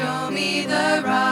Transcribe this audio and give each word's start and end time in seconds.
show 0.00 0.30
me 0.30 0.64
the 0.64 1.02
righteous 1.04 1.29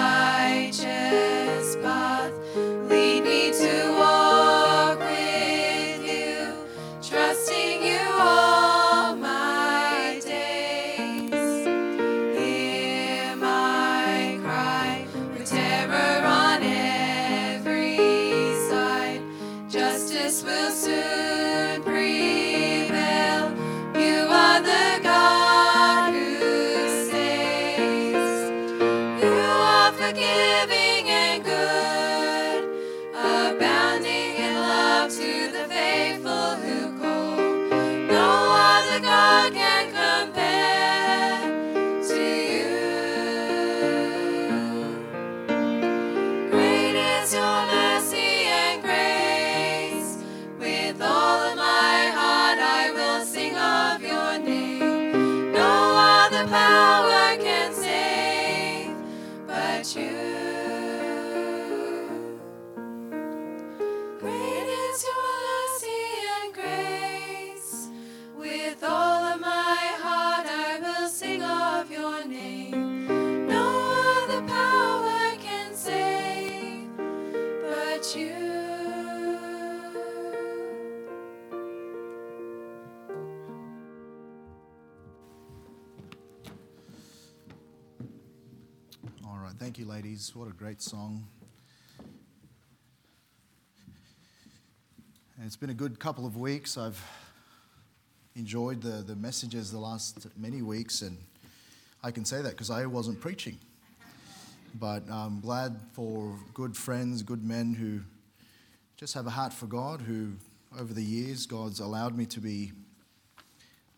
What 90.39 90.47
a 90.47 90.53
great 90.53 90.81
song. 90.81 91.27
And 95.37 95.45
It's 95.45 95.57
been 95.57 95.71
a 95.71 95.75
good 95.75 95.99
couple 95.99 96.27
of 96.27 96.37
weeks. 96.37 96.79
I've 96.79 97.05
enjoyed 98.37 98.81
the, 98.81 99.03
the 99.03 99.17
messages 99.17 99.73
the 99.73 99.81
last 99.81 100.29
many 100.37 100.63
weeks, 100.63 101.03
and 101.03 101.19
I 102.05 102.13
can 102.13 102.25
say 102.25 102.41
that 102.41 102.53
because 102.53 102.71
I 102.71 102.87
wasn't 102.87 103.21
preaching. 103.21 103.59
But 104.79 105.03
I'm 105.11 105.41
glad 105.41 105.81
for 105.95 106.39
good 106.55 106.77
friends, 106.77 107.25
good 107.25 107.45
men 107.45 107.75
who 107.75 108.03
just 108.97 109.15
have 109.15 109.27
a 109.27 109.31
heart 109.31 109.53
for 109.53 109.67
God, 109.67 110.03
who 110.03 110.35
over 110.79 110.95
the 110.95 111.03
years 111.03 111.47
God's 111.47 111.81
allowed 111.81 112.17
me 112.17 112.27
to 112.27 112.39
be, 112.39 112.71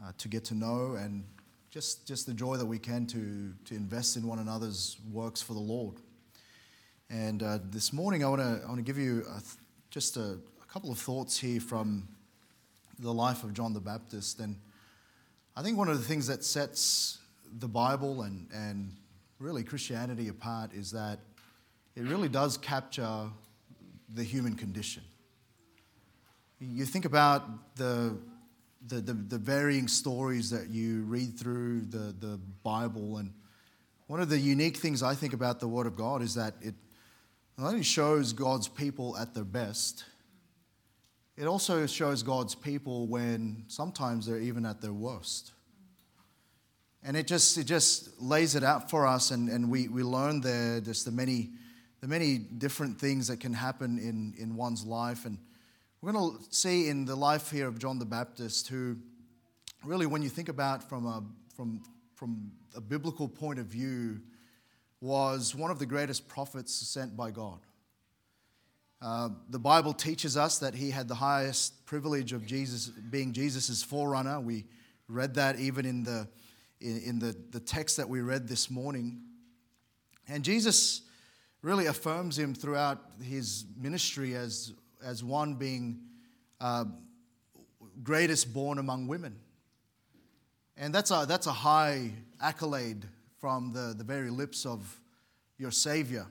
uh, 0.02 0.12
to 0.16 0.26
get 0.26 0.46
to 0.46 0.54
know 0.54 0.94
and 0.98 1.22
just, 1.70 2.06
just 2.06 2.24
the 2.24 2.32
joy 2.32 2.56
that 2.56 2.64
we 2.64 2.78
can 2.78 3.04
to, 3.08 3.52
to 3.66 3.74
invest 3.74 4.16
in 4.16 4.26
one 4.26 4.38
another's 4.38 4.96
works 5.12 5.42
for 5.42 5.52
the 5.52 5.60
Lord. 5.60 5.96
And 7.12 7.42
uh, 7.42 7.58
this 7.64 7.92
morning, 7.92 8.24
I 8.24 8.28
want 8.28 8.40
to 8.40 8.62
I 8.70 8.80
give 8.82 8.96
you 8.96 9.22
a, 9.22 9.40
th- 9.40 9.56
just 9.90 10.16
a, 10.16 10.38
a 10.62 10.66
couple 10.72 10.92
of 10.92 10.98
thoughts 10.98 11.36
here 11.36 11.60
from 11.60 12.06
the 13.00 13.12
life 13.12 13.42
of 13.42 13.52
John 13.52 13.72
the 13.72 13.80
Baptist. 13.80 14.38
And 14.38 14.54
I 15.56 15.62
think 15.62 15.76
one 15.76 15.88
of 15.88 15.98
the 15.98 16.04
things 16.04 16.28
that 16.28 16.44
sets 16.44 17.18
the 17.58 17.66
Bible 17.66 18.22
and, 18.22 18.46
and 18.54 18.92
really 19.40 19.64
Christianity 19.64 20.28
apart 20.28 20.72
is 20.72 20.92
that 20.92 21.18
it 21.96 22.02
really 22.02 22.28
does 22.28 22.56
capture 22.56 23.24
the 24.14 24.22
human 24.22 24.54
condition. 24.54 25.02
You 26.60 26.84
think 26.84 27.06
about 27.06 27.74
the, 27.74 28.16
the, 28.86 29.00
the, 29.00 29.14
the 29.14 29.38
varying 29.38 29.88
stories 29.88 30.48
that 30.50 30.68
you 30.68 31.02
read 31.02 31.36
through 31.36 31.80
the, 31.86 32.14
the 32.20 32.38
Bible, 32.62 33.16
and 33.16 33.32
one 34.06 34.20
of 34.20 34.28
the 34.28 34.38
unique 34.38 34.76
things 34.76 35.02
I 35.02 35.16
think 35.16 35.32
about 35.32 35.58
the 35.58 35.66
Word 35.66 35.88
of 35.88 35.96
God 35.96 36.22
is 36.22 36.34
that 36.36 36.54
it 36.60 36.74
not 37.60 37.72
only 37.72 37.82
shows 37.82 38.32
God's 38.32 38.68
people 38.68 39.18
at 39.18 39.34
their 39.34 39.44
best, 39.44 40.04
it 41.36 41.44
also 41.44 41.86
shows 41.86 42.22
God's 42.22 42.54
people 42.54 43.06
when 43.06 43.64
sometimes 43.68 44.26
they're 44.26 44.40
even 44.40 44.64
at 44.64 44.80
their 44.80 44.94
worst. 44.94 45.52
And 47.02 47.18
it 47.18 47.26
just, 47.26 47.58
it 47.58 47.64
just 47.64 48.18
lays 48.20 48.54
it 48.54 48.64
out 48.64 48.88
for 48.90 49.06
us, 49.06 49.30
and, 49.30 49.50
and 49.50 49.70
we, 49.70 49.88
we 49.88 50.02
learn 50.02 50.40
there 50.40 50.80
just 50.80 51.04
the 51.04 51.10
many, 51.10 51.50
the 52.00 52.08
many 52.08 52.38
different 52.38 52.98
things 52.98 53.28
that 53.28 53.40
can 53.40 53.52
happen 53.52 53.98
in, 53.98 54.32
in 54.38 54.56
one's 54.56 54.86
life. 54.86 55.26
And 55.26 55.36
we're 56.00 56.12
going 56.12 56.38
to 56.38 56.44
see 56.48 56.88
in 56.88 57.04
the 57.04 57.16
life 57.16 57.50
here 57.50 57.68
of 57.68 57.78
John 57.78 57.98
the 57.98 58.06
Baptist, 58.06 58.68
who 58.68 58.96
really, 59.84 60.06
when 60.06 60.22
you 60.22 60.30
think 60.30 60.48
about 60.48 60.88
from 60.88 61.04
a, 61.04 61.22
from, 61.54 61.82
from 62.14 62.52
a 62.74 62.80
biblical 62.80 63.28
point 63.28 63.58
of 63.58 63.66
view, 63.66 64.20
was 65.00 65.54
one 65.54 65.70
of 65.70 65.78
the 65.78 65.86
greatest 65.86 66.28
prophets 66.28 66.72
sent 66.72 67.16
by 67.16 67.30
God. 67.30 67.58
Uh, 69.00 69.30
the 69.48 69.58
Bible 69.58 69.94
teaches 69.94 70.36
us 70.36 70.58
that 70.58 70.74
he 70.74 70.90
had 70.90 71.08
the 71.08 71.14
highest 71.14 71.86
privilege 71.86 72.32
of 72.32 72.44
Jesus 72.44 72.88
being 72.88 73.32
Jesus' 73.32 73.82
forerunner. 73.82 74.40
We 74.40 74.66
read 75.08 75.34
that 75.34 75.58
even 75.58 75.86
in 75.86 76.04
the 76.04 76.28
in, 76.80 77.00
in 77.02 77.18
the, 77.18 77.36
the 77.50 77.60
text 77.60 77.96
that 77.98 78.08
we 78.08 78.20
read 78.20 78.48
this 78.48 78.70
morning. 78.70 79.20
And 80.28 80.44
Jesus 80.44 81.02
really 81.62 81.86
affirms 81.86 82.38
him 82.38 82.54
throughout 82.54 82.98
his 83.22 83.64
ministry 83.76 84.34
as, 84.34 84.72
as 85.04 85.22
one 85.22 85.54
being 85.54 86.00
uh, 86.60 86.84
greatest 88.02 88.52
born 88.54 88.78
among 88.78 89.08
women. 89.08 89.36
And 90.76 90.94
that's 90.94 91.10
a, 91.10 91.26
that's 91.28 91.46
a 91.46 91.52
high 91.52 92.12
accolade 92.40 93.04
from 93.40 93.72
the, 93.72 93.94
the 93.96 94.04
very 94.04 94.30
lips 94.30 94.66
of 94.66 95.00
your 95.56 95.70
Savior. 95.70 96.26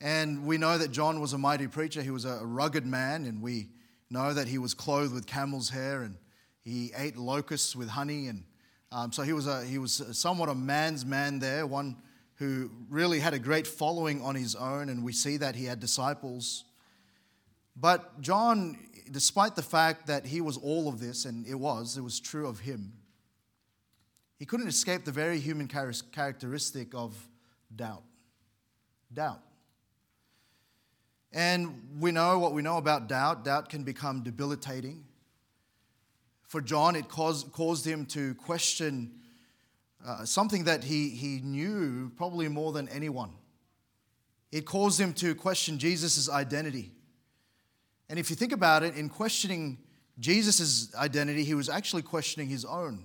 And 0.00 0.44
we 0.44 0.58
know 0.58 0.76
that 0.76 0.90
John 0.90 1.20
was 1.20 1.32
a 1.32 1.38
mighty 1.38 1.68
preacher. 1.68 2.02
He 2.02 2.10
was 2.10 2.24
a 2.24 2.40
rugged 2.42 2.84
man, 2.84 3.24
and 3.24 3.40
we 3.40 3.68
know 4.10 4.34
that 4.34 4.48
he 4.48 4.58
was 4.58 4.74
clothed 4.74 5.14
with 5.14 5.26
camel's 5.26 5.70
hair 5.70 6.02
and 6.02 6.16
he 6.60 6.92
ate 6.96 7.16
locusts 7.16 7.74
with 7.74 7.88
honey. 7.88 8.26
And 8.26 8.44
um, 8.90 9.12
so 9.12 9.22
he 9.22 9.32
was, 9.32 9.46
a, 9.46 9.64
he 9.64 9.78
was 9.78 10.02
somewhat 10.12 10.48
a 10.48 10.54
man's 10.54 11.06
man 11.06 11.38
there, 11.38 11.66
one 11.66 11.96
who 12.36 12.70
really 12.90 13.20
had 13.20 13.32
a 13.32 13.38
great 13.38 13.66
following 13.66 14.20
on 14.20 14.34
his 14.34 14.54
own. 14.54 14.88
And 14.88 15.04
we 15.04 15.12
see 15.12 15.36
that 15.38 15.54
he 15.54 15.64
had 15.64 15.80
disciples. 15.80 16.64
But 17.74 18.20
John, 18.20 18.76
despite 19.10 19.56
the 19.56 19.62
fact 19.62 20.08
that 20.08 20.26
he 20.26 20.40
was 20.40 20.56
all 20.56 20.88
of 20.88 21.00
this, 21.00 21.24
and 21.24 21.46
it 21.46 21.54
was, 21.54 21.96
it 21.96 22.02
was 22.02 22.20
true 22.20 22.46
of 22.48 22.60
him, 22.60 22.92
he 24.42 24.46
couldn't 24.46 24.66
escape 24.66 25.04
the 25.04 25.12
very 25.12 25.38
human 25.38 25.68
characteristic 25.68 26.96
of 26.96 27.14
doubt. 27.76 28.02
Doubt. 29.14 29.40
And 31.32 32.00
we 32.00 32.10
know 32.10 32.40
what 32.40 32.52
we 32.52 32.60
know 32.60 32.76
about 32.76 33.08
doubt. 33.08 33.44
Doubt 33.44 33.68
can 33.68 33.84
become 33.84 34.24
debilitating. 34.24 35.04
For 36.48 36.60
John, 36.60 36.96
it 36.96 37.08
caused, 37.08 37.52
caused 37.52 37.86
him 37.86 38.04
to 38.06 38.34
question 38.34 39.12
uh, 40.04 40.24
something 40.24 40.64
that 40.64 40.82
he, 40.82 41.10
he 41.10 41.40
knew 41.44 42.10
probably 42.16 42.48
more 42.48 42.72
than 42.72 42.88
anyone. 42.88 43.30
It 44.50 44.66
caused 44.66 45.00
him 45.00 45.12
to 45.12 45.36
question 45.36 45.78
Jesus' 45.78 46.28
identity. 46.28 46.90
And 48.08 48.18
if 48.18 48.28
you 48.28 48.34
think 48.34 48.50
about 48.50 48.82
it, 48.82 48.96
in 48.96 49.08
questioning 49.08 49.78
Jesus' 50.18 50.92
identity, 50.96 51.44
he 51.44 51.54
was 51.54 51.68
actually 51.68 52.02
questioning 52.02 52.48
his 52.48 52.64
own. 52.64 53.04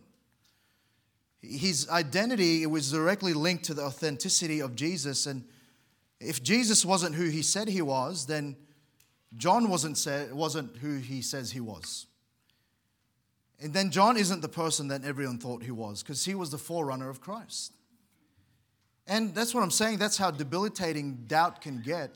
His 1.49 1.89
identity 1.89 2.65
was 2.65 2.91
directly 2.91 3.33
linked 3.33 3.65
to 3.65 3.73
the 3.73 3.83
authenticity 3.83 4.59
of 4.59 4.75
Jesus. 4.75 5.25
And 5.25 5.43
if 6.19 6.43
Jesus 6.43 6.85
wasn't 6.85 7.15
who 7.15 7.25
he 7.25 7.41
said 7.41 7.67
he 7.67 7.81
was, 7.81 8.25
then 8.25 8.55
John 9.35 9.69
wasn't, 9.69 9.97
say, 9.97 10.27
wasn't 10.31 10.77
who 10.77 10.97
he 10.97 11.21
says 11.21 11.51
he 11.51 11.59
was. 11.59 12.07
And 13.59 13.73
then 13.73 13.91
John 13.91 14.17
isn't 14.17 14.41
the 14.41 14.49
person 14.49 14.87
that 14.89 15.03
everyone 15.03 15.39
thought 15.39 15.63
he 15.63 15.71
was 15.71 16.03
because 16.03 16.25
he 16.25 16.35
was 16.35 16.51
the 16.51 16.57
forerunner 16.57 17.09
of 17.09 17.21
Christ. 17.21 17.73
And 19.07 19.33
that's 19.33 19.53
what 19.53 19.63
I'm 19.63 19.71
saying. 19.71 19.97
That's 19.97 20.17
how 20.17 20.31
debilitating 20.31 21.23
doubt 21.27 21.61
can 21.61 21.81
get. 21.81 22.11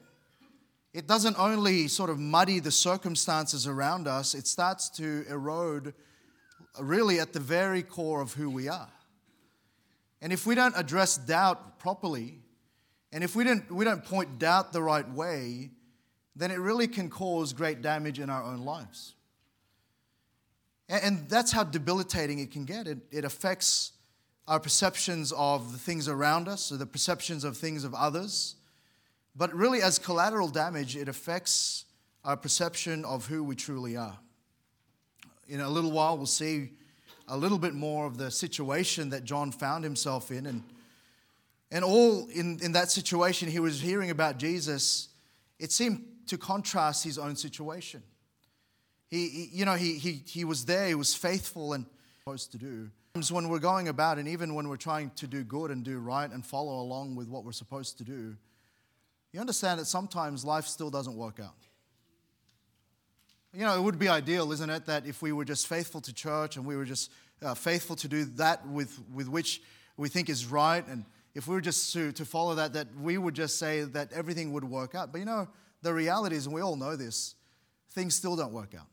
It 0.94 1.08
doesn't 1.08 1.40
only 1.40 1.88
sort 1.88 2.10
of 2.10 2.20
muddy 2.20 2.60
the 2.60 2.72
circumstances 2.72 3.66
around 3.66 4.08
us, 4.08 4.36
it 4.36 4.46
starts 4.46 4.90
to 4.92 5.24
erode 5.30 5.94
really 6.80 7.20
at 7.20 7.34
the 7.34 7.40
very 7.40 7.82
core 7.82 8.22
of 8.22 8.34
who 8.34 8.50
we 8.50 8.68
are. 8.68 8.92
And 10.22 10.32
if 10.32 10.46
we 10.46 10.56
don't 10.56 10.74
address 10.78 11.18
doubt 11.18 11.80
properly, 11.80 12.40
and 13.12 13.24
if 13.24 13.36
we 13.36 13.44
don't, 13.44 13.70
we 13.72 13.84
don't 13.84 14.04
point 14.04 14.40
doubt 14.40 14.72
the 14.72 14.82
right 14.82 15.10
way, 15.10 15.72
then 16.36 16.52
it 16.52 16.60
really 16.60 16.88
can 16.88 17.10
cause 17.10 17.54
great 17.54 17.82
damage 17.82 18.20
in 18.20 18.30
our 18.30 18.44
own 18.44 18.60
lives. 18.60 19.16
And, 20.88 21.04
and 21.04 21.30
that's 21.30 21.52
how 21.52 21.64
debilitating 21.64 22.40
it 22.40 22.52
can 22.52 22.66
get. 22.66 22.88
It, 22.88 23.00
it 23.12 23.26
affects 23.26 23.94
our 24.48 24.60
perceptions 24.60 25.32
of 25.32 25.72
the 25.72 25.78
things 25.78 26.08
around 26.08 26.48
us, 26.48 26.72
or 26.72 26.78
the 26.78 26.86
perceptions 26.86 27.44
of 27.44 27.58
things 27.58 27.84
of 27.84 27.94
others. 27.94 28.56
But 29.36 29.54
really, 29.54 29.82
as 29.82 29.98
collateral 29.98 30.50
damage, 30.50 30.96
it 30.96 31.08
affects 31.08 31.86
our 32.24 32.38
perception 32.38 33.06
of 33.06 33.28
who 33.28 33.44
we 33.44 33.56
truly 33.56 33.98
are. 33.98 34.18
In 35.48 35.62
a 35.62 35.70
little 35.70 35.92
while, 35.92 36.18
we'll 36.18 36.26
see 36.26 36.72
a 37.32 37.38
little 37.38 37.58
bit 37.58 37.74
more 37.74 38.06
of 38.06 38.18
the 38.18 38.30
situation 38.30 39.10
that 39.10 39.24
John 39.24 39.52
found 39.52 39.84
himself 39.84 40.30
in. 40.32 40.46
And 40.46 40.64
and 41.72 41.86
all 41.86 42.28
in, 42.28 42.60
in 42.62 42.74
that 42.74 42.92
situation, 42.92 43.50
he 43.50 43.60
was 43.60 43.80
hearing 43.80 44.10
about 44.10 44.38
Jesus, 44.38 45.08
it 45.58 45.72
seemed 45.72 46.04
to 46.28 46.38
contrast 46.38 47.04
his 47.04 47.18
own 47.18 47.38
situation. 47.38 48.04
He, 49.08 49.30
he, 49.30 49.50
you 49.54 49.66
know, 49.66 49.76
he, 49.76 49.98
he, 49.98 50.22
he 50.26 50.44
was 50.44 50.66
there, 50.66 50.88
he 50.88 50.96
was 50.96 51.16
faithful 51.16 51.74
and 51.74 51.86
supposed 52.20 52.52
to 52.52 52.58
do. 52.58 52.90
When 53.30 53.50
we're 53.50 53.60
going 53.60 53.88
about, 53.88 54.18
and 54.18 54.28
even 54.28 54.54
when 54.54 54.68
we're 54.68 54.78
trying 54.78 55.12
to 55.12 55.28
do 55.28 55.44
good 55.44 55.72
and 55.72 55.84
do 55.84 56.00
right 56.00 56.30
and 56.30 56.46
follow 56.46 56.82
along 56.82 57.16
with 57.16 57.28
what 57.28 57.44
we're 57.44 57.52
supposed 57.52 57.98
to 58.00 58.04
do, 58.04 58.36
you 59.34 59.40
understand 59.40 59.80
that 59.80 59.86
sometimes 59.86 60.44
life 60.44 60.66
still 60.66 60.90
doesn't 60.90 61.16
work 61.16 61.40
out. 61.40 61.56
You 63.54 63.66
know, 63.66 63.78
it 63.78 63.82
would 63.82 64.00
be 64.00 64.08
ideal, 64.08 64.52
isn't 64.54 64.70
it, 64.70 64.86
that 64.86 65.06
if 65.06 65.22
we 65.22 65.34
were 65.34 65.44
just 65.44 65.68
faithful 65.68 66.00
to 66.02 66.14
church 66.14 66.56
and 66.56 66.66
we 66.66 66.76
were 66.78 66.86
just 66.86 67.12
uh, 67.42 67.54
faithful 67.54 67.96
to 67.98 68.08
do 68.08 68.26
that 68.26 68.66
with, 68.68 68.98
with 69.14 69.28
which 69.28 69.62
we 69.98 70.08
think 70.08 70.30
is 70.30 70.46
right 70.46 70.88
and 70.88 71.06
if 71.34 71.48
we 71.48 71.56
were 71.56 71.62
just 71.62 71.94
to, 71.94 72.12
to 72.14 72.26
follow 72.26 72.56
that, 72.56 72.74
that 72.74 72.88
we 73.00 73.18
would 73.18 73.34
just 73.34 73.58
say 73.58 73.84
that 73.84 74.12
everything 74.12 74.52
would 74.52 74.64
work 74.64 74.96
out. 74.96 75.12
But 75.12 75.20
you 75.20 75.26
know, 75.26 75.48
the 75.82 75.94
reality 75.94 76.36
is, 76.36 76.46
and 76.46 76.54
we 76.54 76.62
all 76.62 76.76
know 76.76 76.96
this, 76.96 77.36
things 77.92 78.16
still 78.16 78.36
don't 78.36 78.52
work 78.52 78.74
out. 78.76 78.88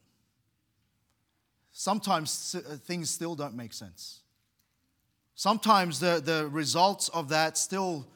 Sometimes 1.73 2.55
uh, 2.55 2.77
things 2.77 3.11
still 3.11 3.35
don't 3.35 3.55
make 3.55 3.73
sense. 3.73 4.21
Sometimes 5.35 6.01
the, 6.01 6.21
the 6.25 6.49
results 6.49 7.09
of 7.11 7.29
that 7.29 7.57
still 7.57 8.09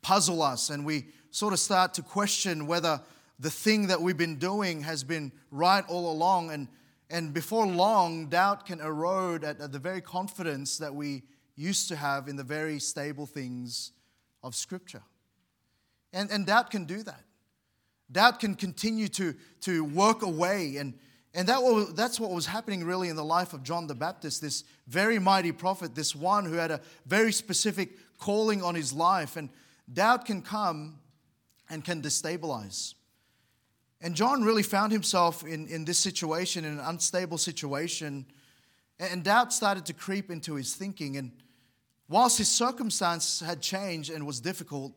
puzzle 0.00 0.42
us, 0.42 0.70
and 0.70 0.84
we 0.84 1.06
sort 1.30 1.52
of 1.52 1.58
start 1.58 1.94
to 1.94 2.02
question 2.02 2.66
whether 2.66 3.00
the 3.42 3.50
thing 3.50 3.88
that 3.88 4.00
we've 4.00 4.16
been 4.16 4.36
doing 4.36 4.82
has 4.82 5.02
been 5.02 5.32
right 5.50 5.84
all 5.88 6.12
along. 6.12 6.52
And, 6.52 6.68
and 7.10 7.34
before 7.34 7.66
long, 7.66 8.28
doubt 8.28 8.66
can 8.66 8.80
erode 8.80 9.42
at, 9.42 9.60
at 9.60 9.72
the 9.72 9.80
very 9.80 10.00
confidence 10.00 10.78
that 10.78 10.94
we 10.94 11.24
used 11.56 11.88
to 11.88 11.96
have 11.96 12.28
in 12.28 12.36
the 12.36 12.44
very 12.44 12.78
stable 12.78 13.26
things 13.26 13.90
of 14.44 14.54
Scripture. 14.54 15.02
And, 16.12 16.30
and 16.30 16.46
doubt 16.46 16.70
can 16.70 16.84
do 16.84 17.02
that. 17.02 17.24
Doubt 18.12 18.38
can 18.38 18.54
continue 18.54 19.08
to, 19.08 19.34
to 19.62 19.84
work 19.84 20.22
away. 20.22 20.76
And, 20.76 20.94
and 21.34 21.48
that 21.48 21.62
was, 21.62 21.94
that's 21.94 22.20
what 22.20 22.30
was 22.30 22.46
happening 22.46 22.84
really 22.84 23.08
in 23.08 23.16
the 23.16 23.24
life 23.24 23.52
of 23.54 23.64
John 23.64 23.88
the 23.88 23.94
Baptist, 23.96 24.40
this 24.40 24.62
very 24.86 25.18
mighty 25.18 25.50
prophet, 25.50 25.96
this 25.96 26.14
one 26.14 26.44
who 26.44 26.54
had 26.54 26.70
a 26.70 26.80
very 27.06 27.32
specific 27.32 27.98
calling 28.18 28.62
on 28.62 28.76
his 28.76 28.92
life. 28.92 29.36
And 29.36 29.48
doubt 29.92 30.26
can 30.26 30.42
come 30.42 31.00
and 31.68 31.84
can 31.84 32.02
destabilize. 32.02 32.94
And 34.02 34.16
John 34.16 34.42
really 34.42 34.64
found 34.64 34.90
himself 34.90 35.44
in, 35.44 35.68
in 35.68 35.84
this 35.84 35.98
situation, 35.98 36.64
in 36.64 36.72
an 36.72 36.80
unstable 36.80 37.38
situation. 37.38 38.26
And 38.98 39.22
doubt 39.22 39.52
started 39.52 39.86
to 39.86 39.92
creep 39.92 40.30
into 40.30 40.54
his 40.54 40.74
thinking. 40.74 41.16
And 41.16 41.30
whilst 42.08 42.38
his 42.38 42.48
circumstance 42.48 43.40
had 43.40 43.62
changed 43.62 44.10
and 44.10 44.26
was 44.26 44.40
difficult, 44.40 44.92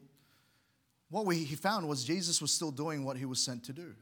what 1.09 1.25
we, 1.25 1.37
he 1.43 1.55
found 1.55 1.87
was 1.87 2.03
Jesus 2.03 2.41
was 2.41 2.51
still 2.51 2.71
doing 2.71 3.05
what 3.05 3.15
he 3.15 3.25
was 3.25 3.39
sent 3.39 3.63
to 3.65 3.73
do. 3.73 3.93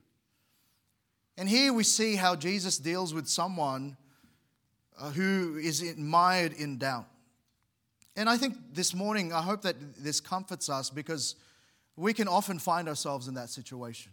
And 1.37 1.49
here 1.49 1.73
we 1.73 1.83
see 1.83 2.15
how 2.15 2.35
Jesus 2.35 2.77
deals 2.77 3.13
with 3.13 3.27
someone 3.27 3.97
uh, 4.97 5.11
who 5.11 5.57
is 5.57 5.83
mired 5.97 6.53
in 6.53 6.77
doubt. 6.77 7.07
And 8.15 8.29
I 8.29 8.37
think 8.37 8.55
this 8.73 8.93
morning, 8.93 9.33
I 9.33 9.41
hope 9.41 9.63
that 9.63 9.75
this 9.97 10.21
comforts 10.21 10.69
us 10.69 10.89
because 10.89 11.35
we 11.97 12.13
can 12.13 12.27
often 12.27 12.59
find 12.59 12.87
ourselves 12.87 13.27
in 13.27 13.33
that 13.33 13.49
situation. 13.49 14.11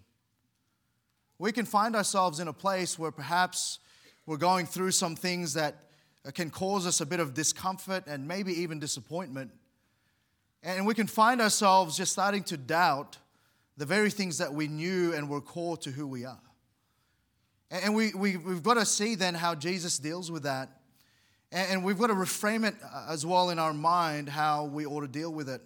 We 1.41 1.53
can 1.53 1.65
find 1.65 1.97
ourselves 1.97 2.39
in 2.39 2.49
a 2.49 2.53
place 2.53 2.99
where 2.99 3.11
perhaps 3.11 3.79
we're 4.27 4.37
going 4.37 4.67
through 4.67 4.91
some 4.91 5.17
things 5.17 5.55
that 5.55 5.75
can 6.35 6.51
cause 6.51 6.87
us 6.87 7.01
a 7.01 7.07
bit 7.07 7.19
of 7.19 7.33
discomfort 7.33 8.05
and 8.07 8.29
maybe 8.29 8.53
even 8.61 8.79
disappointment. 8.79 9.51
And 10.63 10.85
we 10.85 10.93
can 10.93 11.07
find 11.07 11.41
ourselves 11.41 11.97
just 11.97 12.13
starting 12.13 12.43
to 12.45 12.59
doubt 12.59 13.17
the 13.79 13.87
very 13.87 14.11
things 14.11 14.37
that 14.37 14.53
we 14.53 14.69
knew 14.69 15.15
and 15.15 15.31
were 15.31 15.41
core 15.41 15.79
to 15.79 15.91
who 15.91 16.07
we 16.07 16.27
are. 16.27 16.43
And 17.71 17.95
we, 17.95 18.13
we, 18.13 18.37
we've 18.37 18.63
got 18.63 18.75
to 18.75 18.85
see 18.85 19.15
then 19.15 19.35
how 19.35 19.55
Jesus 19.55 19.99
deals 19.99 20.31
with 20.31 20.43
that. 20.43 20.69
And 21.53 21.83
we've 21.83 21.99
got 21.99 22.09
to 22.09 22.15
reframe 22.15 22.69
it 22.69 22.75
as 23.09 23.25
well 23.25 23.49
in 23.49 23.59
our 23.59 23.73
mind 23.73 24.29
how 24.29 24.67
we 24.67 24.85
ought 24.85 25.01
to 25.01 25.09
deal 25.09 25.33
with 25.33 25.49
it. 25.49 25.63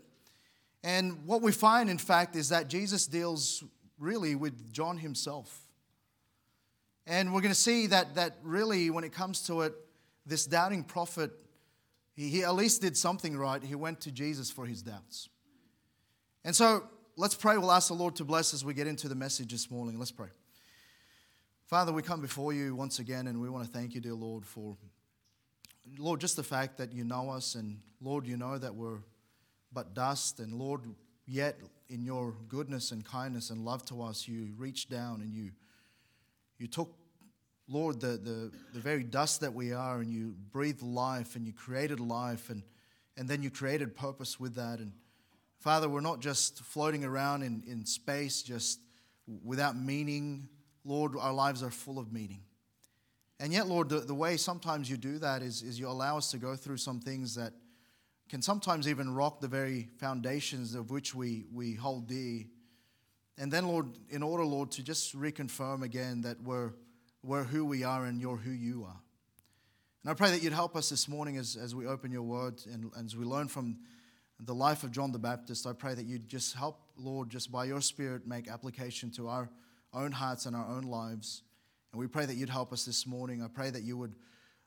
And 0.85 1.26
what 1.26 1.43
we 1.43 1.50
find, 1.50 1.90
in 1.90 1.99
fact, 1.99 2.37
is 2.37 2.50
that 2.50 2.69
Jesus 2.69 3.09
deals 3.09 3.64
really 3.99 4.37
with 4.37 4.73
John 4.73 4.99
himself. 4.99 5.62
And 7.06 7.34
we're 7.34 7.42
going 7.42 7.52
to 7.52 7.61
see 7.61 7.87
that, 7.88 8.14
that 8.14 8.37
really, 8.42 8.90
when 8.90 9.04
it 9.04 9.12
comes 9.12 9.42
to 9.46 9.62
it, 9.62 9.75
this 10.26 10.46
doubting 10.46 10.84
prophet, 10.84 11.30
he, 12.14 12.28
he 12.28 12.44
at 12.44 12.54
least 12.54 12.80
did 12.80 12.96
something 12.96 13.37
right. 13.37 13.62
He 13.62 13.75
went 13.75 14.00
to 14.02 14.11
Jesus 14.11 14.50
for 14.50 14.64
his 14.64 14.82
doubts. 14.82 15.28
And 16.44 16.56
so 16.56 16.84
let's 17.16 17.34
pray. 17.34 17.58
We'll 17.58 17.73
ask 17.73 17.88
the 17.88 17.94
Lord 17.94 18.16
to 18.16 18.25
bless 18.25 18.54
as 18.54 18.64
we 18.64 18.75
get 18.75 18.87
into 18.87 19.08
the 19.08 19.14
message 19.14 19.52
this 19.52 19.70
morning. 19.70 19.99
Let's 19.99 20.12
pray. 20.12 20.28
Father, 21.66 21.92
we 21.92 22.02
come 22.02 22.20
before 22.20 22.52
you 22.52 22.75
once 22.75 22.99
again, 22.99 23.26
and 23.26 23.40
we 23.40 23.49
want 23.49 23.66
to 23.66 23.70
thank 23.70 23.94
you, 23.94 24.00
dear 24.00 24.14
Lord, 24.14 24.44
for, 24.44 24.76
Lord, 25.99 26.20
just 26.20 26.37
the 26.37 26.42
fact 26.42 26.76
that 26.78 26.92
you 26.92 27.04
know 27.04 27.30
us, 27.30 27.54
and 27.54 27.80
Lord, 28.00 28.26
you 28.26 28.37
know 28.37 28.58
that 28.58 28.75
we're 28.75 28.99
but 29.73 29.94
dust, 29.94 30.40
and 30.40 30.54
Lord, 30.54 30.82
yet 31.26 31.58
in 31.88 32.04
your 32.04 32.34
goodness 32.49 32.92
and 32.92 33.04
kindness 33.04 33.50
and 33.50 33.64
love 33.64 33.84
to 33.87 34.02
us, 34.02 34.28
you 34.28 34.54
reached 34.56 34.90
down 34.90 35.20
and 35.20 35.34
you, 35.34 35.50
you 36.58 36.66
took 36.66 36.94
Lord, 37.66 38.00
the, 38.00 38.18
the, 38.18 38.52
the 38.75 38.80
very 38.80 39.02
dust 39.02 39.40
that 39.40 39.54
we 39.54 39.73
are, 39.73 40.00
and 40.00 40.12
you 40.12 40.34
breathed 40.52 40.82
life 40.82 41.34
and 41.34 41.46
you 41.46 41.52
created 41.52 41.99
life, 41.99 42.50
and, 42.50 42.62
and 43.16 43.28
then 43.28 43.42
you 43.42 43.50
created 43.50 43.96
purpose 43.96 44.38
with 44.38 44.56
that. 44.56 44.80
And 44.80 44.92
Father, 45.61 45.88
we're 45.88 46.02
not 46.02 46.20
just 46.20 46.62
floating 46.62 47.04
around 47.04 47.42
in, 47.42 47.62
in 47.66 47.87
space, 47.87 48.42
just 48.42 48.80
without 49.42 49.76
meaning. 49.76 50.49
Lord, 50.84 51.12
our 51.18 51.32
lives 51.32 51.62
are 51.62 51.70
full 51.70 51.99
of 51.99 52.12
meaning. 52.12 52.42
And 53.40 53.52
yet, 53.52 53.66
Lord, 53.66 53.88
the, 53.88 54.00
the 54.00 54.14
way 54.14 54.37
sometimes 54.37 54.90
you 54.90 54.99
do 54.99 55.18
that 55.18 55.42
is, 55.42 55.62
is 55.62 55.80
you 55.80 55.88
allow 55.88 56.18
us 56.18 56.30
to 56.32 56.38
go 56.38 56.56
through 56.56 56.76
some 56.76 57.00
things 57.00 57.34
that 57.37 57.54
can 58.28 58.42
sometimes 58.42 58.88
even 58.88 59.14
rock 59.14 59.40
the 59.40 59.49
very 59.49 59.88
foundations 59.99 60.75
of 60.75 60.90
which 60.90 61.14
we, 61.14 61.44
we 61.52 61.75
hold 61.75 62.08
dear. 62.08 62.44
And 63.36 63.52
then, 63.52 63.66
Lord, 63.66 63.88
in 64.10 64.22
order, 64.22 64.44
Lord, 64.44 64.70
to 64.72 64.82
just 64.82 65.18
reconfirm 65.18 65.82
again 65.82 66.22
that 66.22 66.40
we're 66.42 66.72
we're 67.24 67.44
who 67.44 67.64
we 67.64 67.84
are 67.84 68.04
and 68.04 68.20
you're 68.20 68.36
who 68.36 68.50
you 68.50 68.84
are. 68.84 69.00
And 70.02 70.10
I 70.10 70.14
pray 70.14 70.30
that 70.30 70.42
you'd 70.42 70.52
help 70.52 70.76
us 70.76 70.90
this 70.90 71.08
morning 71.08 71.38
as, 71.38 71.56
as 71.56 71.74
we 71.74 71.86
open 71.86 72.12
your 72.12 72.22
word 72.22 72.60
and 72.70 72.90
as 73.02 73.16
we 73.16 73.24
learn 73.24 73.48
from 73.48 73.78
the 74.38 74.54
life 74.54 74.84
of 74.84 74.90
John 74.92 75.10
the 75.10 75.18
Baptist. 75.18 75.66
I 75.66 75.72
pray 75.72 75.94
that 75.94 76.04
you'd 76.04 76.28
just 76.28 76.54
help, 76.54 76.78
Lord, 76.98 77.30
just 77.30 77.50
by 77.50 77.64
your 77.64 77.80
Spirit, 77.80 78.26
make 78.26 78.46
application 78.46 79.10
to 79.12 79.28
our 79.28 79.48
own 79.94 80.12
hearts 80.12 80.44
and 80.44 80.54
our 80.54 80.68
own 80.68 80.82
lives. 80.82 81.42
And 81.92 82.00
we 82.00 82.06
pray 82.06 82.26
that 82.26 82.34
you'd 82.34 82.50
help 82.50 82.72
us 82.72 82.84
this 82.84 83.06
morning. 83.06 83.42
I 83.42 83.48
pray 83.48 83.70
that 83.70 83.82
you 83.82 83.96
would 83.96 84.14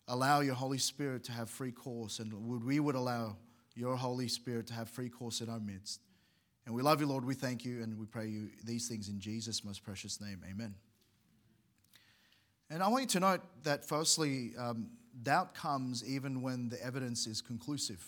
allow 0.08 0.40
your 0.40 0.56
Holy 0.56 0.80
Spirit 0.80 1.24
to 1.26 1.32
have 1.32 1.50
free 1.50 1.72
course 1.72 2.18
and 2.18 2.34
would, 2.34 2.64
we 2.64 2.80
would 2.80 2.96
allow 2.96 3.38
your 3.76 3.96
Holy 3.96 4.28
Spirit 4.28 4.66
to 4.68 4.74
have 4.74 4.90
free 4.90 5.10
course 5.10 5.42
in 5.42 5.50
our 5.50 5.60
midst. 5.60 6.02
And 6.68 6.76
we 6.76 6.82
love 6.82 7.00
you, 7.00 7.08
Lord. 7.08 7.24
We 7.24 7.34
thank 7.34 7.64
you 7.64 7.82
and 7.82 7.98
we 7.98 8.06
pray 8.06 8.28
you 8.28 8.50
these 8.66 8.90
things 8.90 9.08
in 9.08 9.22
Jesus' 9.22 9.64
most 9.64 9.86
precious 9.86 10.20
name. 10.20 10.42
Amen. 10.52 10.76
And 12.70 12.84
I 12.84 12.90
want 12.90 13.04
you 13.04 13.08
to 13.08 13.20
note 13.22 13.42
that, 13.64 13.86
firstly, 13.86 14.52
um, 14.60 14.90
doubt 15.24 15.56
comes 15.56 16.04
even 16.06 16.42
when 16.42 16.68
the 16.68 16.84
evidence 16.84 17.26
is 17.26 17.42
conclusive. 17.42 18.06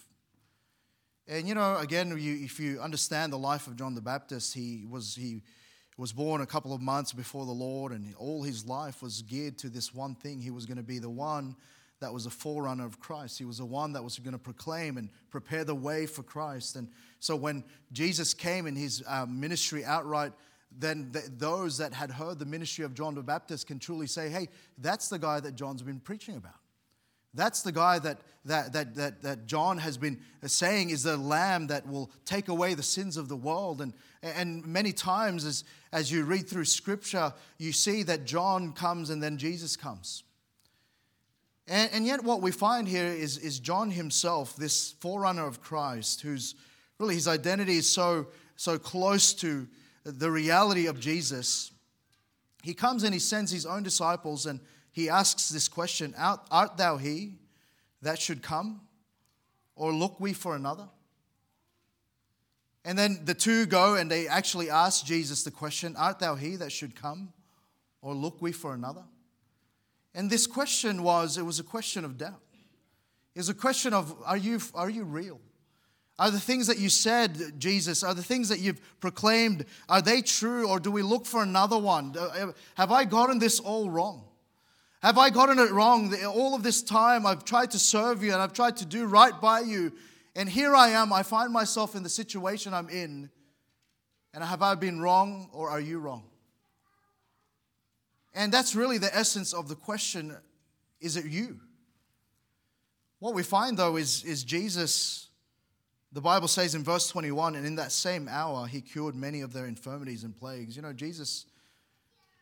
And 1.25 1.47
you 1.47 1.55
know, 1.55 1.77
again, 1.77 2.09
you, 2.19 2.43
if 2.43 2.59
you 2.59 2.81
understand 2.81 3.31
the 3.31 3.37
life 3.37 3.65
of 3.67 3.77
John 3.77 3.95
the 3.95 4.01
Baptist, 4.01 4.53
he 4.53 4.85
was, 4.85 5.15
he 5.15 5.41
was 5.97 6.11
born 6.11 6.41
a 6.41 6.45
couple 6.45 6.73
of 6.73 6.81
months 6.81 7.13
before 7.13 7.45
the 7.45 7.53
Lord, 7.53 7.93
and 7.93 8.13
all 8.17 8.43
his 8.43 8.65
life 8.65 9.01
was 9.01 9.21
geared 9.21 9.57
to 9.59 9.69
this 9.69 9.93
one 9.93 10.15
thing. 10.15 10.41
He 10.41 10.51
was 10.51 10.65
going 10.65 10.75
to 10.75 10.83
be 10.83 10.99
the 10.99 11.09
one 11.09 11.55
that 11.99 12.13
was 12.13 12.25
a 12.25 12.29
forerunner 12.29 12.85
of 12.85 12.99
Christ. 12.99 13.37
He 13.37 13.45
was 13.45 13.57
the 13.57 13.65
one 13.65 13.93
that 13.93 14.03
was 14.03 14.17
going 14.19 14.33
to 14.33 14.39
proclaim 14.39 14.97
and 14.97 15.09
prepare 15.29 15.63
the 15.63 15.75
way 15.75 16.05
for 16.05 16.23
Christ. 16.23 16.75
And 16.75 16.87
so 17.19 17.35
when 17.35 17.63
Jesus 17.91 18.33
came 18.33 18.67
in 18.67 18.75
his 18.75 19.03
uh, 19.05 19.25
ministry 19.25 19.83
outright, 19.83 20.31
then 20.71 21.09
th- 21.11 21.25
those 21.37 21.77
that 21.79 21.93
had 21.93 22.11
heard 22.11 22.39
the 22.39 22.45
ministry 22.45 22.85
of 22.85 22.93
John 22.93 23.15
the 23.15 23.21
Baptist 23.21 23.67
can 23.67 23.79
truly 23.79 24.07
say, 24.07 24.29
hey, 24.29 24.47
that's 24.77 25.09
the 25.09 25.19
guy 25.19 25.39
that 25.41 25.55
John's 25.55 25.81
been 25.81 25.99
preaching 25.99 26.37
about. 26.37 26.53
That's 27.33 27.61
the 27.61 27.71
guy 27.71 27.99
that, 27.99 28.21
that, 28.45 28.73
that, 28.73 28.95
that, 28.95 29.21
that 29.21 29.45
John 29.45 29.77
has 29.77 29.97
been 29.97 30.19
saying 30.45 30.89
is 30.89 31.03
the 31.03 31.17
lamb 31.17 31.67
that 31.67 31.87
will 31.87 32.09
take 32.25 32.47
away 32.47 32.73
the 32.73 32.83
sins 32.83 33.17
of 33.17 33.27
the 33.27 33.35
world. 33.35 33.81
And, 33.81 33.93
and 34.23 34.65
many 34.65 34.93
times, 34.93 35.45
as, 35.45 35.63
as 35.91 36.11
you 36.11 36.23
read 36.23 36.49
through 36.49 36.65
scripture, 36.65 37.33
you 37.59 37.71
see 37.71 38.03
that 38.03 38.25
John 38.25 38.71
comes 38.71 39.09
and 39.09 39.21
then 39.21 39.37
Jesus 39.37 39.75
comes. 39.75 40.23
And, 41.69 41.89
and 41.93 42.05
yet, 42.05 42.23
what 42.23 42.41
we 42.41 42.51
find 42.51 42.87
here 42.87 43.05
is, 43.05 43.37
is 43.37 43.59
John 43.59 43.91
himself, 43.91 44.55
this 44.55 44.93
forerunner 44.99 45.45
of 45.45 45.61
Christ, 45.61 46.21
whose 46.21 46.55
really 46.97 47.13
his 47.13 47.27
identity 47.27 47.77
is 47.77 47.87
so, 47.87 48.27
so 48.55 48.79
close 48.79 49.33
to 49.35 49.67
the 50.03 50.31
reality 50.31 50.87
of 50.87 50.99
Jesus. 50.99 51.71
He 52.63 52.73
comes 52.73 53.03
and 53.03 53.13
he 53.13 53.19
sends 53.19 53.51
his 53.51 53.67
own 53.67 53.83
disciples 53.83 54.47
and 54.47 54.59
he 54.91 55.09
asks 55.09 55.49
this 55.49 55.67
question 55.67 56.15
Art, 56.17 56.41
art 56.49 56.75
thou 56.77 56.97
he 56.97 57.35
that 58.01 58.19
should 58.19 58.41
come? 58.41 58.81
Or 59.75 59.93
look 59.93 60.19
we 60.19 60.33
for 60.33 60.55
another? 60.55 60.89
And 62.83 62.97
then 62.97 63.21
the 63.25 63.35
two 63.35 63.67
go 63.67 63.93
and 63.93 64.09
they 64.09 64.27
actually 64.27 64.71
ask 64.71 65.05
Jesus 65.05 65.43
the 65.43 65.51
question 65.51 65.95
Art 65.95 66.17
thou 66.17 66.33
he 66.33 66.55
that 66.55 66.71
should 66.71 66.95
come? 66.95 67.31
Or 68.01 68.15
look 68.15 68.41
we 68.41 68.53
for 68.53 68.73
another? 68.73 69.03
And 70.13 70.29
this 70.29 70.47
question 70.47 71.03
was, 71.03 71.37
it 71.37 71.43
was 71.43 71.59
a 71.59 71.63
question 71.63 72.03
of 72.03 72.17
doubt. 72.17 72.41
It 73.35 73.39
was 73.39 73.49
a 73.49 73.53
question 73.53 73.93
of, 73.93 74.15
are 74.25 74.37
you, 74.37 74.59
are 74.73 74.89
you 74.89 75.03
real? 75.03 75.39
Are 76.17 76.31
the 76.31 76.39
things 76.39 76.67
that 76.67 76.79
you 76.79 76.89
said, 76.89 77.59
Jesus, 77.59 78.03
are 78.03 78.13
the 78.13 78.23
things 78.23 78.49
that 78.49 78.59
you've 78.59 78.81
proclaimed, 78.99 79.65
are 79.87 80.01
they 80.01 80.21
true 80.21 80.67
or 80.67 80.77
do 80.77 80.91
we 80.91 81.01
look 81.01 81.25
for 81.25 81.41
another 81.41 81.77
one? 81.77 82.13
Uh, 82.19 82.51
have 82.75 82.91
I 82.91 83.05
gotten 83.05 83.39
this 83.39 83.61
all 83.61 83.89
wrong? 83.89 84.25
Have 85.01 85.17
I 85.17 85.29
gotten 85.29 85.59
it 85.59 85.71
wrong? 85.71 86.13
All 86.25 86.55
of 86.55 86.63
this 86.63 86.83
time 86.83 87.25
I've 87.25 87.45
tried 87.45 87.71
to 87.71 87.79
serve 87.79 88.21
you 88.21 88.33
and 88.33 88.41
I've 88.41 88.51
tried 88.51 88.75
to 88.77 88.85
do 88.85 89.05
right 89.05 89.39
by 89.39 89.61
you. 89.61 89.93
And 90.35 90.49
here 90.49 90.75
I 90.75 90.89
am, 90.89 91.13
I 91.13 91.23
find 91.23 91.53
myself 91.53 91.95
in 91.95 92.03
the 92.03 92.09
situation 92.09 92.73
I'm 92.73 92.89
in. 92.89 93.29
And 94.33 94.43
have 94.43 94.61
I 94.61 94.75
been 94.75 94.99
wrong 94.99 95.49
or 95.53 95.69
are 95.69 95.79
you 95.79 95.99
wrong? 95.99 96.28
And 98.33 98.51
that's 98.51 98.75
really 98.75 98.97
the 98.97 99.15
essence 99.15 99.53
of 99.53 99.67
the 99.67 99.75
question 99.75 100.35
is 101.01 101.15
it 101.15 101.25
you? 101.25 101.59
What 103.19 103.33
we 103.33 103.43
find 103.43 103.77
though 103.77 103.95
is, 103.95 104.23
is 104.23 104.43
Jesus, 104.43 105.27
the 106.11 106.21
Bible 106.21 106.47
says 106.47 106.75
in 106.75 106.83
verse 106.83 107.07
21, 107.09 107.55
and 107.55 107.65
in 107.65 107.75
that 107.75 107.91
same 107.91 108.27
hour 108.29 108.67
he 108.67 108.81
cured 108.81 109.15
many 109.15 109.41
of 109.41 109.53
their 109.53 109.65
infirmities 109.65 110.23
and 110.23 110.35
plagues. 110.35 110.75
You 110.75 110.81
know, 110.81 110.93
Jesus, 110.93 111.45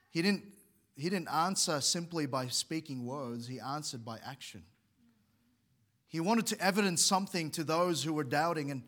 he 0.09 0.21
didn't, 0.21 0.43
he 0.95 1.09
didn't 1.09 1.29
answer 1.29 1.81
simply 1.81 2.25
by 2.25 2.47
speaking 2.47 3.05
words, 3.05 3.47
he 3.47 3.59
answered 3.59 4.03
by 4.03 4.19
action. 4.25 4.63
He 6.07 6.19
wanted 6.19 6.47
to 6.47 6.61
evidence 6.63 7.03
something 7.03 7.51
to 7.51 7.63
those 7.63 8.03
who 8.03 8.13
were 8.13 8.23
doubting. 8.23 8.71
And, 8.71 8.83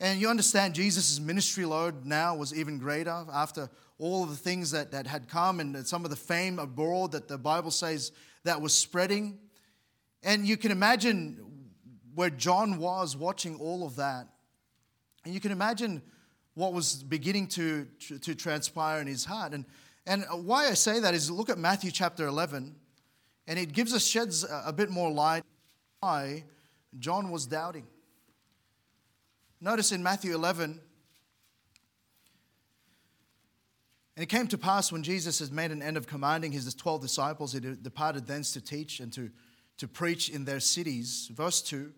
and 0.00 0.20
you 0.20 0.28
understand 0.28 0.74
Jesus' 0.74 1.20
ministry 1.20 1.64
load 1.64 2.04
now 2.04 2.34
was 2.34 2.52
even 2.52 2.78
greater 2.78 3.24
after 3.32 3.70
all 4.00 4.24
of 4.24 4.30
the 4.30 4.36
things 4.36 4.70
that, 4.70 4.90
that 4.92 5.06
had 5.06 5.28
come 5.28 5.60
and 5.60 5.86
some 5.86 6.04
of 6.04 6.10
the 6.10 6.16
fame 6.16 6.58
abroad 6.58 7.12
that 7.12 7.28
the 7.28 7.38
Bible 7.38 7.70
says 7.70 8.12
that 8.44 8.60
was 8.60 8.74
spreading. 8.74 9.38
And 10.22 10.46
you 10.46 10.56
can 10.56 10.72
imagine 10.72 11.38
where 12.14 12.30
John 12.30 12.78
was 12.78 13.16
watching 13.16 13.56
all 13.56 13.86
of 13.86 13.96
that. 13.96 14.26
And 15.24 15.34
you 15.34 15.40
can 15.40 15.52
imagine 15.52 16.02
what 16.54 16.72
was 16.72 17.02
beginning 17.02 17.46
to, 17.48 17.86
to, 18.00 18.18
to 18.18 18.34
transpire 18.34 19.00
in 19.00 19.06
his 19.06 19.24
heart. 19.24 19.52
And, 19.52 19.66
and 20.06 20.24
why 20.44 20.68
I 20.68 20.74
say 20.74 21.00
that 21.00 21.14
is 21.14 21.30
look 21.30 21.50
at 21.50 21.58
Matthew 21.58 21.90
chapter 21.90 22.26
11, 22.26 22.74
and 23.46 23.58
it 23.58 23.72
gives 23.72 23.92
us, 23.92 24.06
sheds 24.06 24.46
a 24.48 24.72
bit 24.72 24.90
more 24.90 25.10
light 25.10 25.44
why 26.00 26.44
John 26.98 27.30
was 27.30 27.46
doubting. 27.46 27.86
Notice 29.60 29.92
in 29.92 30.02
Matthew 30.02 30.34
11, 30.34 30.80
And 34.20 34.24
it 34.24 34.36
came 34.36 34.48
to 34.48 34.58
pass 34.58 34.92
when 34.92 35.02
Jesus 35.02 35.38
had 35.38 35.50
made 35.50 35.70
an 35.70 35.80
end 35.80 35.96
of 35.96 36.06
commanding 36.06 36.52
his 36.52 36.74
12 36.74 37.00
disciples, 37.00 37.54
he 37.54 37.60
departed 37.60 38.26
thence 38.26 38.52
to 38.52 38.60
teach 38.60 39.00
and 39.00 39.10
to, 39.14 39.30
to 39.78 39.88
preach 39.88 40.28
in 40.28 40.44
their 40.44 40.60
cities. 40.60 41.30
Verse 41.32 41.62
2 41.62 41.90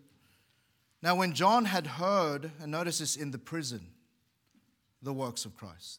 Now, 1.02 1.16
when 1.16 1.32
John 1.32 1.64
had 1.64 1.84
heard, 1.84 2.52
and 2.60 2.70
notice 2.70 3.00
this 3.00 3.16
in 3.16 3.32
the 3.32 3.38
prison, 3.38 3.88
the 5.02 5.12
works 5.12 5.44
of 5.44 5.56
Christ. 5.56 5.98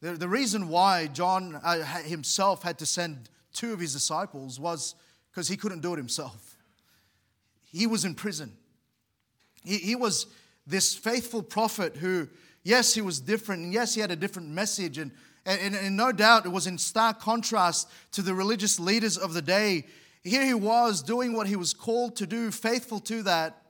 The, 0.00 0.12
the 0.12 0.28
reason 0.28 0.70
why 0.70 1.08
John 1.08 1.60
uh, 1.62 1.84
himself 1.84 2.62
had 2.62 2.78
to 2.78 2.86
send 2.86 3.28
two 3.52 3.74
of 3.74 3.80
his 3.80 3.92
disciples 3.92 4.58
was 4.58 4.94
because 5.30 5.46
he 5.46 5.58
couldn't 5.58 5.80
do 5.80 5.92
it 5.92 5.98
himself. 5.98 6.56
He 7.70 7.86
was 7.86 8.06
in 8.06 8.14
prison. 8.14 8.56
He, 9.62 9.76
he 9.76 9.94
was 9.94 10.26
this 10.66 10.94
faithful 10.94 11.42
prophet 11.42 11.96
who 11.98 12.28
Yes, 12.64 12.94
he 12.94 13.00
was 13.00 13.20
different, 13.20 13.62
and 13.62 13.72
yes, 13.72 13.94
he 13.94 14.00
had 14.00 14.10
a 14.10 14.16
different 14.16 14.48
message, 14.48 14.98
and, 14.98 15.10
and, 15.44 15.74
and 15.74 15.96
no 15.96 16.12
doubt 16.12 16.46
it 16.46 16.50
was 16.50 16.66
in 16.66 16.78
stark 16.78 17.20
contrast 17.20 17.90
to 18.12 18.22
the 18.22 18.34
religious 18.34 18.78
leaders 18.78 19.18
of 19.18 19.34
the 19.34 19.42
day. 19.42 19.86
Here 20.22 20.46
he 20.46 20.54
was 20.54 21.02
doing 21.02 21.32
what 21.32 21.48
he 21.48 21.56
was 21.56 21.74
called 21.74 22.16
to 22.16 22.26
do, 22.26 22.50
faithful 22.50 23.00
to 23.00 23.22
that, 23.24 23.62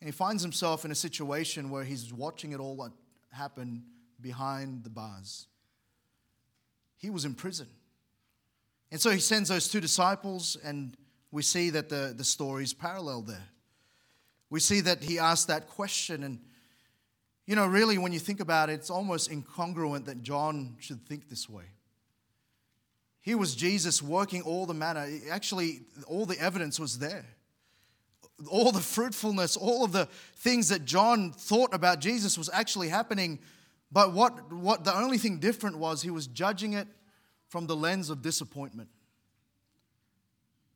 and 0.00 0.06
he 0.06 0.12
finds 0.12 0.42
himself 0.42 0.84
in 0.84 0.92
a 0.92 0.94
situation 0.94 1.70
where 1.70 1.82
he's 1.82 2.12
watching 2.12 2.52
it 2.52 2.60
all 2.60 2.88
happen 3.32 3.82
behind 4.20 4.84
the 4.84 4.90
bars. 4.90 5.48
He 6.96 7.10
was 7.10 7.24
in 7.24 7.34
prison. 7.34 7.66
And 8.90 9.00
so 9.00 9.10
he 9.10 9.18
sends 9.18 9.48
those 9.48 9.68
two 9.68 9.80
disciples, 9.80 10.56
and 10.62 10.96
we 11.30 11.42
see 11.42 11.70
that 11.70 11.88
the, 11.88 12.14
the 12.16 12.24
story 12.24 12.62
is 12.62 12.72
parallel 12.72 13.22
there. 13.22 13.48
We 14.50 14.60
see 14.60 14.80
that 14.82 15.02
he 15.02 15.18
asked 15.18 15.48
that 15.48 15.66
question, 15.66 16.22
and 16.22 16.38
you 17.48 17.56
know, 17.56 17.66
really, 17.66 17.96
when 17.96 18.12
you 18.12 18.18
think 18.18 18.40
about 18.40 18.68
it, 18.68 18.74
it's 18.74 18.90
almost 18.90 19.30
incongruent 19.30 20.04
that 20.04 20.22
John 20.22 20.76
should 20.80 21.06
think 21.06 21.30
this 21.30 21.48
way. 21.48 21.64
Here 23.22 23.38
was 23.38 23.56
Jesus 23.56 24.02
working 24.02 24.42
all 24.42 24.66
the 24.66 24.74
manner. 24.74 25.08
Actually, 25.30 25.80
all 26.06 26.26
the 26.26 26.38
evidence 26.38 26.78
was 26.78 26.98
there. 26.98 27.24
All 28.50 28.70
the 28.70 28.80
fruitfulness, 28.80 29.56
all 29.56 29.82
of 29.82 29.92
the 29.92 30.10
things 30.36 30.68
that 30.68 30.84
John 30.84 31.32
thought 31.32 31.72
about 31.72 32.00
Jesus 32.00 32.36
was 32.36 32.50
actually 32.52 32.90
happening. 32.90 33.38
But 33.90 34.12
what, 34.12 34.52
what 34.52 34.84
the 34.84 34.94
only 34.94 35.16
thing 35.16 35.38
different 35.38 35.78
was 35.78 36.02
he 36.02 36.10
was 36.10 36.26
judging 36.26 36.74
it 36.74 36.86
from 37.48 37.66
the 37.66 37.74
lens 37.74 38.10
of 38.10 38.20
disappointment. 38.20 38.90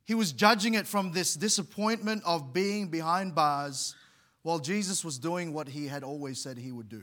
He 0.07 0.15
was 0.15 0.33
judging 0.33 0.73
it 0.73 0.87
from 0.87 1.13
this 1.13 1.35
disappointment 1.35 2.23
of 2.25 2.55
being 2.55 2.89
behind 2.89 3.35
bars 3.35 3.95
while 4.43 4.59
Jesus 4.59 5.05
was 5.05 5.19
doing 5.19 5.53
what 5.53 5.69
he 5.69 5.87
had 5.87 6.03
always 6.03 6.41
said 6.41 6.59
he 6.59 6.73
would 6.73 6.89
do. 6.89 7.03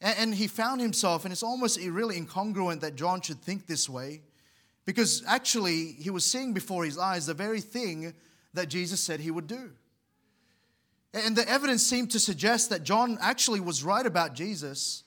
And, 0.00 0.32
he 0.32 0.46
found 0.46 0.80
himself, 0.80 1.24
and 1.24 1.32
it's 1.32 1.42
almost 1.42 1.80
really 1.80 2.20
incongruent 2.20 2.80
that 2.80 2.94
John 2.94 3.20
should 3.20 3.42
think 3.42 3.66
this 3.66 3.88
way, 3.88 4.22
because 4.84 5.24
actually 5.26 5.86
he 5.86 6.10
was 6.10 6.24
seeing 6.24 6.52
before 6.52 6.84
his 6.84 6.96
eyes 6.96 7.26
the 7.26 7.34
very 7.34 7.60
thing 7.60 8.14
that 8.54 8.68
Jesus 8.68 9.00
said 9.00 9.18
he 9.18 9.32
would 9.32 9.48
do. 9.48 9.72
And 11.12 11.34
the 11.34 11.48
evidence 11.48 11.84
seemed 11.84 12.12
to 12.12 12.20
suggest 12.20 12.70
that 12.70 12.84
John 12.84 13.18
actually 13.20 13.58
was 13.58 13.82
right 13.82 14.06
about 14.06 14.34
Jesus. 14.34 15.02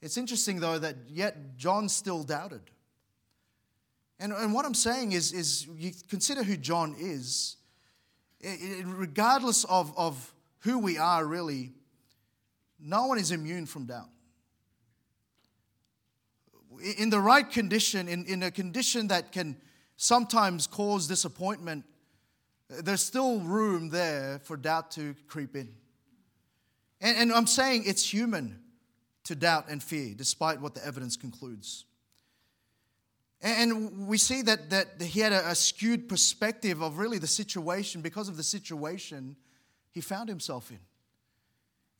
It's 0.00 0.16
interesting, 0.16 0.60
though, 0.60 0.78
that 0.78 0.96
yet 1.08 1.56
John 1.56 1.88
still 1.88 2.22
doubted. 2.22 2.62
And, 4.20 4.32
and 4.32 4.54
what 4.54 4.64
I'm 4.64 4.74
saying 4.74 5.12
is, 5.12 5.32
is 5.32 5.66
you 5.76 5.90
consider 6.08 6.44
who 6.44 6.56
John 6.56 6.94
is, 6.96 7.56
regardless 8.84 9.64
of, 9.64 9.96
of 9.96 10.32
who 10.60 10.78
we 10.78 10.98
are, 10.98 11.24
really, 11.24 11.72
no 12.80 13.06
one 13.06 13.18
is 13.18 13.30
immune 13.30 13.66
from 13.66 13.86
doubt. 13.86 14.08
In 16.98 17.10
the 17.10 17.20
right 17.20 17.48
condition, 17.48 18.08
in, 18.08 18.24
in 18.24 18.42
a 18.42 18.50
condition 18.50 19.08
that 19.08 19.30
can 19.30 19.56
sometimes 19.96 20.66
cause 20.66 21.06
disappointment, 21.06 21.84
there's 22.68 23.02
still 23.02 23.40
room 23.40 23.90
there 23.90 24.40
for 24.44 24.56
doubt 24.56 24.90
to 24.92 25.14
creep 25.28 25.54
in. 25.54 25.68
And, 27.00 27.16
and 27.18 27.32
I'm 27.32 27.46
saying 27.46 27.84
it's 27.86 28.08
human 28.08 28.58
to 29.24 29.36
doubt 29.36 29.66
and 29.68 29.82
fear, 29.82 30.14
despite 30.16 30.60
what 30.60 30.74
the 30.74 30.84
evidence 30.84 31.16
concludes. 31.16 31.84
And 33.42 34.06
we 34.06 34.18
see 34.18 34.42
that, 34.42 34.70
that 34.70 35.02
he 35.02 35.18
had 35.18 35.32
a, 35.32 35.50
a, 35.50 35.54
skewed 35.56 36.08
perspective 36.08 36.80
of 36.80 36.98
really 36.98 37.18
the 37.18 37.26
situation 37.26 38.00
because 38.00 38.28
of 38.28 38.36
the 38.36 38.42
situation 38.44 39.34
he 39.90 40.00
found 40.00 40.28
himself 40.28 40.70
in. 40.70 40.78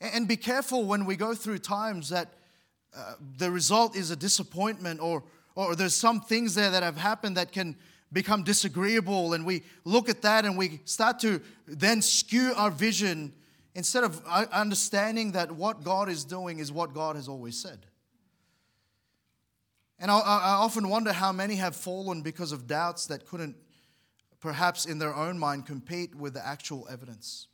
And 0.01 0.29
be 0.29 0.37
careful 0.37 0.85
when 0.85 1.05
we 1.05 1.17
go 1.17 1.35
through 1.35 1.59
times 1.59 2.11
that 2.11 2.29
uh, 2.97 3.15
the 3.39 3.51
result 3.51 3.97
is 3.97 4.13
a 4.13 4.17
disappointment 4.17 5.01
or, 5.01 5.25
or 5.57 5.75
there's 5.75 5.95
some 5.95 6.21
things 6.21 6.55
there 6.55 6.71
that 6.71 6.85
have 6.85 6.97
happened 6.97 7.37
that 7.37 7.51
can 7.51 7.77
become 8.13 8.45
disagreeable. 8.45 9.33
And 9.33 9.45
we 9.45 9.63
look 9.85 10.09
at 10.09 10.23
that 10.23 10.45
and 10.45 10.57
we 10.57 10.81
start 10.85 11.19
to 11.21 11.41
then 11.67 12.03
skew 12.03 12.53
our 12.57 12.71
vision 12.71 13.33
instead 13.75 14.05
of 14.05 14.23
uh, 14.29 14.47
understanding 14.53 15.33
that 15.33 15.51
what 15.51 15.83
God 15.83 16.09
is 16.09 16.25
doing 16.25 16.61
is 16.61 16.71
what 16.71 16.95
God 16.95 17.17
has 17.17 17.27
always 17.27 17.59
said. 17.59 17.87
And 20.03 20.11
I, 20.11 20.19
I, 20.19 20.51
often 20.55 20.89
wonder 20.89 21.13
how 21.13 21.31
many 21.31 21.55
have 21.55 21.77
fallen 21.77 22.23
because 22.23 22.51
of 22.51 22.67
doubts 22.67 23.07
that 23.07 23.25
couldn't, 23.25 23.55
perhaps 24.41 24.85
in 24.85 24.99
their 24.99 25.15
own 25.15 25.39
mind, 25.39 25.65
compete 25.65 26.13
with 26.13 26.35
the 26.35 26.45
actual 26.45 26.89
evidence. 26.91 27.47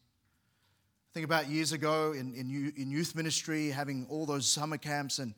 Think 1.13 1.27
about 1.27 1.51
years 1.51 1.73
ago 1.73 2.13
in, 2.13 2.33
in, 2.33 2.73
in 2.75 2.91
youth 2.91 3.15
ministry, 3.15 3.69
having 3.69 4.07
all 4.09 4.25
those 4.25 4.47
summer 4.47 4.79
camps, 4.79 5.19
and 5.19 5.35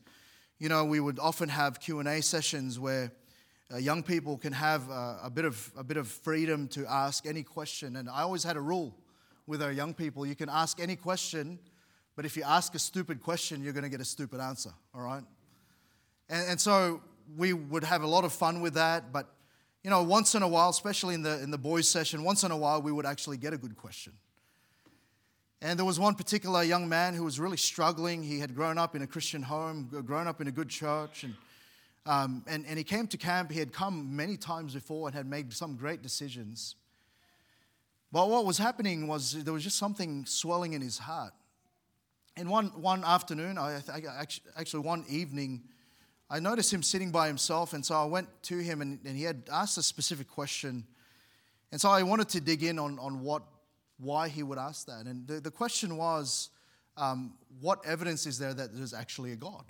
you 0.60 0.68
know 0.68 0.84
we 0.84 1.00
would 1.00 1.18
often 1.18 1.48
have 1.48 1.80
Q 1.80 1.98
and 1.98 2.06
A 2.06 2.22
sessions 2.22 2.78
where 2.78 3.10
uh, 3.74 3.78
young 3.78 4.04
people 4.04 4.38
can 4.38 4.52
have 4.52 4.88
uh, 4.88 5.16
a 5.20 5.30
bit 5.30 5.44
of 5.44 5.72
a 5.76 5.82
bit 5.82 5.96
of 5.96 6.06
freedom 6.06 6.68
to 6.68 6.86
ask 6.88 7.26
any 7.26 7.42
question. 7.42 7.96
And 7.96 8.08
I 8.08 8.22
always 8.22 8.44
had 8.44 8.56
a 8.56 8.60
rule 8.60 8.96
with 9.48 9.64
our 9.64 9.72
young 9.72 9.94
people: 9.94 10.24
you 10.24 10.36
can 10.36 10.48
ask 10.48 10.78
any 10.78 10.94
question, 10.94 11.58
but 12.14 12.24
if 12.24 12.36
you 12.36 12.44
ask 12.44 12.72
a 12.76 12.78
stupid 12.78 13.20
question, 13.20 13.64
you're 13.64 13.72
going 13.72 13.82
to 13.82 13.90
get 13.90 14.00
a 14.00 14.04
stupid 14.04 14.38
answer. 14.38 14.70
All 14.94 15.02
right? 15.02 15.24
And, 16.30 16.50
and 16.50 16.60
so 16.60 17.02
we 17.36 17.52
would 17.52 17.84
have 17.84 18.02
a 18.02 18.06
lot 18.06 18.24
of 18.24 18.32
fun 18.32 18.62
with 18.62 18.74
that. 18.74 19.12
But, 19.12 19.28
you 19.84 19.90
know, 19.90 20.02
once 20.02 20.34
in 20.34 20.42
a 20.42 20.48
while, 20.48 20.70
especially 20.70 21.14
in 21.14 21.22
the, 21.22 21.42
in 21.42 21.50
the 21.50 21.58
boys' 21.58 21.88
session, 21.88 22.24
once 22.24 22.44
in 22.44 22.50
a 22.50 22.56
while 22.56 22.80
we 22.80 22.92
would 22.92 23.04
actually 23.04 23.36
get 23.36 23.52
a 23.52 23.58
good 23.58 23.76
question. 23.76 24.14
And 25.62 25.78
there 25.78 25.84
was 25.84 26.00
one 26.00 26.14
particular 26.14 26.62
young 26.62 26.88
man 26.88 27.12
who 27.12 27.22
was 27.22 27.38
really 27.38 27.58
struggling. 27.58 28.22
He 28.22 28.38
had 28.38 28.54
grown 28.54 28.78
up 28.78 28.96
in 28.96 29.02
a 29.02 29.06
Christian 29.06 29.42
home, 29.42 29.90
grown 30.06 30.26
up 30.26 30.40
in 30.40 30.48
a 30.48 30.50
good 30.50 30.70
church, 30.70 31.24
and, 31.24 31.34
um, 32.06 32.42
and, 32.46 32.64
and 32.66 32.78
he 32.78 32.84
came 32.84 33.06
to 33.08 33.18
camp. 33.18 33.50
He 33.50 33.58
had 33.58 33.70
come 33.70 34.16
many 34.16 34.38
times 34.38 34.72
before 34.72 35.08
and 35.08 35.14
had 35.14 35.26
made 35.26 35.52
some 35.52 35.76
great 35.76 36.00
decisions. 36.00 36.76
But 38.10 38.30
what 38.30 38.46
was 38.46 38.56
happening 38.56 39.06
was 39.06 39.44
there 39.44 39.52
was 39.52 39.62
just 39.62 39.76
something 39.76 40.24
swelling 40.24 40.72
in 40.72 40.80
his 40.80 40.96
heart. 40.96 41.34
And 42.36 42.48
one, 42.48 42.68
one 42.80 43.04
afternoon, 43.04 43.58
I, 43.58 43.82
I, 43.92 44.24
actually 44.56 44.80
one 44.80 45.04
evening, 45.10 45.62
I 46.32 46.38
noticed 46.38 46.72
him 46.72 46.82
sitting 46.82 47.10
by 47.10 47.26
himself, 47.26 47.72
and 47.72 47.84
so 47.84 47.96
I 47.96 48.04
went 48.04 48.28
to 48.44 48.58
him, 48.58 48.80
and, 48.82 49.00
and 49.04 49.16
he 49.16 49.24
had 49.24 49.42
asked 49.50 49.76
a 49.78 49.82
specific 49.82 50.28
question. 50.28 50.86
And 51.72 51.80
so 51.80 51.90
I 51.90 52.04
wanted 52.04 52.28
to 52.30 52.40
dig 52.40 52.62
in 52.62 52.78
on, 52.78 53.00
on 53.00 53.20
what, 53.20 53.42
why 53.98 54.28
he 54.28 54.44
would 54.44 54.58
ask 54.58 54.86
that. 54.86 55.06
And 55.06 55.26
the, 55.26 55.40
the 55.40 55.50
question 55.50 55.96
was, 55.96 56.50
um, 56.96 57.34
what 57.60 57.84
evidence 57.84 58.26
is 58.26 58.38
there 58.38 58.54
that 58.54 58.76
there's 58.76 58.94
actually 58.94 59.32
a 59.32 59.36
God? 59.36 59.64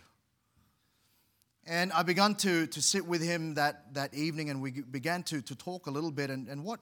And 1.66 1.92
I 1.92 2.02
began 2.02 2.34
to, 2.36 2.66
to 2.66 2.82
sit 2.82 3.06
with 3.06 3.22
him 3.22 3.54
that, 3.54 3.94
that 3.94 4.12
evening, 4.12 4.50
and 4.50 4.60
we 4.60 4.70
began 4.70 5.22
to, 5.24 5.40
to 5.40 5.54
talk 5.54 5.86
a 5.86 5.90
little 5.90 6.10
bit. 6.10 6.28
And, 6.28 6.46
and 6.48 6.62
what 6.62 6.80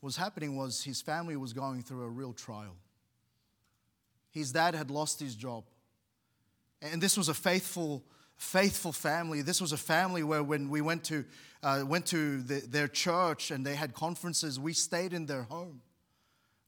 was 0.00 0.16
happening 0.16 0.56
was 0.56 0.82
his 0.84 1.02
family 1.02 1.36
was 1.36 1.52
going 1.52 1.82
through 1.82 2.02
a 2.02 2.08
real 2.08 2.32
trial. 2.32 2.76
His 4.30 4.52
dad 4.52 4.74
had 4.74 4.90
lost 4.90 5.20
his 5.20 5.34
job. 5.34 5.64
And 6.80 7.02
this 7.02 7.16
was 7.16 7.28
a 7.28 7.34
faithful 7.34 8.04
faithful 8.38 8.92
family. 8.92 9.42
This 9.42 9.60
was 9.60 9.72
a 9.72 9.76
family 9.76 10.22
where 10.22 10.42
when 10.42 10.70
we 10.70 10.80
went 10.80 11.04
to, 11.04 11.24
uh, 11.62 11.82
went 11.86 12.06
to 12.06 12.40
the, 12.42 12.60
their 12.60 12.88
church 12.88 13.50
and 13.50 13.66
they 13.66 13.74
had 13.74 13.92
conferences, 13.92 14.58
we 14.58 14.72
stayed 14.72 15.12
in 15.12 15.26
their 15.26 15.42
home. 15.42 15.82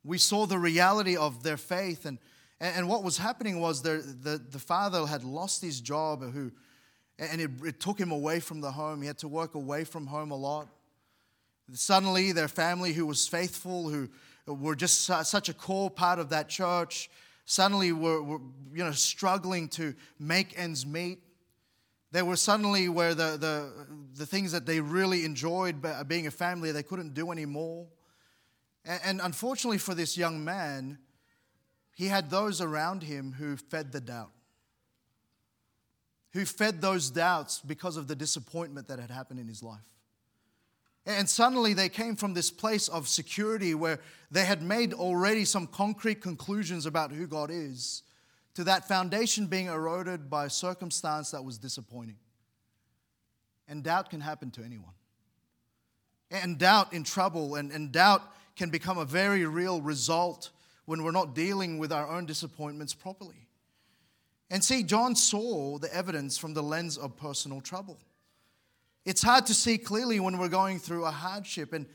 We 0.05 0.19
saw 0.19 0.47
the 0.47 0.59
reality 0.59 1.17
of 1.17 1.43
their 1.43 1.57
faith. 1.57 2.07
And, 2.07 2.19
and 2.61 2.89
what 2.89 3.05
was 3.05 3.19
happening 3.19 3.61
was 3.61 3.83
the, 3.83 4.03
the, 4.23 4.39
the 4.39 4.59
father 4.59 5.07
had 5.07 5.23
lost 5.25 5.63
his 5.63 5.81
job, 5.81 6.23
who, 6.33 6.51
and 7.19 7.41
it, 7.41 7.51
it 7.65 7.81
took 7.81 7.99
him 7.99 8.11
away 8.11 8.41
from 8.41 8.61
the 8.61 8.73
home. 8.73 9.01
He 9.01 9.07
had 9.07 9.19
to 9.19 9.29
work 9.29 9.55
away 9.55 9.85
from 9.85 10.07
home 10.07 10.33
a 10.33 10.37
lot. 10.37 10.69
Suddenly, 11.73 12.33
their 12.33 12.49
family, 12.49 12.93
who 12.93 13.07
was 13.07 13.29
faithful, 13.29 13.89
who 13.89 14.09
were 14.47 14.75
just 14.75 15.05
such 15.05 15.49
a 15.49 15.55
core 15.55 15.91
part 15.91 16.19
of 16.19 16.31
that 16.31 16.49
church, 16.49 17.09
suddenly 17.45 17.93
were, 17.93 18.21
were 18.21 18.41
you 18.73 18.83
know, 18.83 18.91
struggling 18.91 19.69
to 19.69 19.95
make 20.19 20.59
ends 20.59 20.85
meet. 20.85 21.21
They 22.13 22.23
were 22.23 22.37
suddenly 22.37 22.89
where 22.89 23.15
the, 23.15 23.37
the, 23.37 23.73
the 24.17 24.27
things 24.27 24.53
that 24.53 24.67
they 24.67 24.81
really 24.81 25.25
enjoyed 25.25 25.77
being 26.09 26.27
a 26.27 26.31
family, 26.31 26.73
they 26.73 26.83
couldn't 26.83 27.15
do 27.15 27.31
anymore. 27.31 27.87
And, 28.85 29.01
and 29.05 29.21
unfortunately 29.23 29.79
for 29.79 29.95
this 29.95 30.17
young 30.17 30.45
man, 30.45 30.99
he 31.95 32.07
had 32.07 32.31
those 32.31 32.61
around 32.61 33.03
him 33.05 33.33
who 33.33 33.57
fed 33.57 33.93
the 33.93 34.01
doubt, 34.01 34.33
who 36.33 36.45
fed 36.45 36.81
those 36.81 37.11
doubts 37.11 37.61
because 37.61 37.97
of 37.97 38.09
the 38.09 38.17
disappointment 38.17 38.89
that 38.89 38.99
had 38.99 39.11
happened 39.11 39.39
in 39.39 39.47
his 39.47 39.63
life. 39.63 39.79
And 41.07 41.29
suddenly 41.29 41.75
they 41.75 41.89
came 41.89 42.17
from 42.17 42.35
this 42.35 42.51
place 42.51 42.89
of 42.89 43.09
security 43.09 43.75
where 43.75 44.01
they 44.31 44.45
had 44.45 44.63
made 44.63 44.93
already 44.93 45.45
some 45.45 45.67
concrete 45.67 46.21
conclusions 46.21 46.87
about 46.87 47.13
who 47.13 47.27
God 47.27 47.51
is 47.53 48.03
to 48.55 48.65
that 48.65 48.89
foundation 48.89 49.47
being 49.47 49.67
eroded 49.67 50.29
by 50.29 50.47
a 50.47 50.51
circumstance 50.51 51.31
that 51.31 51.45
was 51.45 51.59
disappointing. 51.59 52.17
And 53.69 53.85
doubt 53.85 54.11
can 54.11 54.21
happen 54.21 54.51
to 54.53 54.63
anyone. 54.63 54.95
And 56.31 56.59
doubt 56.59 56.93
in 56.93 57.05
trouble, 57.05 57.55
and, 57.57 57.71
and 57.71 57.93
doubt 57.93 58.23
can 58.57 58.71
become 58.71 58.99
a 58.99 59.05
very 59.05 59.47
real 59.47 59.81
result 59.81 60.51
when 60.85 61.03
we're 61.03 61.13
not 61.13 61.35
dealing 61.35 61.79
with 61.79 61.93
our 61.93 62.09
own 62.09 62.27
disappointments 62.27 62.95
properly. 62.95 63.49
And 64.51 64.63
see, 64.63 64.83
John 64.83 65.15
saw 65.15 65.79
the 65.79 65.93
evidence 65.95 66.37
from 66.37 66.55
the 66.55 66.63
lens 66.63 66.99
of 66.99 67.17
personal 67.17 67.61
trouble. 67.61 67.99
It's 69.05 69.23
hard 69.23 69.47
to 69.47 69.55
see 69.55 69.79
clearly 69.79 70.21
when 70.21 70.39
we're 70.39 70.49
going 70.49 70.79
through 70.79 71.05
a 71.05 71.11
hardship. 71.11 71.73
And 71.73 71.87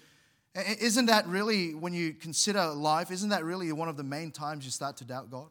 isn't 0.56 1.08
that 1.08 1.28
really, 1.28 1.74
when 1.76 1.94
you 1.94 2.14
consider 2.14 2.68
life, 2.68 3.12
isn't 3.12 3.30
that 3.30 3.44
really 3.44 3.72
one 3.74 3.90
of 3.90 3.98
the 3.98 4.04
main 4.04 4.32
times 4.32 4.64
you 4.64 4.72
start 4.72 4.98
to 4.98 5.06
doubt 5.06 5.30
God? 5.30 5.50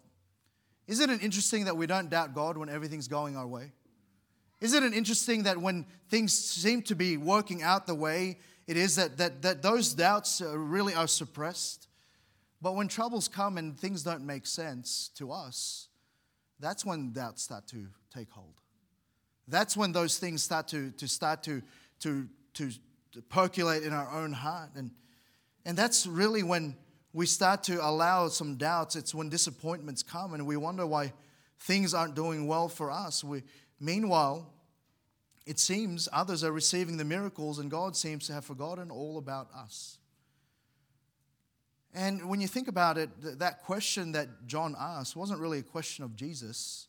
Isn't 0.87 1.11
it 1.11 1.23
interesting 1.23 1.64
that 1.64 1.77
we 1.77 1.87
don't 1.87 2.11
doubt 2.11 2.35
God 2.35 2.57
when 2.57 2.68
everything's 2.68 3.09
going 3.09 3.37
our 3.37 3.47
way? 3.47 3.73
Isn't 4.61 4.85
it 4.85 4.94
interesting 4.94 5.44
that 5.44 5.59
when 5.59 5.87
things 6.09 6.37
seem 6.37 6.83
to 6.83 6.94
be 6.94 7.16
working 7.16 7.62
out 7.62 7.87
the 7.87 7.94
way 7.94 8.38
it 8.66 8.77
is, 8.77 8.97
that, 8.97 9.18
that, 9.18 9.42
that 9.42 9.62
those 9.62 9.94
doubts 9.94 10.40
really 10.40 10.94
are 10.94 11.07
suppressed? 11.07 11.88
But 12.62 12.75
when 12.75 12.88
troubles 12.88 13.29
come 13.29 13.59
and 13.59 13.79
things 13.79 14.03
don't 14.03 14.25
make 14.25 14.47
sense 14.47 15.11
to 15.16 15.33
us, 15.33 15.88
that's 16.61 16.85
when 16.85 17.12
doubts 17.12 17.42
start 17.42 17.66
to 17.68 17.87
take 18.14 18.31
hold. 18.31 18.55
That's 19.49 19.77
when 19.77 19.92
those 19.92 20.18
things 20.18 20.42
start 20.42 20.68
to, 20.68 20.90
to 20.92 21.07
start 21.07 21.42
to, 21.42 21.62
to, 22.01 22.27
to, 22.55 22.70
percolate 23.29 23.83
in 23.83 23.92
our 23.92 24.11
own 24.11 24.33
heart. 24.33 24.70
And, 24.75 24.90
and 25.64 25.77
that's 25.77 26.07
really 26.07 26.42
when 26.42 26.77
we 27.14 27.27
start 27.27 27.62
to 27.62 27.77
allow 27.77 28.27
some 28.27 28.57
doubts, 28.57 28.96
it's 28.96 29.14
when 29.14 29.29
disappointments 29.29 30.03
come 30.03 30.35
and 30.35 30.44
we 30.44 30.57
wonder 30.57 30.85
why 30.85 31.12
things 31.61 31.94
aren't 31.94 32.16
doing 32.16 32.48
well 32.48 32.68
for 32.68 32.90
us. 32.90 33.22
We, 33.22 33.44
meanwhile, 33.79 34.53
it 35.46 35.61
seems 35.61 36.09
others 36.12 36.42
are 36.42 36.50
receiving 36.50 36.96
the 36.96 37.05
miracles 37.05 37.61
and 37.61 37.70
God 37.70 37.94
seems 37.94 38.27
to 38.27 38.33
have 38.33 38.44
forgotten 38.44 38.90
all 38.90 39.16
about 39.16 39.48
us. 39.57 39.98
And 41.94 42.29
when 42.29 42.40
you 42.40 42.48
think 42.48 42.66
about 42.66 42.98
it, 42.98 43.11
that 43.38 43.62
question 43.62 44.11
that 44.12 44.48
John 44.48 44.74
asked 44.77 45.14
wasn't 45.14 45.38
really 45.38 45.61
a 45.61 45.62
question 45.62 46.05
of 46.05 46.16
Jesus, 46.16 46.88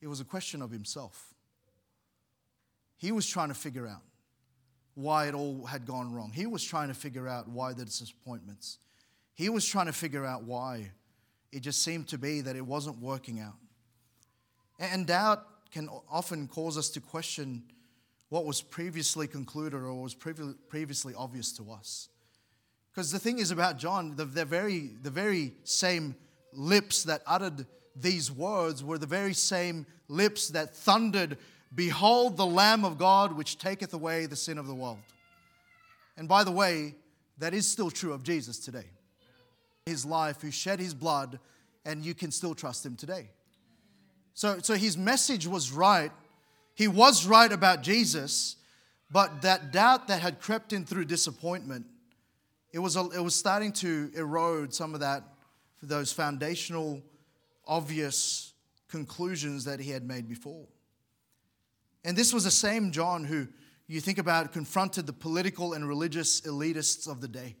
it 0.00 0.06
was 0.06 0.20
a 0.20 0.24
question 0.24 0.62
of 0.62 0.70
himself. 0.70 1.34
He 2.96 3.12
was 3.12 3.26
trying 3.26 3.48
to 3.48 3.54
figure 3.54 3.86
out 3.86 4.00
why 4.94 5.28
it 5.28 5.34
all 5.34 5.66
had 5.66 5.84
gone 5.84 6.14
wrong, 6.14 6.32
he 6.34 6.46
was 6.46 6.64
trying 6.64 6.88
to 6.88 6.94
figure 6.94 7.28
out 7.28 7.46
why 7.46 7.74
the 7.74 7.84
disappointments. 7.84 8.78
He 9.36 9.50
was 9.50 9.64
trying 9.66 9.86
to 9.86 9.92
figure 9.92 10.24
out 10.24 10.44
why. 10.44 10.90
It 11.52 11.60
just 11.60 11.82
seemed 11.82 12.08
to 12.08 12.18
be 12.18 12.40
that 12.40 12.56
it 12.56 12.66
wasn't 12.66 12.98
working 13.00 13.38
out. 13.38 13.54
And 14.80 15.06
doubt 15.06 15.46
can 15.70 15.88
often 16.10 16.48
cause 16.48 16.76
us 16.76 16.88
to 16.90 17.00
question 17.00 17.62
what 18.30 18.44
was 18.44 18.60
previously 18.60 19.28
concluded 19.28 19.76
or 19.76 19.94
was 19.94 20.14
previously 20.14 21.14
obvious 21.14 21.52
to 21.52 21.70
us. 21.70 22.08
Because 22.90 23.12
the 23.12 23.18
thing 23.18 23.38
is 23.38 23.50
about 23.50 23.78
John, 23.78 24.16
the, 24.16 24.24
the, 24.24 24.44
very, 24.46 24.90
the 25.02 25.10
very 25.10 25.52
same 25.64 26.16
lips 26.52 27.04
that 27.04 27.22
uttered 27.26 27.66
these 27.94 28.32
words 28.32 28.82
were 28.82 28.98
the 28.98 29.06
very 29.06 29.34
same 29.34 29.86
lips 30.08 30.48
that 30.48 30.74
thundered, 30.74 31.36
Behold 31.74 32.38
the 32.38 32.46
Lamb 32.46 32.84
of 32.84 32.96
God, 32.96 33.36
which 33.36 33.58
taketh 33.58 33.92
away 33.92 34.24
the 34.24 34.36
sin 34.36 34.56
of 34.56 34.66
the 34.66 34.74
world. 34.74 34.98
And 36.16 36.26
by 36.26 36.42
the 36.42 36.50
way, 36.50 36.94
that 37.38 37.52
is 37.52 37.70
still 37.70 37.90
true 37.90 38.14
of 38.14 38.22
Jesus 38.22 38.58
today. 38.58 38.86
His 39.86 40.04
life, 40.04 40.42
who 40.42 40.50
shed 40.50 40.80
his 40.80 40.94
blood, 40.94 41.38
and 41.84 42.04
you 42.04 42.12
can 42.12 42.32
still 42.32 42.56
trust 42.56 42.84
him 42.84 42.96
today. 42.96 43.30
So, 44.34 44.58
so 44.58 44.74
his 44.74 44.98
message 44.98 45.46
was 45.46 45.70
right. 45.70 46.10
He 46.74 46.88
was 46.88 47.24
right 47.24 47.50
about 47.50 47.82
Jesus, 47.82 48.56
but 49.10 49.42
that 49.42 49.70
doubt 49.72 50.08
that 50.08 50.20
had 50.20 50.40
crept 50.40 50.72
in 50.72 50.84
through 50.84 51.04
disappointment, 51.04 51.86
it 52.72 52.80
was, 52.80 52.96
a, 52.96 53.08
it 53.10 53.22
was 53.22 53.36
starting 53.36 53.70
to 53.74 54.10
erode 54.16 54.74
some 54.74 54.92
of 54.92 55.00
that, 55.00 55.22
those 55.82 56.12
foundational, 56.12 57.00
obvious 57.64 58.52
conclusions 58.88 59.64
that 59.64 59.78
he 59.78 59.90
had 59.90 60.04
made 60.04 60.28
before. 60.28 60.66
And 62.04 62.16
this 62.16 62.34
was 62.34 62.42
the 62.42 62.50
same 62.50 62.90
John 62.90 63.24
who, 63.24 63.46
you 63.86 64.00
think 64.00 64.18
about, 64.18 64.52
confronted 64.52 65.06
the 65.06 65.12
political 65.12 65.74
and 65.74 65.88
religious 65.88 66.40
elitists 66.40 67.08
of 67.08 67.20
the 67.20 67.28
day. 67.28 67.54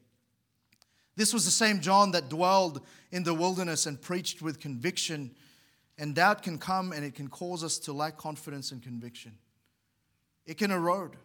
This 1.16 1.32
was 1.32 1.44
the 1.44 1.50
same 1.50 1.80
John 1.80 2.10
that 2.12 2.28
dwelled 2.28 2.82
in 3.10 3.22
the 3.22 3.34
wilderness 3.34 3.86
and 3.86 4.00
preached 4.00 4.42
with 4.42 4.60
conviction. 4.60 5.34
And 5.98 6.14
doubt 6.14 6.42
can 6.42 6.58
come 6.58 6.92
and 6.92 7.04
it 7.04 7.14
can 7.14 7.28
cause 7.28 7.64
us 7.64 7.78
to 7.80 7.92
lack 7.92 8.18
confidence 8.18 8.70
and 8.70 8.82
conviction. 8.82 9.32
It 10.44 10.58
can 10.58 10.70
erode. 10.70 11.16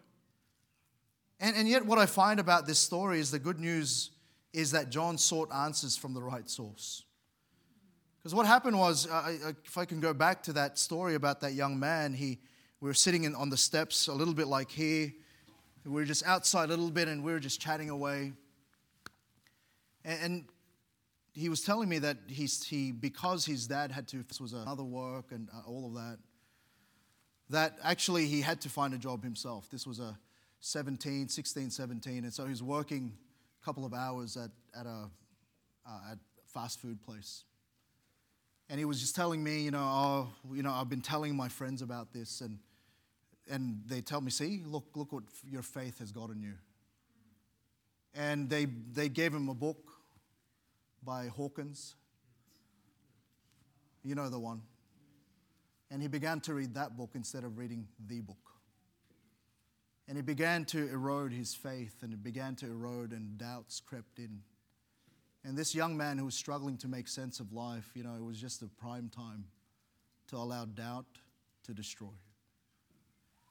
And, 1.41 1.56
and 1.56 1.67
yet, 1.67 1.86
what 1.86 1.99
I 1.99 2.06
find 2.06 2.39
about 2.39 2.67
this 2.67 2.80
story 2.80 3.19
is 3.19 3.32
the 3.32 3.39
good 3.39 3.60
news 3.60 4.12
is 4.54 4.71
that 4.71 4.89
John 4.89 5.17
sought 5.17 5.51
answers 5.54 5.97
from 5.97 6.13
the 6.13 6.21
right 6.21 6.49
source. 6.49 7.04
Because 8.19 8.36
what 8.36 8.45
happened 8.45 8.77
was, 8.77 9.08
if 9.65 9.77
I 9.77 9.86
can 9.86 9.99
go 9.99 10.13
back 10.13 10.43
to 10.43 10.54
that 10.54 10.77
story 10.77 11.15
about 11.15 11.41
that 11.41 11.54
young 11.54 11.80
man, 11.80 12.13
he, 12.13 12.38
we 12.80 12.88
were 12.88 12.93
sitting 12.93 13.23
in, 13.23 13.34
on 13.34 13.49
the 13.49 13.58
steps 13.58 14.08
a 14.08 14.13
little 14.13 14.36
bit 14.36 14.47
like 14.47 14.69
here. 14.69 15.12
We 15.84 15.91
were 15.91 16.06
just 16.06 16.23
outside 16.25 16.65
a 16.65 16.67
little 16.67 16.91
bit 16.91 17.08
and 17.08 17.23
we 17.23 17.32
were 17.32 17.39
just 17.39 17.60
chatting 17.60 17.89
away. 17.89 18.34
And 20.03 20.45
he 21.33 21.49
was 21.49 21.61
telling 21.61 21.87
me 21.87 21.99
that 21.99 22.17
he's, 22.27 22.63
he, 22.63 22.91
because 22.91 23.45
his 23.45 23.67
dad 23.67 23.91
had 23.91 24.07
to, 24.09 24.23
this 24.23 24.41
was 24.41 24.53
another 24.53 24.83
work 24.83 25.31
and 25.31 25.47
uh, 25.53 25.61
all 25.67 25.85
of 25.87 25.93
that, 25.93 26.17
that 27.49 27.77
actually 27.83 28.27
he 28.27 28.41
had 28.41 28.61
to 28.61 28.69
find 28.69 28.93
a 28.93 28.97
job 28.97 29.23
himself. 29.23 29.69
This 29.69 29.85
was 29.85 29.99
a 29.99 30.17
17, 30.61 31.27
16, 31.27 31.69
17. 31.69 32.23
And 32.23 32.33
so 32.33 32.43
he 32.45 32.49
was 32.49 32.63
working 32.63 33.13
a 33.61 33.65
couple 33.65 33.85
of 33.85 33.93
hours 33.93 34.37
at, 34.37 34.51
at 34.77 34.85
a 34.85 35.09
uh, 35.85 36.11
at 36.11 36.17
fast 36.45 36.79
food 36.79 37.01
place. 37.01 37.43
And 38.69 38.79
he 38.79 38.85
was 38.85 38.99
just 39.01 39.15
telling 39.15 39.43
me, 39.43 39.61
you 39.61 39.71
know, 39.71 39.81
oh, 39.81 40.29
you 40.53 40.63
know, 40.63 40.71
I've 40.71 40.89
been 40.89 41.01
telling 41.01 41.35
my 41.35 41.49
friends 41.49 41.81
about 41.81 42.13
this, 42.13 42.41
and 42.41 42.59
and 43.49 43.81
they 43.85 44.01
tell 44.01 44.21
me, 44.21 44.31
see, 44.31 44.61
look, 44.65 44.85
look 44.95 45.11
what 45.11 45.23
your 45.49 45.63
faith 45.63 45.99
has 45.99 46.11
gotten 46.11 46.41
you. 46.41 46.53
And 48.13 48.49
they, 48.49 48.65
they 48.65 49.09
gave 49.09 49.33
him 49.33 49.49
a 49.49 49.53
book 49.53 49.90
by 51.03 51.27
Hawkins. 51.27 51.95
You 54.03 54.15
know 54.15 54.29
the 54.29 54.39
one. 54.39 54.61
And 55.89 56.01
he 56.01 56.07
began 56.07 56.39
to 56.41 56.53
read 56.53 56.73
that 56.75 56.97
book 56.97 57.11
instead 57.15 57.43
of 57.43 57.57
reading 57.57 57.87
the 58.07 58.21
book. 58.21 58.37
And 60.07 60.17
he 60.17 60.21
began 60.21 60.65
to 60.65 60.89
erode 60.89 61.31
his 61.31 61.53
faith, 61.53 61.95
and 62.01 62.13
it 62.13 62.23
began 62.23 62.55
to 62.57 62.65
erode, 62.65 63.11
and 63.11 63.37
doubts 63.37 63.79
crept 63.79 64.19
in. 64.19 64.41
And 65.43 65.57
this 65.57 65.73
young 65.73 65.97
man 65.97 66.17
who 66.17 66.25
was 66.25 66.35
struggling 66.35 66.77
to 66.77 66.87
make 66.87 67.07
sense 67.07 67.39
of 67.39 67.51
life, 67.51 67.89
you 67.93 68.03
know, 68.03 68.15
it 68.15 68.23
was 68.23 68.39
just 68.39 68.59
the 68.59 68.67
prime 68.67 69.09
time 69.09 69.45
to 70.27 70.37
allow 70.37 70.65
doubt 70.65 71.05
to 71.63 71.73
destroy. 71.73 72.07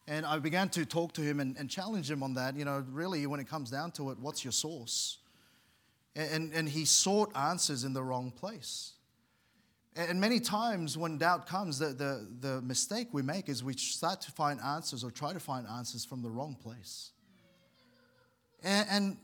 And 0.06 0.26
I 0.26 0.38
began 0.38 0.68
to 0.70 0.84
talk 0.84 1.12
to 1.14 1.20
him 1.20 1.40
and, 1.40 1.56
and 1.56 1.70
challenge 1.70 2.10
him 2.10 2.22
on 2.22 2.34
that. 2.34 2.56
You 2.56 2.64
know, 2.64 2.84
really, 2.90 3.26
when 3.26 3.38
it 3.38 3.48
comes 3.48 3.70
down 3.70 3.92
to 3.92 4.10
it, 4.10 4.18
what's 4.18 4.44
your 4.44 4.52
source? 4.52 5.18
And, 6.16 6.52
and, 6.52 6.68
he 6.68 6.84
sought 6.84 7.30
answers 7.36 7.84
in 7.84 7.92
the 7.92 8.02
wrong 8.02 8.32
place. 8.32 8.94
And 9.94 10.20
many 10.20 10.40
times 10.40 10.98
when 10.98 11.18
doubt 11.18 11.46
comes, 11.46 11.78
the, 11.78 11.86
the, 11.86 12.26
the 12.40 12.62
mistake 12.62 13.08
we 13.12 13.22
make 13.22 13.48
is 13.48 13.62
we 13.62 13.74
start 13.74 14.20
to 14.22 14.32
find 14.32 14.60
answers 14.60 15.04
or 15.04 15.10
try 15.10 15.32
to 15.32 15.40
find 15.40 15.66
answers 15.68 16.04
from 16.04 16.22
the 16.22 16.28
wrong 16.28 16.56
place. 16.60 17.10
And, 18.62 18.88
and, 18.90 19.16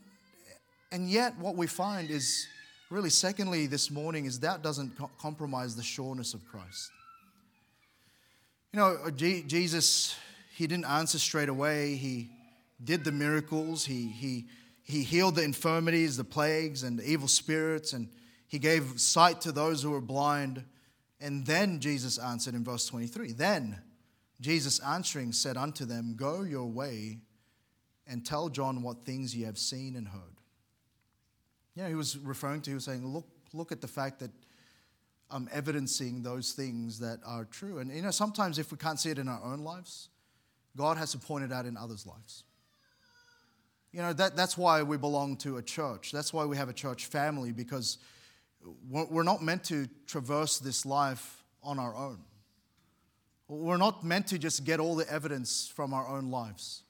and 0.91 1.09
yet, 1.09 1.37
what 1.37 1.55
we 1.55 1.67
find 1.67 2.09
is 2.09 2.47
really, 2.89 3.09
secondly, 3.09 3.67
this 3.67 3.91
morning, 3.91 4.25
is 4.25 4.37
doubt 4.37 4.63
doesn't 4.63 4.97
co- 4.97 5.11
compromise 5.19 5.75
the 5.75 5.83
sureness 5.83 6.33
of 6.33 6.45
Christ. 6.45 6.89
You 8.71 8.79
know, 8.79 8.97
uh, 9.05 9.11
Jesus 9.11 10.15
he 10.57 10.65
didn't 10.65 10.85
answer 10.85 11.19
straight 11.19 11.49
away. 11.49 11.97
He 11.97 12.31
did 12.83 13.03
the 13.03 13.11
miracles. 13.11 13.85
He, 13.85 14.07
he, 14.07 14.45
he 14.87 15.03
healed 15.03 15.35
the 15.35 15.43
infirmities, 15.43 16.15
the 16.15 16.23
plagues, 16.23 16.83
and 16.83 16.97
the 16.97 17.09
evil 17.09 17.27
spirits, 17.27 17.91
and 17.91 18.07
he 18.47 18.57
gave 18.57 19.01
sight 19.01 19.41
to 19.41 19.51
those 19.51 19.83
who 19.83 19.91
were 19.91 19.99
blind. 19.99 20.63
And 21.19 21.45
then 21.45 21.81
Jesus 21.81 22.17
answered 22.17 22.55
in 22.55 22.63
verse 22.63 22.87
23. 22.87 23.33
Then 23.33 23.81
Jesus 24.39 24.79
answering 24.79 25.33
said 25.33 25.57
unto 25.57 25.83
them, 25.83 26.13
Go 26.15 26.43
your 26.43 26.67
way 26.67 27.19
and 28.07 28.25
tell 28.25 28.47
John 28.47 28.81
what 28.81 29.03
things 29.03 29.35
ye 29.35 29.43
have 29.43 29.57
seen 29.57 29.97
and 29.97 30.07
heard. 30.07 30.21
Know, 31.75 31.89
he 31.89 31.95
was 31.95 32.17
referring 32.17 32.61
to, 32.61 32.71
he 32.71 32.75
was 32.75 32.85
saying, 32.85 33.05
Look, 33.05 33.27
look 33.53 33.73
at 33.73 33.81
the 33.81 33.87
fact 33.87 34.19
that 34.19 34.31
I'm 35.29 35.49
evidencing 35.51 36.23
those 36.23 36.53
things 36.53 36.99
that 36.99 37.19
are 37.25 37.43
true. 37.43 37.79
And 37.79 37.93
you 37.93 38.01
know, 38.01 38.11
sometimes 38.11 38.57
if 38.57 38.71
we 38.71 38.77
can't 38.77 39.01
see 39.01 39.09
it 39.09 39.19
in 39.19 39.27
our 39.27 39.43
own 39.43 39.59
lives, 39.59 40.07
God 40.77 40.95
has 40.95 41.11
to 41.11 41.17
point 41.17 41.43
it 41.43 41.51
out 41.51 41.65
in 41.65 41.75
others' 41.75 42.05
lives. 42.05 42.45
You 43.97 44.03
know, 44.03 44.13
that, 44.13 44.35
that's 44.35 44.55
why 44.55 44.83
we 44.83 44.95
belong 44.95 45.37
to 45.37 45.57
a 45.57 45.63
church. 45.63 46.11
That's 46.11 46.31
why 46.31 46.45
we 46.45 46.55
have 46.55 46.69
a 46.69 46.73
church 46.73 47.07
family, 47.07 47.51
because 47.51 47.97
we're 48.87 49.23
not 49.23 49.41
meant 49.41 49.63
to 49.65 49.87
traverse 50.05 50.59
this 50.59 50.85
life 50.85 51.43
on 51.63 51.79
our 51.79 51.95
own. 51.95 52.19
We're 53.47 53.77
not 53.77 54.05
meant 54.05 54.27
to 54.27 54.37
just 54.37 54.65
get 54.65 54.79
all 54.79 54.95
the 54.95 55.11
evidence 55.11 55.71
from 55.75 55.95
our 55.95 56.07
own 56.07 56.29
lives. 56.29 56.83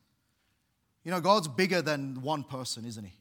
You 1.06 1.12
know, 1.12 1.22
God's 1.22 1.48
bigger 1.48 1.82
than 1.82 2.22
one 2.24 2.44
person, 2.44 2.84
isn't 2.84 3.06
He? 3.06 3.14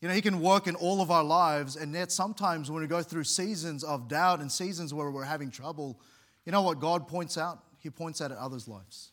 You 0.00 0.08
know, 0.08 0.14
He 0.14 0.20
can 0.20 0.40
work 0.40 0.66
in 0.66 0.74
all 0.74 1.00
of 1.00 1.12
our 1.12 1.22
lives, 1.22 1.76
and 1.76 1.94
yet 1.94 2.10
sometimes 2.10 2.72
when 2.72 2.82
we 2.82 2.88
go 2.88 3.02
through 3.02 3.22
seasons 3.22 3.84
of 3.84 4.08
doubt 4.08 4.40
and 4.40 4.50
seasons 4.50 4.92
where 4.92 5.12
we're 5.12 5.22
having 5.22 5.52
trouble, 5.52 6.00
you 6.44 6.50
know 6.50 6.62
what 6.62 6.80
God 6.80 7.06
points 7.06 7.38
out? 7.38 7.60
He 7.78 7.88
points 7.88 8.20
out 8.20 8.32
at 8.32 8.38
others' 8.38 8.66
lives. 8.66 9.12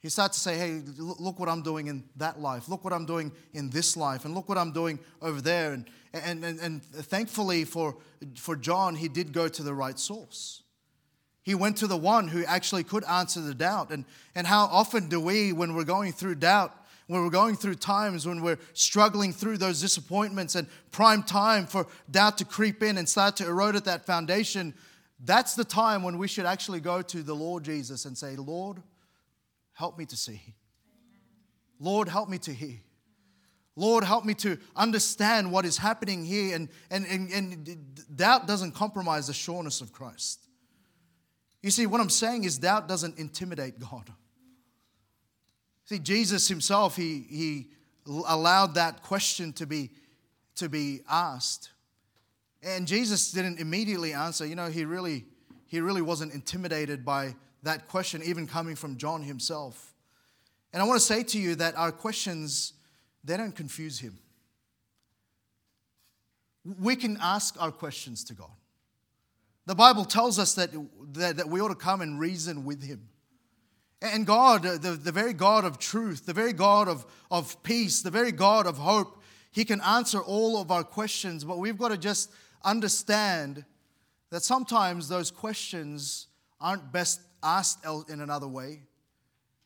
He 0.00 0.08
starts 0.08 0.36
to 0.36 0.40
say, 0.40 0.56
hey, 0.56 0.82
look 0.96 1.40
what 1.40 1.48
I'm 1.48 1.62
doing 1.62 1.88
in 1.88 2.04
that 2.16 2.40
life. 2.40 2.68
Look 2.68 2.84
what 2.84 2.92
I'm 2.92 3.04
doing 3.06 3.32
in 3.52 3.70
this 3.70 3.96
life. 3.96 4.24
And 4.24 4.34
look 4.34 4.48
what 4.48 4.56
I'm 4.56 4.72
doing 4.72 5.00
over 5.20 5.40
there. 5.40 5.72
And, 5.72 5.86
and, 6.12 6.44
and, 6.44 6.60
and 6.60 6.82
thankfully 6.82 7.64
for, 7.64 7.96
for 8.36 8.54
John, 8.54 8.94
he 8.94 9.08
did 9.08 9.32
go 9.32 9.48
to 9.48 9.62
the 9.62 9.74
right 9.74 9.98
source. 9.98 10.62
He 11.42 11.54
went 11.54 11.78
to 11.78 11.86
the 11.86 11.96
one 11.96 12.28
who 12.28 12.44
actually 12.44 12.84
could 12.84 13.04
answer 13.04 13.40
the 13.40 13.54
doubt. 13.54 13.90
And, 13.90 14.04
and 14.36 14.46
how 14.46 14.66
often 14.66 15.08
do 15.08 15.18
we, 15.18 15.52
when 15.52 15.74
we're 15.74 15.84
going 15.84 16.12
through 16.12 16.36
doubt, 16.36 16.74
when 17.08 17.24
we're 17.24 17.30
going 17.30 17.56
through 17.56 17.76
times 17.76 18.26
when 18.26 18.42
we're 18.42 18.58
struggling 18.74 19.32
through 19.32 19.56
those 19.56 19.80
disappointments 19.80 20.54
and 20.54 20.68
prime 20.92 21.22
time 21.22 21.66
for 21.66 21.86
doubt 22.10 22.38
to 22.38 22.44
creep 22.44 22.82
in 22.82 22.98
and 22.98 23.08
start 23.08 23.34
to 23.36 23.46
erode 23.46 23.76
at 23.76 23.86
that 23.86 24.04
foundation, 24.04 24.74
that's 25.24 25.54
the 25.54 25.64
time 25.64 26.02
when 26.02 26.18
we 26.18 26.28
should 26.28 26.44
actually 26.44 26.80
go 26.80 27.02
to 27.02 27.22
the 27.22 27.34
Lord 27.34 27.64
Jesus 27.64 28.04
and 28.04 28.16
say, 28.16 28.36
Lord, 28.36 28.82
help 29.78 29.96
me 29.96 30.04
to 30.04 30.16
see. 30.16 30.40
Lord, 31.78 32.08
help 32.08 32.28
me 32.28 32.38
to 32.38 32.52
hear. 32.52 32.80
Lord, 33.76 34.02
help 34.02 34.24
me 34.24 34.34
to 34.34 34.58
understand 34.74 35.52
what 35.52 35.64
is 35.64 35.78
happening 35.78 36.24
here. 36.24 36.56
And, 36.56 36.68
and, 36.90 37.06
and, 37.06 37.30
and 37.30 38.16
doubt 38.16 38.48
doesn't 38.48 38.72
compromise 38.72 39.28
the 39.28 39.32
sureness 39.32 39.80
of 39.80 39.92
Christ. 39.92 40.48
You 41.62 41.70
see, 41.70 41.86
what 41.86 42.00
I'm 42.00 42.10
saying 42.10 42.42
is 42.42 42.58
doubt 42.58 42.88
doesn't 42.88 43.18
intimidate 43.18 43.78
God. 43.78 44.10
See, 45.84 46.00
Jesus 46.00 46.48
himself, 46.48 46.96
he, 46.96 47.24
he 47.30 47.68
allowed 48.04 48.74
that 48.74 49.04
question 49.04 49.52
to 49.54 49.66
be, 49.66 49.90
to 50.56 50.68
be 50.68 51.02
asked. 51.08 51.70
And 52.64 52.88
Jesus 52.88 53.30
didn't 53.30 53.60
immediately 53.60 54.12
answer. 54.12 54.44
You 54.44 54.56
know, 54.56 54.66
he 54.66 54.84
really, 54.84 55.24
he 55.66 55.80
really 55.80 56.02
wasn't 56.02 56.34
intimidated 56.34 57.04
by 57.04 57.36
that 57.68 57.86
question, 57.86 58.22
even 58.24 58.46
coming 58.46 58.74
from 58.74 58.96
John 58.96 59.22
himself. 59.22 59.94
And 60.72 60.82
I 60.82 60.86
want 60.86 60.98
to 60.98 61.04
say 61.06 61.22
to 61.22 61.38
you 61.38 61.54
that 61.56 61.76
our 61.76 61.92
questions, 61.92 62.72
they 63.22 63.36
don't 63.36 63.54
confuse 63.54 63.98
him. 63.98 64.18
We 66.80 66.96
can 66.96 67.18
ask 67.20 67.60
our 67.60 67.70
questions 67.70 68.24
to 68.24 68.34
God. 68.34 68.50
The 69.66 69.74
Bible 69.74 70.06
tells 70.06 70.38
us 70.38 70.54
that, 70.54 70.70
that, 71.12 71.36
that 71.36 71.48
we 71.48 71.60
ought 71.60 71.68
to 71.68 71.74
come 71.74 72.00
and 72.00 72.18
reason 72.18 72.64
with 72.64 72.82
him. 72.82 73.08
And 74.00 74.26
God, 74.26 74.62
the, 74.62 74.92
the 74.92 75.12
very 75.12 75.34
God 75.34 75.66
of 75.66 75.78
truth, 75.78 76.24
the 76.24 76.32
very 76.32 76.54
God 76.54 76.88
of, 76.88 77.04
of 77.30 77.62
peace, 77.62 78.00
the 78.00 78.10
very 78.10 78.32
God 78.32 78.66
of 78.66 78.78
hope, 78.78 79.22
He 79.50 79.64
can 79.64 79.82
answer 79.82 80.20
all 80.20 80.58
of 80.60 80.70
our 80.70 80.84
questions, 80.84 81.44
but 81.44 81.58
we've 81.58 81.76
got 81.76 81.88
to 81.88 81.98
just 81.98 82.32
understand 82.64 83.64
that 84.30 84.42
sometimes 84.42 85.08
those 85.08 85.30
questions 85.30 86.28
aren't 86.60 86.92
best 86.92 87.20
asked 87.42 87.84
in 88.08 88.20
another 88.20 88.48
way. 88.48 88.82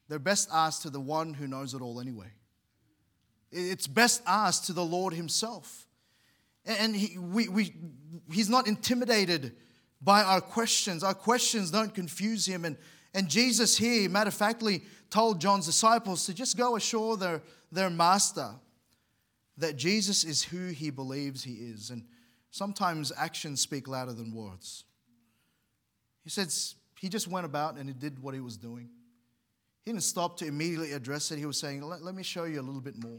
They're 0.09 0.19
best 0.19 0.49
asked 0.53 0.83
to 0.83 0.91
the 0.91 1.01
one 1.01 1.35
who 1.35 1.47
knows 1.47 1.75
it 1.75 1.81
all 1.81 2.01
anyway. 2.01 2.31
It's 3.51 3.87
best 3.87 4.23
asked 4.27 4.67
to 4.67 4.73
the 4.73 4.85
Lord 4.85 5.15
Himself. 5.15 5.87
And 6.65 6.95
he, 6.95 7.19
we, 7.19 7.49
we, 7.49 7.75
He's 8.31 8.49
not 8.49 8.67
intimidated 8.67 9.57
by 10.01 10.23
our 10.23 10.41
questions. 10.41 11.03
Our 11.03 11.15
questions 11.15 11.71
don't 11.71 11.95
confuse 11.95 12.47
Him. 12.47 12.65
And, 12.65 12.77
and 13.15 13.29
Jesus 13.29 13.77
here, 13.77 14.09
matter 14.09 14.29
of 14.29 14.35
factly, 14.35 14.83
told 15.11 15.41
John's 15.41 15.67
disciples 15.67 16.27
to 16.27 16.35
just 16.35 16.57
go 16.57 16.77
assure 16.77 17.17
their, 17.17 17.43
their 17.71 17.91
master 17.91 18.51
that 19.59 19.77
Jesus 19.77 20.25
is 20.25 20.43
who 20.43 20.69
he 20.69 20.91
believes 20.91 21.45
he 21.45 21.53
is. 21.53 21.91
And 21.91 22.05
sometimes 22.51 23.13
actions 23.17 23.61
speak 23.61 23.87
louder 23.87 24.13
than 24.13 24.35
words. 24.35 24.85
He 26.25 26.31
says 26.31 26.75
he 27.03 27.09
just 27.09 27.27
went 27.27 27.45
about 27.45 27.79
and 27.79 27.89
he 27.89 27.93
did 27.93 28.23
what 28.23 28.33
he 28.33 28.39
was 28.39 28.57
doing. 28.57 28.89
He 29.85 29.91
didn't 29.91 30.05
stop 30.05 30.37
to 30.37 30.47
immediately 30.47 30.93
address 30.93 31.33
it. 31.33 31.39
He 31.39 31.47
was 31.47 31.59
saying, 31.59 31.83
let, 31.83 32.01
let 32.01 32.15
me 32.15 32.23
show 32.23 32.45
you 32.45 32.61
a 32.61 32.63
little 32.63 32.81
bit 32.81 32.95
more. 33.03 33.19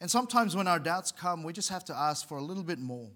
And 0.00 0.08
sometimes 0.08 0.54
when 0.54 0.68
our 0.68 0.78
doubts 0.78 1.10
come, 1.10 1.42
we 1.42 1.52
just 1.52 1.68
have 1.70 1.84
to 1.86 1.96
ask 1.96 2.28
for 2.28 2.38
a 2.38 2.40
little 2.40 2.62
bit 2.62 2.78
more. 2.78 3.10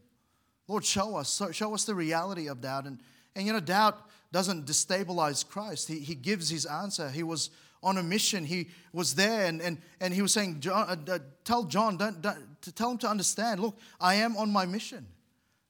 Lord, 0.67 0.85
show 0.85 1.15
us, 1.15 1.41
show 1.53 1.73
us 1.73 1.85
the 1.85 1.95
reality 1.95 2.49
of 2.49 2.61
doubt. 2.61 2.87
And, 2.87 2.99
and 3.37 3.47
you 3.47 3.53
know, 3.53 3.61
doubt 3.61 3.97
doesn't 4.33 4.67
destabilize 4.67 5.47
Christ. 5.49 5.87
He, 5.87 6.01
he 6.01 6.17
gives 6.17 6.51
his 6.51 6.67
answer. 6.67 7.09
He 7.09 7.23
was 7.23 7.51
on 7.81 7.97
a 7.97 8.03
mission. 8.03 8.45
He 8.45 8.71
was 8.93 9.15
there 9.15 9.47
and, 9.47 9.63
and, 9.63 9.79
and 10.01 10.13
he 10.13 10.21
was 10.21 10.33
saying, 10.33 10.59
John, 10.59 10.89
uh, 10.89 11.13
uh, 11.13 11.19
Tell 11.45 11.63
John, 11.63 11.97
don't, 11.97 12.21
don't, 12.21 12.61
tell 12.75 12.91
him 12.91 12.99
to 12.99 13.09
understand, 13.09 13.61
look, 13.61 13.79
I 14.01 14.17
am 14.17 14.37
on 14.37 14.51
my 14.51 14.67
mission. 14.67 15.07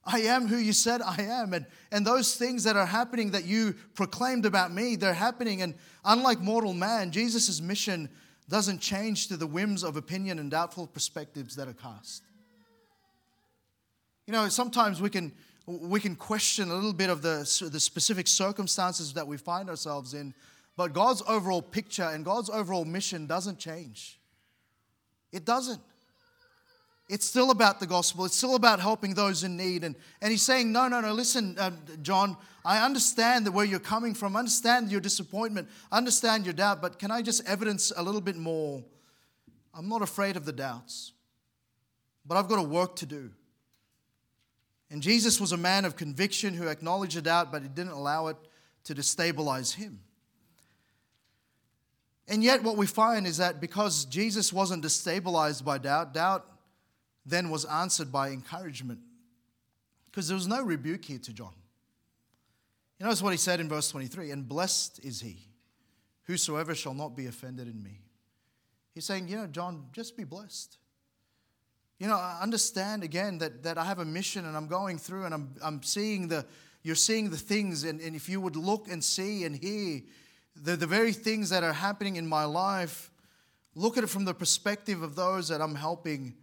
I 0.06 0.20
am 0.20 0.46
who 0.48 0.56
you 0.56 0.72
said 0.72 1.00
I 1.02 1.22
am. 1.22 1.54
And, 1.54 1.66
and 1.90 2.06
those 2.06 2.36
things 2.36 2.64
that 2.64 2.76
are 2.76 2.86
happening 2.86 3.30
that 3.30 3.44
you 3.44 3.74
proclaimed 3.94 4.44
about 4.44 4.72
me, 4.72 4.96
they're 4.96 5.14
happening. 5.14 5.62
And 5.62 5.74
unlike 6.04 6.40
mortal 6.40 6.74
man, 6.74 7.10
Jesus' 7.10 7.60
mission 7.60 8.08
doesn't 8.48 8.80
change 8.80 9.28
to 9.28 9.36
the 9.36 9.46
whims 9.46 9.82
of 9.82 9.96
opinion 9.96 10.38
and 10.38 10.50
doubtful 10.50 10.86
perspectives 10.86 11.56
that 11.56 11.68
are 11.68 11.74
cast. 11.74 12.22
You 14.26 14.32
know, 14.32 14.48
sometimes 14.48 15.00
we 15.00 15.10
can 15.10 15.32
we 15.66 15.98
can 15.98 16.14
question 16.14 16.70
a 16.70 16.74
little 16.74 16.92
bit 16.92 17.08
of 17.08 17.22
the, 17.22 17.38
the 17.72 17.80
specific 17.80 18.26
circumstances 18.26 19.14
that 19.14 19.26
we 19.26 19.38
find 19.38 19.70
ourselves 19.70 20.12
in, 20.12 20.34
but 20.76 20.92
God's 20.92 21.22
overall 21.26 21.62
picture 21.62 22.02
and 22.02 22.22
God's 22.22 22.50
overall 22.50 22.84
mission 22.84 23.26
doesn't 23.26 23.58
change. 23.58 24.20
It 25.32 25.46
doesn't. 25.46 25.80
It's 27.08 27.26
still 27.26 27.50
about 27.50 27.80
the 27.80 27.86
gospel. 27.86 28.24
It's 28.24 28.36
still 28.36 28.54
about 28.54 28.80
helping 28.80 29.14
those 29.14 29.44
in 29.44 29.56
need. 29.56 29.84
And, 29.84 29.94
and 30.22 30.30
he's 30.30 30.42
saying, 30.42 30.72
No, 30.72 30.88
no, 30.88 31.00
no, 31.00 31.12
listen, 31.12 31.56
uh, 31.58 31.70
John, 32.00 32.36
I 32.64 32.82
understand 32.82 33.46
where 33.52 33.66
you're 33.66 33.78
coming 33.78 34.14
from, 34.14 34.36
understand 34.36 34.90
your 34.90 35.00
disappointment, 35.00 35.68
understand 35.92 36.46
your 36.46 36.54
doubt, 36.54 36.80
but 36.80 36.98
can 36.98 37.10
I 37.10 37.20
just 37.20 37.46
evidence 37.46 37.92
a 37.94 38.02
little 38.02 38.22
bit 38.22 38.36
more? 38.36 38.82
I'm 39.74 39.88
not 39.88 40.00
afraid 40.00 40.36
of 40.36 40.46
the 40.46 40.52
doubts, 40.52 41.12
but 42.24 42.38
I've 42.38 42.48
got 42.48 42.58
a 42.58 42.62
work 42.62 42.96
to 42.96 43.06
do. 43.06 43.30
And 44.90 45.02
Jesus 45.02 45.40
was 45.40 45.52
a 45.52 45.56
man 45.56 45.84
of 45.84 45.96
conviction 45.96 46.54
who 46.54 46.68
acknowledged 46.68 47.16
the 47.16 47.22
doubt, 47.22 47.52
but 47.52 47.62
he 47.62 47.68
didn't 47.68 47.92
allow 47.92 48.28
it 48.28 48.36
to 48.84 48.94
destabilize 48.94 49.74
him. 49.74 50.00
And 52.28 52.42
yet, 52.42 52.62
what 52.62 52.78
we 52.78 52.86
find 52.86 53.26
is 53.26 53.36
that 53.36 53.60
because 53.60 54.06
Jesus 54.06 54.52
wasn't 54.52 54.82
destabilized 54.82 55.64
by 55.64 55.76
doubt, 55.76 56.14
doubt 56.14 56.46
then 57.26 57.50
was 57.50 57.64
answered 57.64 58.12
by 58.12 58.30
encouragement. 58.30 59.00
Because 60.10 60.28
there 60.28 60.36
was 60.36 60.46
no 60.46 60.62
rebuke 60.62 61.04
here 61.04 61.18
to 61.18 61.32
John. 61.32 61.54
You 62.98 63.06
notice 63.06 63.22
what 63.22 63.32
he 63.32 63.36
said 63.36 63.60
in 63.60 63.68
verse 63.68 63.90
23 63.90 64.30
And 64.30 64.48
blessed 64.48 65.00
is 65.04 65.20
he, 65.20 65.48
whosoever 66.24 66.74
shall 66.74 66.94
not 66.94 67.16
be 67.16 67.26
offended 67.26 67.66
in 67.66 67.82
me. 67.82 68.00
He's 68.94 69.04
saying, 69.04 69.28
You 69.28 69.36
know, 69.36 69.46
John, 69.46 69.86
just 69.92 70.16
be 70.16 70.24
blessed. 70.24 70.78
You 71.98 72.08
know, 72.08 72.16
I 72.16 72.38
understand 72.42 73.02
again 73.02 73.38
that, 73.38 73.62
that 73.62 73.78
I 73.78 73.84
have 73.84 73.98
a 73.98 74.04
mission 74.04 74.44
and 74.44 74.56
I'm 74.56 74.66
going 74.66 74.98
through 74.98 75.24
and 75.24 75.34
I'm, 75.34 75.54
I'm 75.62 75.82
seeing 75.82 76.28
the, 76.28 76.44
you're 76.82 76.94
seeing 76.94 77.30
the 77.30 77.36
things. 77.36 77.84
And, 77.84 78.00
and 78.00 78.14
if 78.14 78.28
you 78.28 78.40
would 78.40 78.56
look 78.56 78.88
and 78.90 79.02
see 79.02 79.44
and 79.44 79.56
hear 79.56 80.02
the, 80.54 80.76
the 80.76 80.86
very 80.86 81.12
things 81.12 81.50
that 81.50 81.62
are 81.62 81.72
happening 81.72 82.16
in 82.16 82.26
my 82.26 82.44
life, 82.44 83.10
look 83.74 83.96
at 83.96 84.04
it 84.04 84.08
from 84.08 84.24
the 84.24 84.34
perspective 84.34 85.02
of 85.02 85.14
those 85.14 85.48
that 85.48 85.60
I'm 85.60 85.74
helping. 85.74 86.34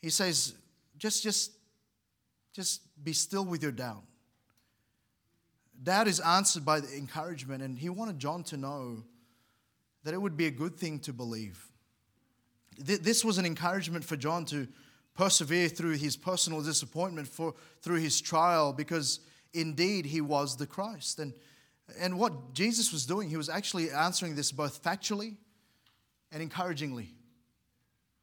He 0.00 0.10
says, 0.10 0.54
just, 0.96 1.22
just, 1.22 1.52
just 2.52 2.82
be 3.02 3.12
still 3.12 3.44
with 3.44 3.62
your 3.62 3.72
doubt. 3.72 4.02
Doubt 5.82 6.08
is 6.08 6.20
answered 6.20 6.64
by 6.64 6.80
the 6.80 6.94
encouragement, 6.96 7.62
and 7.62 7.78
he 7.78 7.88
wanted 7.88 8.18
John 8.18 8.42
to 8.44 8.56
know 8.56 9.02
that 10.04 10.14
it 10.14 10.20
would 10.20 10.36
be 10.36 10.46
a 10.46 10.50
good 10.50 10.76
thing 10.76 10.98
to 11.00 11.12
believe. 11.12 11.66
This 12.78 13.24
was 13.24 13.38
an 13.38 13.46
encouragement 13.46 14.04
for 14.04 14.16
John 14.16 14.44
to 14.46 14.66
persevere 15.14 15.68
through 15.68 15.96
his 15.96 16.16
personal 16.16 16.62
disappointment, 16.62 17.28
for, 17.28 17.54
through 17.82 17.98
his 17.98 18.20
trial, 18.20 18.72
because 18.72 19.20
indeed 19.52 20.06
he 20.06 20.20
was 20.20 20.56
the 20.56 20.66
Christ. 20.66 21.18
And, 21.18 21.34
and 21.98 22.18
what 22.18 22.54
Jesus 22.54 22.92
was 22.92 23.04
doing, 23.04 23.28
he 23.28 23.36
was 23.36 23.48
actually 23.48 23.90
answering 23.90 24.34
this 24.34 24.52
both 24.52 24.82
factually 24.82 25.36
and 26.32 26.42
encouragingly. 26.42 27.14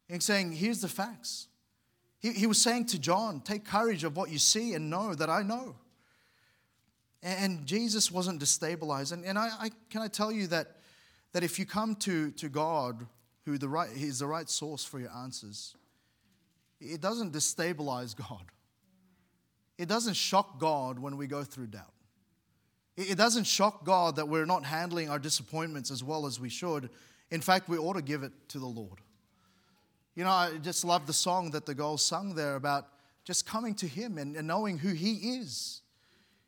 And 0.09 0.23
saying, 0.23 0.53
Here's 0.53 0.81
the 0.81 0.87
facts. 0.87 1.47
He, 2.19 2.31
he 2.31 2.47
was 2.47 2.61
saying 2.61 2.85
to 2.87 2.99
John, 2.99 3.41
Take 3.41 3.65
courage 3.65 4.03
of 4.03 4.15
what 4.15 4.29
you 4.29 4.39
see 4.39 4.73
and 4.73 4.89
know 4.89 5.13
that 5.13 5.29
I 5.29 5.43
know. 5.43 5.75
And 7.23 7.65
Jesus 7.65 8.11
wasn't 8.11 8.41
destabilized. 8.41 9.11
And, 9.11 9.25
and 9.25 9.37
I, 9.37 9.49
I, 9.59 9.69
can 9.89 10.01
I 10.01 10.07
tell 10.07 10.31
you 10.31 10.47
that, 10.47 10.77
that 11.33 11.43
if 11.43 11.59
you 11.59 11.65
come 11.65 11.95
to, 11.95 12.31
to 12.31 12.47
God 12.47 13.05
who 13.47 13.57
the 13.57 13.69
right, 13.69 13.89
is 13.95 14.19
the 14.19 14.27
right 14.27 14.49
source 14.49 14.83
for 14.83 14.99
your 14.99 15.11
answers. 15.11 15.73
It 16.81 16.99
doesn't 16.99 17.33
destabilize 17.33 18.13
God. 18.13 18.43
It 19.77 19.87
doesn't 19.87 20.15
shock 20.15 20.59
God 20.59 20.99
when 20.99 21.15
we 21.15 21.27
go 21.27 21.43
through 21.43 21.67
doubt. 21.67 21.93
It 22.97 23.17
doesn't 23.17 23.45
shock 23.45 23.85
God 23.85 24.17
that 24.17 24.27
we're 24.27 24.45
not 24.45 24.65
handling 24.65 25.09
our 25.09 25.19
disappointments 25.19 25.91
as 25.91 26.03
well 26.03 26.25
as 26.25 26.39
we 26.39 26.49
should. 26.49 26.89
In 27.31 27.41
fact, 27.41 27.69
we 27.69 27.77
ought 27.77 27.93
to 27.93 28.01
give 28.01 28.23
it 28.23 28.33
to 28.49 28.59
the 28.59 28.65
Lord. 28.65 28.99
You 30.17 30.23
know, 30.23 30.31
I 30.31 30.57
just 30.63 30.83
love 30.83 31.05
the 31.05 31.13
song 31.13 31.51
that 31.51 31.67
the 31.67 31.75
girls 31.75 32.03
sung 32.03 32.33
there 32.33 32.55
about 32.55 32.87
just 33.23 33.45
coming 33.45 33.75
to 33.75 33.87
Him 33.87 34.17
and, 34.17 34.35
and 34.35 34.47
knowing 34.47 34.79
who 34.79 34.89
He 34.89 35.37
is. 35.37 35.83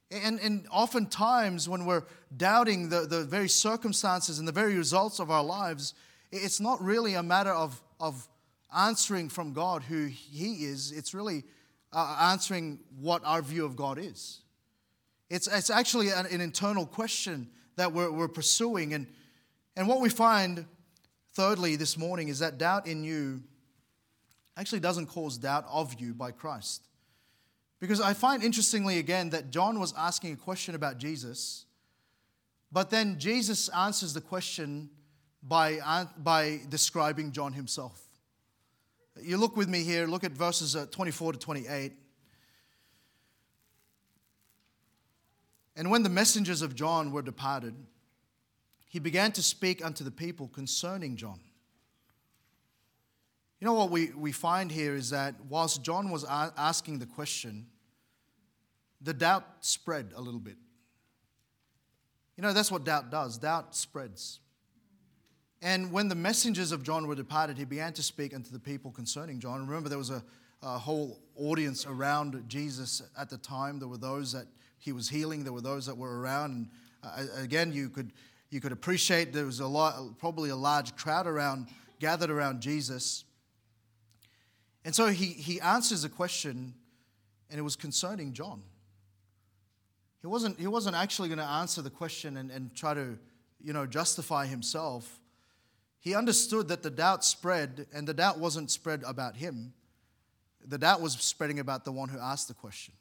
And, 0.09 0.39
and 0.39 0.65
oftentimes, 0.71 1.69
when 1.69 1.85
we're 1.85 2.01
doubting 2.35 2.89
the, 2.89 3.01
the 3.01 3.23
very 3.23 3.47
circumstances 3.47 4.39
and 4.39 4.47
the 4.47 4.51
very 4.51 4.73
results 4.73 5.19
of 5.19 5.29
our 5.29 5.43
lives, 5.43 5.93
it's 6.31 6.59
not 6.59 6.81
really 6.81 7.13
a 7.13 7.21
matter 7.21 7.51
of, 7.51 7.79
of 7.99 8.27
answering 8.75 9.29
from 9.29 9.53
God 9.53 9.83
who 9.83 10.07
He 10.07 10.65
is, 10.65 10.91
it's 10.91 11.13
really 11.13 11.43
uh, 11.93 12.17
answering 12.31 12.79
what 12.99 13.21
our 13.23 13.43
view 13.43 13.65
of 13.65 13.75
God 13.75 13.99
is. 13.99 14.39
It's, 15.29 15.45
it's 15.45 15.69
actually 15.69 16.09
an, 16.09 16.25
an 16.25 16.41
internal 16.41 16.87
question 16.87 17.47
that 17.75 17.93
we're, 17.93 18.11
we're 18.11 18.29
pursuing. 18.29 18.95
And, 18.95 19.05
and 19.75 19.87
what 19.87 20.01
we 20.01 20.09
find, 20.09 20.65
thirdly, 21.33 21.75
this 21.75 21.99
morning 21.99 22.29
is 22.29 22.39
that 22.39 22.57
doubt 22.57 22.87
in 22.87 23.03
you 23.03 23.43
actually 24.59 24.81
doesn't 24.81 25.07
cause 25.07 25.37
doubt 25.37 25.65
of 25.71 25.99
you 25.99 26.13
by 26.13 26.31
Christ. 26.31 26.83
Because 27.79 28.01
I 28.01 28.13
find 28.13 28.43
interestingly 28.43 28.99
again 28.99 29.29
that 29.29 29.51
John 29.51 29.79
was 29.79 29.93
asking 29.97 30.33
a 30.33 30.35
question 30.35 30.75
about 30.75 30.97
Jesus, 30.97 31.65
but 32.71 32.89
then 32.89 33.17
Jesus 33.17 33.69
answers 33.69 34.13
the 34.13 34.21
question 34.21 34.89
by, 35.41 35.79
by 36.17 36.59
describing 36.67 37.31
John 37.31 37.53
himself. 37.53 38.01
You 39.21 39.37
look 39.37 39.55
with 39.55 39.69
me 39.69 39.83
here, 39.83 40.07
look 40.07 40.23
at 40.23 40.31
verses 40.31 40.75
uh, 40.75 40.87
24 40.91 41.33
to 41.33 41.39
28. 41.39 41.93
And 45.77 45.89
when 45.89 46.03
the 46.03 46.09
messengers 46.09 46.61
of 46.61 46.75
John 46.75 47.11
were 47.11 47.21
departed, 47.21 47.73
he 48.89 48.99
began 48.99 49.31
to 49.33 49.43
speak 49.43 49.83
unto 49.85 50.03
the 50.03 50.11
people 50.11 50.49
concerning 50.49 51.15
John. 51.15 51.39
You 53.59 53.65
know 53.65 53.73
what 53.73 53.91
we, 53.91 54.11
we 54.11 54.31
find 54.31 54.71
here 54.71 54.95
is 54.95 55.09
that 55.09 55.35
whilst 55.49 55.83
John 55.83 56.11
was 56.11 56.23
a- 56.23 56.53
asking 56.57 56.99
the 56.99 57.05
question, 57.05 57.67
the 59.01 59.13
doubt 59.13 59.45
spread 59.59 60.13
a 60.15 60.21
little 60.21 60.39
bit. 60.39 60.55
You 62.37 62.43
know, 62.43 62.53
that's 62.53 62.71
what 62.71 62.85
doubt 62.85 63.09
does 63.09 63.37
doubt 63.37 63.75
spreads. 63.75 64.39
And 65.61 65.91
when 65.91 66.07
the 66.07 66.15
messengers 66.15 66.71
of 66.71 66.83
John 66.83 67.05
were 67.07 67.15
departed, 67.15 67.57
he 67.57 67.65
began 67.65 67.91
to 67.93 68.03
speak 68.03 68.33
unto 68.33 68.49
the 68.49 68.59
people 68.59 68.91
concerning 68.91 69.41
John. 69.41 69.67
Remember, 69.67 69.89
there 69.89 69.97
was 69.97 70.09
a, 70.09 70.23
a, 70.63 70.79
whole 70.79 71.19
audience 71.35 71.85
around 71.85 72.41
Jesus 72.47 73.01
at 73.17 73.29
the 73.29 73.37
time. 73.37 73.77
There 73.77 73.89
were 73.89 73.97
those 73.97 74.31
that 74.31 74.45
he 74.77 74.93
was 74.93 75.09
healing, 75.09 75.43
there 75.43 75.51
were 75.51 75.59
those 75.59 75.85
that 75.85 75.97
were 75.97 76.21
around. 76.21 76.51
And 76.51 76.69
uh, 77.03 77.41
again, 77.43 77.73
you 77.73 77.89
could, 77.89 78.13
You 78.51 78.61
could 78.61 78.71
appreciate 78.71 79.33
there 79.33 79.45
was 79.45 79.59
a 79.59 79.67
lot, 79.67 80.17
probably 80.17 80.49
a 80.49 80.55
large 80.55 80.95
crowd 80.95 81.27
around, 81.27 81.67
gathered 81.99 82.31
around 82.31 82.61
Jesus. 82.61 83.25
And 84.85 84.95
so 84.95 85.07
he, 85.07 85.25
he 85.25 85.59
answers 85.59 86.03
a 86.03 86.09
question, 86.09 86.73
and 87.49 87.59
it 87.59 87.63
was 87.63 87.75
concerning 87.75 88.33
John. 88.33 88.61
He 90.21 90.27
wasn't, 90.27 90.59
he 90.59 90.67
wasn't 90.67 90.95
actually 90.95 91.29
going 91.29 91.39
to 91.39 91.45
answer 91.45 91.81
the 91.81 91.89
question 91.89 92.37
and, 92.37 92.51
and 92.51 92.75
try 92.75 92.93
to, 92.93 93.17
you 93.61 93.73
know, 93.73 93.85
justify 93.85 94.45
himself. 94.45 95.19
He 95.99 96.15
understood 96.15 96.69
that 96.69 96.81
the 96.81 96.89
doubt 96.89 97.25
spread, 97.25 97.87
and 97.93 98.07
the 98.07 98.13
doubt 98.13 98.39
wasn't 98.39 98.71
spread 98.71 99.03
about 99.05 99.35
him. 99.35 99.73
The 100.65 100.77
doubt 100.77 101.01
was 101.01 101.13
spreading 101.13 101.59
about 101.59 101.85
the 101.85 101.91
one 101.91 102.09
who 102.09 102.19
asked 102.19 102.47
the 102.47 102.53
question. 102.53 102.93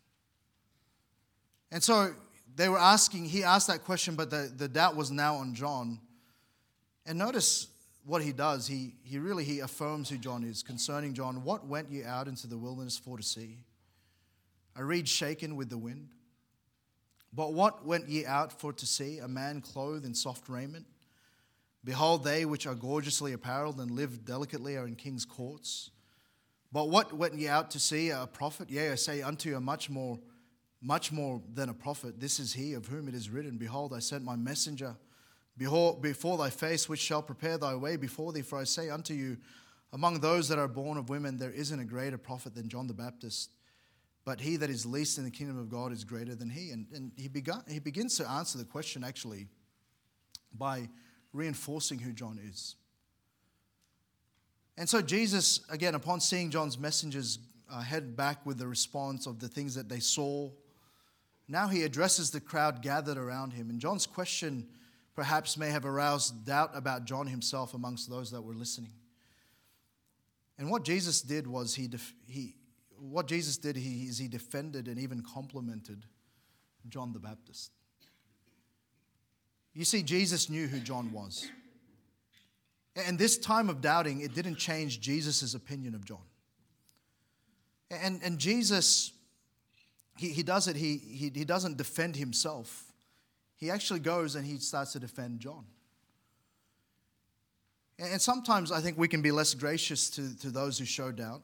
And 1.70 1.82
so 1.82 2.12
they 2.56 2.68
were 2.68 2.78
asking, 2.78 3.26
he 3.26 3.44
asked 3.44 3.68
that 3.68 3.84
question, 3.84 4.16
but 4.16 4.30
the, 4.30 4.52
the 4.56 4.68
doubt 4.68 4.96
was 4.96 5.10
now 5.10 5.36
on 5.36 5.54
John. 5.54 6.00
And 7.06 7.18
notice 7.18 7.68
what 8.08 8.22
he 8.22 8.32
does. 8.32 8.66
He, 8.66 8.94
he 9.04 9.18
really 9.18 9.44
he 9.44 9.60
affirms 9.60 10.08
who 10.08 10.16
John 10.16 10.42
is. 10.42 10.62
Concerning 10.62 11.12
John, 11.12 11.44
what 11.44 11.66
went 11.66 11.90
you 11.90 12.06
out 12.06 12.26
into 12.26 12.46
the 12.46 12.56
wilderness 12.56 12.96
for 12.96 13.18
to 13.18 13.22
see? 13.22 13.58
A 14.76 14.84
reed 14.84 15.06
shaken 15.06 15.56
with 15.56 15.68
the 15.68 15.76
wind? 15.76 16.08
But 17.34 17.52
what 17.52 17.84
went 17.84 18.08
ye 18.08 18.24
out 18.24 18.58
for 18.58 18.72
to 18.72 18.86
see? 18.86 19.18
A 19.18 19.28
man 19.28 19.60
clothed 19.60 20.06
in 20.06 20.14
soft 20.14 20.48
raiment? 20.48 20.86
Behold, 21.84 22.24
they 22.24 22.46
which 22.46 22.66
are 22.66 22.74
gorgeously 22.74 23.34
apparelled 23.34 23.78
and 23.78 23.90
live 23.90 24.24
delicately 24.24 24.76
are 24.76 24.86
in 24.86 24.96
king's 24.96 25.26
courts. 25.26 25.90
But 26.72 26.88
what 26.88 27.12
went 27.12 27.34
ye 27.34 27.46
out 27.46 27.70
to 27.72 27.78
see? 27.78 28.08
A 28.08 28.26
prophet? 28.26 28.70
Yea, 28.70 28.92
I 28.92 28.94
say 28.94 29.20
unto 29.20 29.50
you, 29.50 29.60
much 29.60 29.90
more, 29.90 30.18
much 30.80 31.12
more 31.12 31.42
than 31.52 31.68
a 31.68 31.74
prophet. 31.74 32.20
This 32.20 32.40
is 32.40 32.54
he 32.54 32.72
of 32.72 32.86
whom 32.86 33.06
it 33.06 33.14
is 33.14 33.28
written, 33.28 33.58
Behold, 33.58 33.92
I 33.92 33.98
sent 33.98 34.24
my 34.24 34.36
messenger 34.36 34.96
Behold, 35.58 36.00
before 36.00 36.38
thy 36.38 36.50
face, 36.50 36.88
which 36.88 37.00
shall 37.00 37.20
prepare 37.20 37.58
thy 37.58 37.74
way 37.74 37.96
before 37.96 38.32
thee. 38.32 38.42
For 38.42 38.58
I 38.58 38.64
say 38.64 38.90
unto 38.90 39.12
you, 39.12 39.36
among 39.92 40.20
those 40.20 40.48
that 40.48 40.58
are 40.58 40.68
born 40.68 40.96
of 40.96 41.08
women, 41.08 41.36
there 41.36 41.50
isn't 41.50 41.80
a 41.80 41.84
greater 41.84 42.16
prophet 42.16 42.54
than 42.54 42.68
John 42.68 42.86
the 42.86 42.94
Baptist. 42.94 43.50
But 44.24 44.40
he 44.40 44.56
that 44.56 44.70
is 44.70 44.86
least 44.86 45.18
in 45.18 45.24
the 45.24 45.30
kingdom 45.30 45.58
of 45.58 45.68
God 45.68 45.90
is 45.90 46.04
greater 46.04 46.34
than 46.34 46.48
he. 46.48 46.70
And, 46.70 46.86
and 46.94 47.12
he, 47.16 47.28
begun, 47.28 47.64
he 47.68 47.80
begins 47.80 48.16
to 48.18 48.28
answer 48.28 48.56
the 48.56 48.64
question 48.64 49.02
actually 49.02 49.48
by 50.56 50.88
reinforcing 51.32 51.98
who 51.98 52.12
John 52.12 52.38
is. 52.48 52.76
And 54.76 54.88
so 54.88 55.02
Jesus, 55.02 55.60
again, 55.70 55.96
upon 55.96 56.20
seeing 56.20 56.50
John's 56.50 56.78
messengers 56.78 57.40
uh, 57.70 57.80
head 57.80 58.16
back 58.16 58.46
with 58.46 58.58
the 58.58 58.66
response 58.66 59.26
of 59.26 59.40
the 59.40 59.48
things 59.48 59.74
that 59.74 59.88
they 59.88 59.98
saw, 59.98 60.50
now 61.48 61.66
he 61.66 61.82
addresses 61.82 62.30
the 62.30 62.40
crowd 62.40 62.80
gathered 62.80 63.18
around 63.18 63.54
him. 63.54 63.70
And 63.70 63.80
John's 63.80 64.06
question 64.06 64.68
perhaps 65.18 65.56
may 65.56 65.68
have 65.70 65.84
aroused 65.84 66.46
doubt 66.46 66.70
about 66.74 67.04
John 67.04 67.26
himself 67.26 67.74
amongst 67.74 68.08
those 68.08 68.30
that 68.30 68.40
were 68.40 68.54
listening. 68.54 68.92
And 70.58 70.70
what 70.70 70.84
Jesus 70.84 71.22
did 71.22 71.48
was 71.48 71.74
he, 71.74 71.88
def- 71.88 72.14
he 72.28 72.54
what 73.00 73.26
Jesus 73.26 73.56
did 73.56 73.74
he, 73.74 74.04
is 74.04 74.16
he 74.18 74.28
defended 74.28 74.86
and 74.86 74.96
even 74.96 75.24
complimented 75.24 76.04
John 76.88 77.12
the 77.12 77.18
Baptist. 77.18 77.72
You 79.74 79.84
see, 79.84 80.04
Jesus 80.04 80.48
knew 80.48 80.68
who 80.68 80.78
John 80.78 81.10
was. 81.12 81.48
And 82.94 83.18
this 83.18 83.38
time 83.38 83.68
of 83.68 83.80
doubting, 83.80 84.20
it 84.20 84.36
didn't 84.36 84.54
change 84.54 85.00
Jesus' 85.00 85.52
opinion 85.52 85.96
of 85.96 86.04
John. 86.04 86.22
And, 87.90 88.20
and 88.22 88.38
Jesus, 88.38 89.10
he, 90.16 90.28
he 90.28 90.44
does 90.44 90.68
it, 90.68 90.76
he, 90.76 90.96
he, 90.96 91.32
he 91.34 91.44
doesn't 91.44 91.76
defend 91.76 92.14
himself 92.14 92.87
he 93.58 93.70
actually 93.70 94.00
goes 94.00 94.34
and 94.34 94.46
he 94.46 94.56
starts 94.56 94.92
to 94.92 95.00
defend 95.00 95.40
John. 95.40 95.64
And 97.98 98.22
sometimes 98.22 98.72
I 98.72 98.80
think 98.80 98.96
we 98.96 99.08
can 99.08 99.22
be 99.22 99.32
less 99.32 99.54
gracious 99.54 100.08
to, 100.10 100.36
to 100.38 100.50
those 100.50 100.78
who 100.78 100.84
show 100.84 101.10
doubt. 101.10 101.42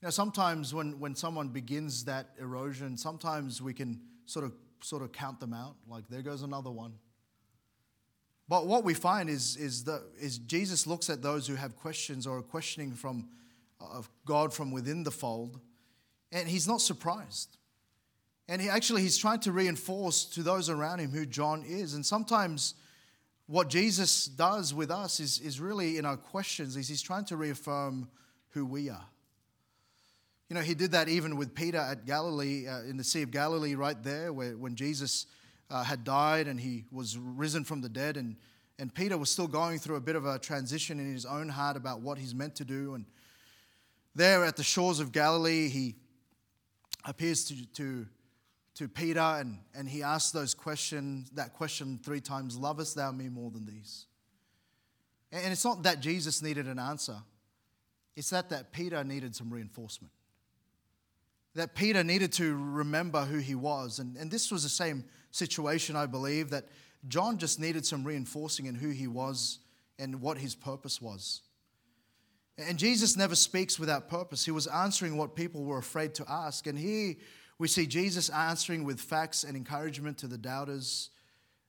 You 0.00 0.06
know, 0.06 0.10
sometimes 0.10 0.74
when, 0.74 0.98
when 0.98 1.14
someone 1.14 1.48
begins 1.48 2.04
that 2.04 2.30
erosion, 2.40 2.96
sometimes 2.96 3.60
we 3.60 3.74
can 3.74 4.00
sort 4.24 4.44
of 4.44 4.52
sort 4.82 5.02
of 5.02 5.12
count 5.12 5.40
them 5.40 5.52
out, 5.52 5.74
like 5.88 6.04
there 6.08 6.22
goes 6.22 6.42
another 6.42 6.70
one. 6.70 6.94
But 8.48 8.66
what 8.66 8.84
we 8.84 8.94
find 8.94 9.28
is, 9.28 9.56
is, 9.56 9.84
the, 9.84 10.02
is 10.20 10.38
Jesus 10.38 10.86
looks 10.86 11.10
at 11.10 11.22
those 11.22 11.46
who 11.46 11.56
have 11.56 11.76
questions 11.76 12.26
or 12.26 12.38
are 12.38 12.42
questioning 12.42 12.92
from 12.92 13.28
of 13.80 14.08
God 14.24 14.54
from 14.54 14.70
within 14.70 15.02
the 15.02 15.10
fold, 15.10 15.60
and 16.32 16.48
he's 16.48 16.66
not 16.66 16.80
surprised. 16.80 17.58
And 18.48 18.62
he 18.62 18.68
actually 18.68 19.02
he's 19.02 19.18
trying 19.18 19.40
to 19.40 19.52
reinforce 19.52 20.24
to 20.26 20.42
those 20.42 20.70
around 20.70 21.00
him 21.00 21.10
who 21.10 21.26
John 21.26 21.64
is. 21.66 21.94
And 21.94 22.06
sometimes 22.06 22.74
what 23.46 23.68
Jesus 23.68 24.26
does 24.26 24.74
with 24.74 24.90
us 24.90 25.20
is, 25.20 25.40
is 25.40 25.60
really 25.60 25.98
in 25.98 26.04
our 26.04 26.16
questions 26.16 26.76
is 26.76 26.88
he's 26.88 27.02
trying 27.02 27.24
to 27.26 27.36
reaffirm 27.36 28.08
who 28.50 28.64
we 28.64 28.88
are. 28.88 29.06
You 30.48 30.54
know, 30.54 30.62
he 30.62 30.74
did 30.74 30.92
that 30.92 31.08
even 31.08 31.36
with 31.36 31.54
Peter 31.54 31.78
at 31.78 32.06
Galilee, 32.06 32.68
uh, 32.68 32.82
in 32.82 32.96
the 32.96 33.04
Sea 33.04 33.22
of 33.22 33.32
Galilee, 33.32 33.74
right 33.74 34.00
there, 34.02 34.32
where 34.32 34.56
when 34.56 34.76
Jesus 34.76 35.26
uh, 35.70 35.82
had 35.82 36.04
died 36.04 36.46
and 36.46 36.60
he 36.60 36.84
was 36.92 37.18
risen 37.18 37.64
from 37.64 37.80
the 37.80 37.88
dead, 37.88 38.16
and, 38.16 38.36
and 38.78 38.94
Peter 38.94 39.18
was 39.18 39.28
still 39.28 39.48
going 39.48 39.80
through 39.80 39.96
a 39.96 40.00
bit 40.00 40.14
of 40.14 40.24
a 40.24 40.38
transition 40.38 41.00
in 41.00 41.12
his 41.12 41.26
own 41.26 41.48
heart 41.48 41.76
about 41.76 42.00
what 42.00 42.16
he's 42.16 42.32
meant 42.32 42.54
to 42.56 42.64
do. 42.64 42.94
And 42.94 43.06
there 44.14 44.44
at 44.44 44.56
the 44.56 44.62
shores 44.62 45.00
of 45.00 45.10
Galilee, 45.10 45.68
he 45.68 45.96
appears 47.04 47.44
to, 47.46 47.66
to 47.74 48.06
to 48.76 48.88
Peter 48.88 49.20
and, 49.20 49.58
and 49.74 49.88
he 49.88 50.02
asked 50.02 50.32
those 50.32 50.54
questions, 50.54 51.30
that 51.30 51.54
question 51.54 51.98
three 52.02 52.20
times, 52.20 52.56
lovest 52.56 52.94
thou 52.94 53.10
me 53.10 53.28
more 53.28 53.50
than 53.50 53.66
these? 53.66 54.06
And 55.32 55.52
it's 55.52 55.64
not 55.64 55.82
that 55.82 56.00
Jesus 56.00 56.42
needed 56.42 56.66
an 56.66 56.78
answer. 56.78 57.16
It's 58.14 58.30
that, 58.30 58.50
that 58.50 58.72
Peter 58.72 59.02
needed 59.02 59.34
some 59.34 59.50
reinforcement. 59.50 60.12
That 61.54 61.74
Peter 61.74 62.04
needed 62.04 62.32
to 62.34 62.54
remember 62.54 63.22
who 63.22 63.38
he 63.38 63.54
was. 63.54 63.98
And, 63.98 64.16
and 64.16 64.30
this 64.30 64.50
was 64.52 64.62
the 64.62 64.68
same 64.68 65.04
situation, 65.30 65.96
I 65.96 66.06
believe, 66.06 66.50
that 66.50 66.66
John 67.08 67.38
just 67.38 67.58
needed 67.58 67.84
some 67.86 68.04
reinforcing 68.04 68.66
in 68.66 68.74
who 68.74 68.90
he 68.90 69.06
was 69.06 69.58
and 69.98 70.20
what 70.20 70.38
his 70.38 70.54
purpose 70.54 71.00
was. 71.00 71.42
And 72.58 72.78
Jesus 72.78 73.16
never 73.16 73.34
speaks 73.34 73.78
without 73.78 74.08
purpose. 74.08 74.44
He 74.44 74.50
was 74.50 74.66
answering 74.66 75.16
what 75.16 75.34
people 75.34 75.64
were 75.64 75.78
afraid 75.78 76.14
to 76.14 76.24
ask. 76.28 76.66
And 76.66 76.78
he 76.78 77.18
we 77.58 77.68
see 77.68 77.86
Jesus 77.86 78.28
answering 78.28 78.84
with 78.84 79.00
facts 79.00 79.44
and 79.44 79.56
encouragement 79.56 80.18
to 80.18 80.26
the 80.26 80.38
doubters 80.38 81.10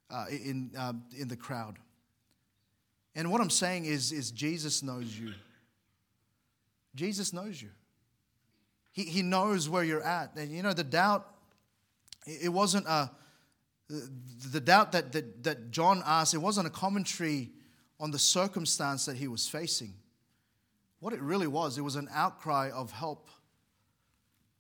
uh, 0.09 0.25
in, 0.29 0.71
uh, 0.77 0.93
in 1.17 1.27
the 1.27 1.35
crowd. 1.35 1.77
And 3.15 3.31
what 3.31 3.41
I'm 3.41 3.49
saying 3.49 3.85
is, 3.85 4.11
is 4.11 4.31
Jesus 4.31 4.83
knows 4.83 5.17
you. 5.17 5.33
Jesus 6.95 7.31
knows 7.33 7.61
you. 7.61 7.69
He, 8.91 9.03
he 9.03 9.21
knows 9.21 9.69
where 9.69 9.83
you're 9.83 10.03
at. 10.03 10.35
And 10.35 10.51
you 10.51 10.61
know, 10.61 10.73
the 10.73 10.83
doubt, 10.83 11.27
it 12.25 12.49
wasn't 12.49 12.85
a, 12.87 13.09
the 13.87 14.59
doubt 14.59 14.91
that, 14.91 15.11
that, 15.13 15.43
that 15.43 15.71
John 15.71 16.03
asked, 16.05 16.33
it 16.33 16.39
wasn't 16.39 16.67
a 16.67 16.71
commentary 16.71 17.51
on 17.99 18.11
the 18.11 18.19
circumstance 18.19 19.05
that 19.05 19.15
he 19.15 19.27
was 19.27 19.47
facing. 19.47 19.93
What 20.99 21.13
it 21.13 21.21
really 21.21 21.47
was, 21.47 21.77
it 21.77 21.81
was 21.81 21.95
an 21.95 22.09
outcry 22.13 22.71
of 22.71 22.91
help 22.91 23.29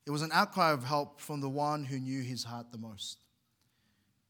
it 0.07 0.11
was 0.11 0.21
an 0.21 0.31
outcry 0.33 0.71
of 0.71 0.85
help 0.85 1.19
from 1.19 1.41
the 1.41 1.49
one 1.49 1.83
who 1.83 1.99
knew 1.99 2.21
his 2.21 2.45
heart 2.45 2.71
the 2.71 2.77
most. 2.77 3.17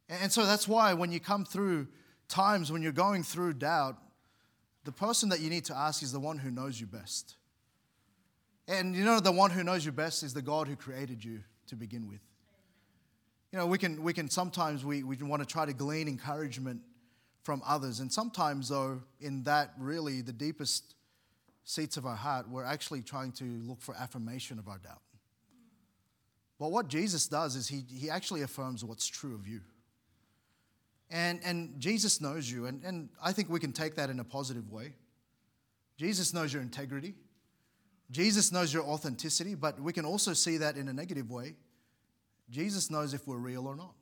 And 0.09 0.31
so 0.31 0.43
that's 0.45 0.67
why 0.67 0.93
when 0.95 1.11
you 1.11 1.19
come 1.19 1.45
through 1.45 1.87
times 2.27 2.71
when 2.71 2.81
you're 2.81 2.91
going 2.91 3.21
through 3.21 3.53
doubt, 3.53 3.95
the 4.85 4.91
person 4.91 5.29
that 5.29 5.39
you 5.39 5.51
need 5.51 5.65
to 5.65 5.77
ask 5.77 6.01
is 6.01 6.11
the 6.11 6.19
one 6.19 6.39
who 6.39 6.49
knows 6.49 6.81
you 6.81 6.87
best. 6.87 7.35
And 8.67 8.95
you 8.95 9.05
know, 9.05 9.19
the 9.19 9.31
one 9.31 9.51
who 9.51 9.63
knows 9.63 9.85
you 9.85 9.91
best 9.91 10.23
is 10.23 10.33
the 10.33 10.41
God 10.41 10.67
who 10.67 10.75
created 10.75 11.23
you 11.23 11.41
to 11.67 11.75
begin 11.75 12.07
with. 12.07 12.21
You 13.51 13.59
know, 13.59 13.67
we 13.67 13.77
can, 13.77 14.01
we 14.01 14.13
can 14.13 14.31
sometimes 14.31 14.83
we, 14.83 15.03
we 15.03 15.15
want 15.17 15.41
to 15.43 15.47
try 15.47 15.65
to 15.65 15.73
glean 15.73 16.07
encouragement 16.07 16.81
from 17.43 17.61
others. 17.65 17.99
And 17.99 18.11
sometimes, 18.11 18.69
though, 18.69 19.01
in 19.21 19.43
that 19.43 19.73
really 19.77 20.21
the 20.21 20.33
deepest 20.33 20.95
seats 21.63 21.97
of 21.97 22.05
our 22.05 22.15
heart, 22.15 22.49
we're 22.49 22.65
actually 22.65 23.03
trying 23.03 23.31
to 23.33 23.43
look 23.43 23.81
for 23.81 23.95
affirmation 23.95 24.57
of 24.57 24.67
our 24.67 24.79
doubt. 24.79 25.01
But 26.59 26.71
what 26.71 26.87
Jesus 26.87 27.27
does 27.27 27.55
is 27.55 27.67
he, 27.67 27.83
he 27.87 28.09
actually 28.09 28.41
affirms 28.41 28.83
what's 28.83 29.07
true 29.07 29.35
of 29.35 29.47
you. 29.47 29.61
And, 31.09 31.39
and 31.43 31.79
Jesus 31.79 32.19
knows 32.19 32.49
you, 32.51 32.65
and, 32.65 32.83
and 32.83 33.09
I 33.23 33.31
think 33.31 33.49
we 33.49 33.59
can 33.59 33.71
take 33.71 33.95
that 33.95 34.09
in 34.09 34.19
a 34.19 34.23
positive 34.23 34.69
way. 34.71 34.93
Jesus 35.97 36.33
knows 36.33 36.51
your 36.51 36.61
integrity. 36.61 37.15
Jesus 38.11 38.51
knows 38.51 38.73
your 38.73 38.83
authenticity, 38.83 39.55
but 39.55 39.79
we 39.79 39.93
can 39.93 40.05
also 40.05 40.33
see 40.33 40.57
that 40.57 40.77
in 40.77 40.87
a 40.87 40.93
negative 40.93 41.29
way. 41.29 41.55
Jesus 42.49 42.89
knows 42.89 43.13
if 43.13 43.27
we're 43.27 43.37
real 43.37 43.67
or 43.67 43.75
not. 43.75 43.93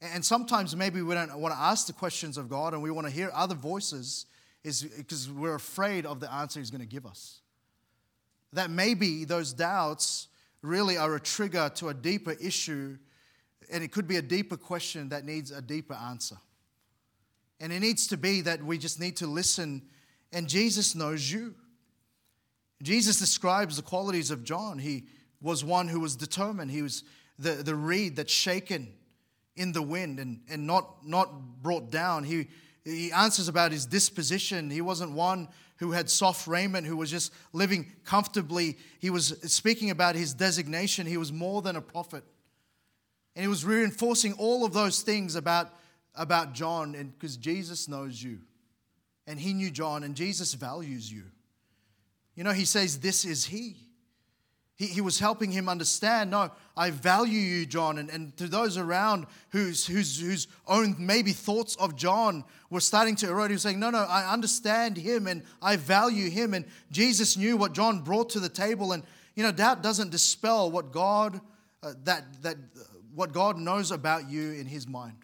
And 0.00 0.24
sometimes 0.24 0.76
maybe 0.76 1.02
we 1.02 1.14
don't 1.14 1.36
want 1.38 1.54
to 1.54 1.60
ask 1.60 1.86
the 1.86 1.92
questions 1.92 2.36
of 2.36 2.48
God 2.48 2.74
and 2.74 2.82
we 2.82 2.90
want 2.90 3.06
to 3.06 3.12
hear 3.12 3.30
other 3.32 3.54
voices 3.54 4.26
is 4.62 4.82
because 4.82 5.30
we're 5.30 5.54
afraid 5.54 6.06
of 6.06 6.20
the 6.20 6.32
answer 6.32 6.60
he's 6.60 6.70
going 6.70 6.80
to 6.80 6.86
give 6.86 7.06
us. 7.06 7.40
That 8.52 8.68
maybe 8.68 9.24
those 9.24 9.52
doubts 9.52 10.28
really 10.66 10.96
are 10.96 11.14
a 11.14 11.20
trigger 11.20 11.70
to 11.76 11.88
a 11.88 11.94
deeper 11.94 12.32
issue, 12.32 12.98
and 13.70 13.82
it 13.82 13.92
could 13.92 14.06
be 14.06 14.16
a 14.16 14.22
deeper 14.22 14.56
question 14.56 15.08
that 15.10 15.24
needs 15.24 15.50
a 15.50 15.62
deeper 15.62 15.94
answer. 15.94 16.36
And 17.60 17.72
it 17.72 17.80
needs 17.80 18.06
to 18.08 18.16
be 18.16 18.42
that 18.42 18.62
we 18.62 18.76
just 18.76 19.00
need 19.00 19.16
to 19.16 19.26
listen, 19.26 19.82
and 20.32 20.48
Jesus 20.48 20.94
knows 20.94 21.30
you. 21.30 21.54
Jesus 22.82 23.18
describes 23.18 23.76
the 23.76 23.82
qualities 23.82 24.30
of 24.30 24.44
John. 24.44 24.78
He 24.78 25.06
was 25.40 25.64
one 25.64 25.88
who 25.88 26.00
was 26.00 26.16
determined, 26.16 26.70
he 26.70 26.82
was 26.82 27.04
the, 27.38 27.52
the 27.52 27.74
reed 27.74 28.16
that's 28.16 28.32
shaken 28.32 28.92
in 29.56 29.72
the 29.72 29.82
wind 29.82 30.18
and, 30.18 30.40
and 30.50 30.66
not, 30.66 31.06
not 31.06 31.62
brought 31.62 31.90
down. 31.90 32.24
He, 32.24 32.48
he 32.84 33.10
answers 33.12 33.48
about 33.48 33.72
his 33.72 33.86
disposition. 33.86 34.70
He 34.70 34.80
wasn't 34.80 35.12
one 35.12 35.48
who 35.76 35.92
had 35.92 36.08
soft 36.08 36.46
raiment, 36.46 36.86
who 36.86 36.96
was 36.96 37.10
just 37.10 37.32
living 37.52 37.92
comfortably. 38.04 38.78
He 38.98 39.10
was 39.10 39.38
speaking 39.52 39.90
about 39.90 40.14
his 40.14 40.34
designation. 40.34 41.06
He 41.06 41.16
was 41.16 41.32
more 41.32 41.62
than 41.62 41.76
a 41.76 41.82
prophet. 41.82 42.24
And 43.34 43.42
he 43.42 43.48
was 43.48 43.64
reinforcing 43.64 44.32
all 44.34 44.64
of 44.64 44.72
those 44.72 45.02
things 45.02 45.36
about, 45.36 45.74
about 46.14 46.54
John, 46.54 46.94
and 46.94 47.12
because 47.12 47.36
Jesus 47.36 47.88
knows 47.88 48.22
you. 48.22 48.40
And 49.26 49.38
he 49.38 49.52
knew 49.52 49.70
John, 49.70 50.02
and 50.04 50.14
Jesus 50.14 50.54
values 50.54 51.12
you. 51.12 51.24
You 52.34 52.44
know, 52.44 52.52
he 52.52 52.64
says, 52.64 53.00
This 53.00 53.24
is 53.24 53.46
he. 53.46 53.85
He, 54.76 54.86
he 54.86 55.00
was 55.00 55.18
helping 55.18 55.50
him 55.50 55.70
understand, 55.70 56.30
no, 56.30 56.50
I 56.76 56.90
value 56.90 57.38
you, 57.38 57.64
John. 57.64 57.96
And, 57.96 58.10
and 58.10 58.36
to 58.36 58.46
those 58.46 58.76
around 58.76 59.26
whose, 59.48 59.86
whose, 59.86 60.20
whose 60.20 60.48
own 60.68 60.94
maybe 60.98 61.32
thoughts 61.32 61.76
of 61.76 61.96
John 61.96 62.44
were 62.68 62.80
starting 62.80 63.16
to 63.16 63.28
erode, 63.28 63.50
he 63.50 63.54
was 63.54 63.62
saying, 63.62 63.80
no, 63.80 63.88
no, 63.88 64.00
I 64.00 64.30
understand 64.30 64.98
him 64.98 65.26
and 65.26 65.42
I 65.62 65.76
value 65.76 66.28
him. 66.28 66.52
And 66.52 66.66
Jesus 66.90 67.38
knew 67.38 67.56
what 67.56 67.72
John 67.72 68.02
brought 68.02 68.28
to 68.30 68.40
the 68.40 68.50
table. 68.50 68.92
And, 68.92 69.02
you 69.34 69.42
know, 69.42 69.50
doubt 69.50 69.82
doesn't 69.82 70.10
dispel 70.10 70.70
what 70.70 70.92
God, 70.92 71.40
uh, 71.82 71.94
that, 72.04 72.42
that, 72.42 72.56
uh, 72.56 72.82
what 73.14 73.32
God 73.32 73.56
knows 73.56 73.90
about 73.90 74.28
you 74.28 74.52
in 74.52 74.66
his 74.66 74.86
mind. 74.86 75.16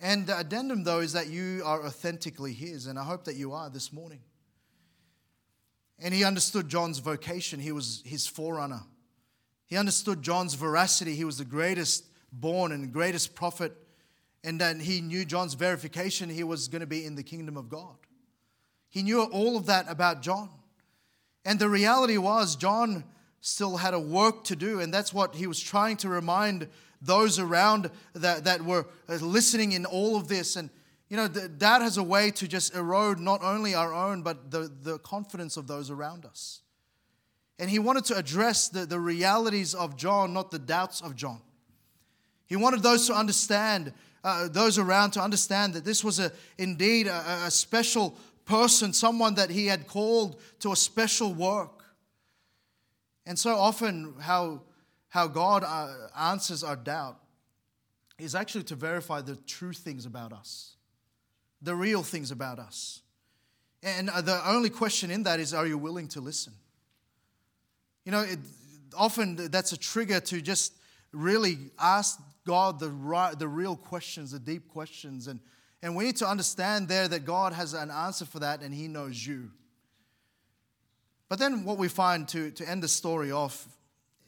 And 0.00 0.26
the 0.26 0.38
addendum, 0.38 0.84
though, 0.84 1.00
is 1.00 1.14
that 1.14 1.28
you 1.28 1.62
are 1.64 1.84
authentically 1.84 2.52
his. 2.52 2.86
And 2.86 2.98
I 2.98 3.04
hope 3.04 3.24
that 3.24 3.36
you 3.36 3.54
are 3.54 3.70
this 3.70 3.90
morning. 3.90 4.20
And 6.00 6.14
he 6.14 6.24
understood 6.24 6.68
John's 6.68 6.98
vocation, 6.98 7.60
he 7.60 7.72
was 7.72 8.02
his 8.04 8.26
forerunner. 8.26 8.82
He 9.66 9.76
understood 9.76 10.22
John's 10.22 10.54
veracity, 10.54 11.14
he 11.14 11.24
was 11.24 11.38
the 11.38 11.44
greatest 11.44 12.04
born 12.32 12.72
and 12.72 12.92
greatest 12.92 13.34
prophet. 13.34 13.72
And 14.44 14.60
then 14.60 14.80
he 14.80 15.00
knew 15.00 15.24
John's 15.24 15.54
verification, 15.54 16.28
he 16.28 16.44
was 16.44 16.68
going 16.68 16.80
to 16.80 16.86
be 16.86 17.04
in 17.04 17.16
the 17.16 17.22
kingdom 17.22 17.56
of 17.56 17.68
God. 17.68 17.96
He 18.88 19.02
knew 19.02 19.22
all 19.22 19.56
of 19.56 19.66
that 19.66 19.90
about 19.90 20.22
John. 20.22 20.48
And 21.44 21.58
the 21.58 21.68
reality 21.68 22.16
was, 22.16 22.56
John 22.56 23.04
still 23.40 23.76
had 23.76 23.94
a 23.94 24.00
work 24.00 24.44
to 24.44 24.56
do, 24.56 24.80
and 24.80 24.92
that's 24.92 25.12
what 25.12 25.34
he 25.34 25.46
was 25.46 25.60
trying 25.60 25.96
to 25.98 26.08
remind 26.08 26.68
those 27.00 27.38
around 27.38 27.90
that, 28.14 28.44
that 28.44 28.62
were 28.62 28.86
uh, 29.08 29.14
listening 29.14 29.72
in 29.72 29.86
all 29.86 30.16
of 30.16 30.28
this. 30.28 30.56
And 30.56 30.70
you 31.08 31.16
know, 31.16 31.26
doubt 31.26 31.80
has 31.80 31.96
a 31.96 32.02
way 32.02 32.30
to 32.32 32.46
just 32.46 32.74
erode 32.74 33.18
not 33.18 33.42
only 33.42 33.74
our 33.74 33.94
own, 33.94 34.22
but 34.22 34.50
the, 34.50 34.70
the 34.82 34.98
confidence 34.98 35.56
of 35.56 35.66
those 35.66 35.90
around 35.90 36.26
us. 36.26 36.60
And 37.58 37.70
he 37.70 37.78
wanted 37.78 38.04
to 38.06 38.16
address 38.16 38.68
the, 38.68 38.84
the 38.84 39.00
realities 39.00 39.74
of 39.74 39.96
John, 39.96 40.34
not 40.34 40.50
the 40.50 40.58
doubts 40.58 41.00
of 41.00 41.16
John. 41.16 41.40
He 42.46 42.56
wanted 42.56 42.82
those 42.82 43.06
to 43.06 43.14
understand, 43.14 43.92
uh, 44.22 44.48
those 44.48 44.78
around 44.78 45.12
to 45.12 45.22
understand 45.22 45.74
that 45.74 45.84
this 45.84 46.04
was 46.04 46.18
a, 46.18 46.30
indeed 46.58 47.06
a, 47.06 47.46
a 47.46 47.50
special 47.50 48.16
person, 48.44 48.92
someone 48.92 49.34
that 49.36 49.50
he 49.50 49.66
had 49.66 49.86
called 49.86 50.40
to 50.60 50.72
a 50.72 50.76
special 50.76 51.32
work. 51.32 51.84
And 53.24 53.38
so 53.38 53.56
often, 53.56 54.14
how, 54.20 54.62
how 55.08 55.26
God 55.26 55.64
uh, 55.64 56.08
answers 56.18 56.62
our 56.62 56.76
doubt 56.76 57.18
is 58.18 58.34
actually 58.34 58.64
to 58.64 58.74
verify 58.74 59.20
the 59.20 59.36
true 59.36 59.72
things 59.72 60.06
about 60.06 60.32
us 60.32 60.76
the 61.62 61.74
real 61.74 62.02
things 62.02 62.30
about 62.30 62.58
us. 62.58 63.02
And 63.82 64.10
uh, 64.10 64.20
the 64.20 64.48
only 64.48 64.70
question 64.70 65.10
in 65.10 65.22
that 65.24 65.40
is 65.40 65.54
are 65.54 65.66
you 65.66 65.78
willing 65.78 66.08
to 66.08 66.20
listen? 66.20 66.52
You 68.04 68.12
know, 68.12 68.22
it, 68.22 68.38
often 68.96 69.36
that's 69.50 69.72
a 69.72 69.76
trigger 69.76 70.20
to 70.20 70.40
just 70.40 70.72
really 71.12 71.58
ask 71.78 72.20
God 72.46 72.80
the, 72.80 72.88
right, 72.88 73.38
the 73.38 73.48
real 73.48 73.76
questions, 73.76 74.32
the 74.32 74.38
deep 74.38 74.68
questions. 74.68 75.26
And, 75.26 75.40
and 75.82 75.94
we 75.94 76.04
need 76.04 76.16
to 76.16 76.26
understand 76.26 76.88
there 76.88 77.06
that 77.08 77.24
God 77.24 77.52
has 77.52 77.74
an 77.74 77.90
answer 77.90 78.24
for 78.24 78.40
that 78.40 78.62
and 78.62 78.74
He 78.74 78.88
knows 78.88 79.24
you. 79.26 79.50
But 81.28 81.38
then 81.38 81.64
what 81.64 81.76
we 81.76 81.88
find 81.88 82.26
to, 82.28 82.50
to 82.52 82.68
end 82.68 82.82
the 82.82 82.88
story 82.88 83.30
off 83.30 83.68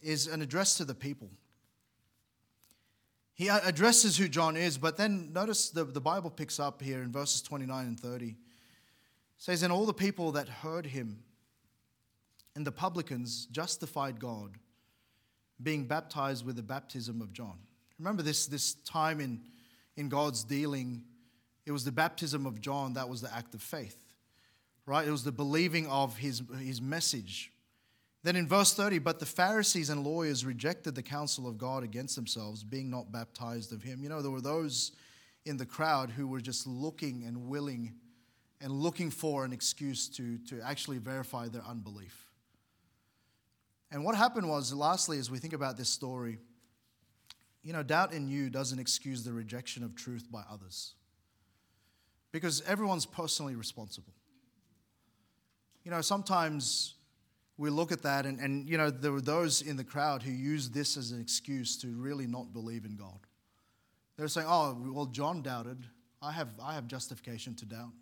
is 0.03 0.27
an 0.27 0.43
address 0.43 0.77
to 0.77 0.85
the 0.85 0.95
people. 0.95 1.31
He 3.41 3.49
addresses 3.49 4.19
who 4.19 4.29
John 4.29 4.55
is, 4.55 4.77
but 4.77 4.99
then 4.99 5.33
notice 5.33 5.71
the, 5.71 5.85
the 5.85 5.99
Bible 5.99 6.29
picks 6.29 6.61
up 6.61 6.83
here 6.83 7.01
in 7.01 7.11
verses 7.11 7.41
29 7.41 7.87
and 7.87 7.99
30. 7.99 8.27
It 8.27 8.37
says, 9.39 9.63
And 9.63 9.73
all 9.73 9.87
the 9.87 9.95
people 9.95 10.33
that 10.33 10.47
heard 10.47 10.85
him 10.85 11.23
and 12.55 12.67
the 12.67 12.71
publicans 12.71 13.47
justified 13.47 14.21
God, 14.21 14.59
being 15.63 15.87
baptized 15.87 16.45
with 16.45 16.57
the 16.57 16.63
baptism 16.63 17.23
of 17.23 17.33
John. 17.33 17.57
Remember 17.99 18.23
this, 18.23 18.45
this 18.45 18.75
time 18.75 19.23
in, 19.23 19.41
in 19.97 20.11
God's 20.11 20.45
dealing, 20.45 21.03
it 21.65 21.73
was 21.73 21.83
the 21.83 21.93
baptism 21.93 22.45
of 22.45 22.61
John 22.61 22.93
that 22.93 23.09
was 23.09 23.23
the 23.23 23.35
act 23.35 23.55
of 23.55 23.63
faith, 23.63 23.97
right? 24.85 25.09
It 25.09 25.13
was 25.13 25.25
the 25.25 25.33
believing 25.33 25.87
of 25.87 26.19
his, 26.19 26.43
his 26.59 26.83
message, 26.83 27.51
then 28.23 28.37
in 28.37 28.47
verse 28.47 28.75
30, 28.75 28.99
but 28.99 29.19
the 29.19 29.27
Pharisees 29.27 29.89
and 29.89 30.05
lawyers 30.05 30.45
rejected 30.45 30.95
the 30.95 31.03
counsel 31.03 31.49
of 31.49 31.57
God 31.57 31.83
against 31.83 32.17
themselves, 32.17 32.63
being 32.63 32.91
not 32.91 33.11
baptized 33.11 33.73
of 33.73 33.83
him. 33.83 34.03
You 34.03 34.11
know, 34.11 34.21
there 34.21 34.31
were 34.31 34.43
those 34.43 34.93
in 35.47 35.57
the 35.57 35.65
crowd 35.65 36.11
who 36.11 36.27
were 36.27 36.41
just 36.41 36.67
looking 36.67 37.25
and 37.25 37.49
willing 37.49 37.95
and 38.61 38.73
looking 38.73 39.11
for 39.11 39.45
an 39.47 39.53
excuse 39.53 40.07
to, 40.09 40.37
to 40.49 40.61
actually 40.61 40.99
verify 40.99 41.49
their 41.49 41.63
unbelief. 41.63 42.27
And 43.91 44.05
what 44.05 44.15
happened 44.15 44.49
was, 44.49 44.73
lastly, 44.73 45.19
as 45.19 45.31
we 45.31 45.39
think 45.39 45.55
about 45.55 45.79
this 45.79 45.89
story, 45.89 46.39
you 47.63 47.73
know, 47.73 47.83
doubt 47.83 48.13
in 48.13 48.29
you 48.29 48.51
doesn't 48.51 48.79
excuse 48.79 49.25
the 49.25 49.33
rejection 49.33 49.83
of 49.83 49.95
truth 49.95 50.31
by 50.31 50.43
others. 50.51 50.95
Because 52.33 52.63
everyone's 52.67 53.07
personally 53.07 53.55
responsible. 53.55 54.13
You 55.85 55.91
know, 55.91 56.03
sometimes 56.03 56.95
we 57.61 57.69
look 57.69 57.93
at 57.93 58.01
that, 58.05 58.25
and, 58.25 58.41
and 58.41 58.67
you 58.67 58.79
know, 58.79 58.89
there 58.89 59.13
were 59.13 59.21
those 59.21 59.61
in 59.61 59.77
the 59.77 59.85
crowd 59.85 60.23
who 60.23 60.33
used 60.33 60.73
this 60.73 60.97
as 60.97 61.11
an 61.11 61.21
excuse 61.21 61.77
to 61.77 61.89
really 61.89 62.27
not 62.27 62.55
believe 62.55 62.87
in 62.87 62.97
God. 62.97 63.19
They're 64.17 64.29
saying, 64.29 64.47
oh, 64.49 64.79
well, 64.95 65.05
John 65.05 65.43
doubted. 65.43 65.85
I 66.23 66.33
have, 66.33 66.49
I 66.63 66.73
have 66.73 66.87
justification 66.87 67.55
to 67.57 67.67
doubt. 67.67 67.93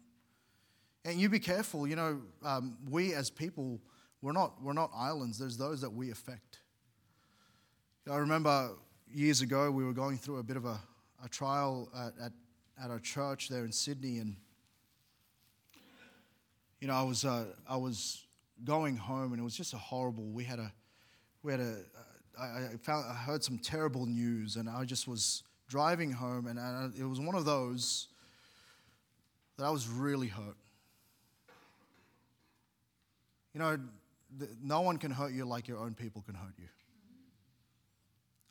And 1.05 1.21
you 1.21 1.29
be 1.29 1.41
careful, 1.41 1.89
you 1.89 1.97
know, 1.97 2.21
um, 2.45 2.77
we 2.89 3.15
as 3.15 3.31
people, 3.31 3.81
we're 4.23 4.31
not, 4.31 4.63
we're 4.63 4.75
not 4.75 4.93
islands. 4.95 5.41
There's 5.41 5.57
those 5.57 5.81
that 5.81 5.91
we 5.91 6.13
affect. 6.13 6.61
I 8.09 8.19
remember 8.19 8.71
years 9.13 9.41
ago, 9.41 9.73
we 9.73 9.85
were 9.85 9.93
going 9.93 10.19
through 10.19 10.37
a 10.37 10.45
bit 10.45 10.57
of 10.57 10.67
a, 10.67 10.79
a 11.25 11.29
trial 11.29 11.91
at, 11.97 12.27
at, 12.27 12.33
at 12.81 12.93
our 12.93 13.01
church 13.01 13.49
there 13.49 13.65
in 13.65 13.73
Sydney, 13.73 14.19
and 14.19 14.37
you 16.81 16.87
know, 16.87 16.95
I 16.95 17.03
was, 17.03 17.25
uh, 17.25 17.47
I 17.69 17.77
was 17.77 18.28
going 18.65 18.97
home, 18.97 19.33
and 19.33 19.41
it 19.41 19.45
was 19.45 19.57
just 19.57 19.75
a 19.75 19.79
horrible. 19.79 20.25
We 20.25 20.45
had 20.45 20.59
a, 20.59 20.73
we 21.43 21.53
had 21.53 21.61
a. 21.61 21.73
Uh, 21.73 22.41
I, 22.41 22.45
I 22.45 22.77
found 22.81 23.05
I 23.11 23.15
heard 23.15 23.43
some 23.43 23.59
terrible 23.59 24.07
news, 24.07 24.57
and 24.57 24.69
I 24.69 24.85
just 24.85 25.09
was 25.09 25.43
driving 25.69 26.13
home, 26.13 26.47
and 26.47 26.59
I, 26.59 26.89
it 26.99 27.05
was 27.05 27.21
one 27.21 27.35
of 27.35 27.45
those 27.45 28.09
that 29.57 29.65
I 29.65 29.71
was 29.71 29.89
really 29.89 30.29
hurt. 30.29 30.57
You 33.55 33.61
know, 33.61 33.79
no 34.63 34.83
one 34.83 34.99
can 34.99 35.11
hurt 35.11 35.33
you 35.33 35.45
like 35.45 35.67
your 35.67 35.79
own 35.79 35.95
people 35.95 36.23
can 36.23 36.35
hurt 36.35 36.55
you. 36.59 36.69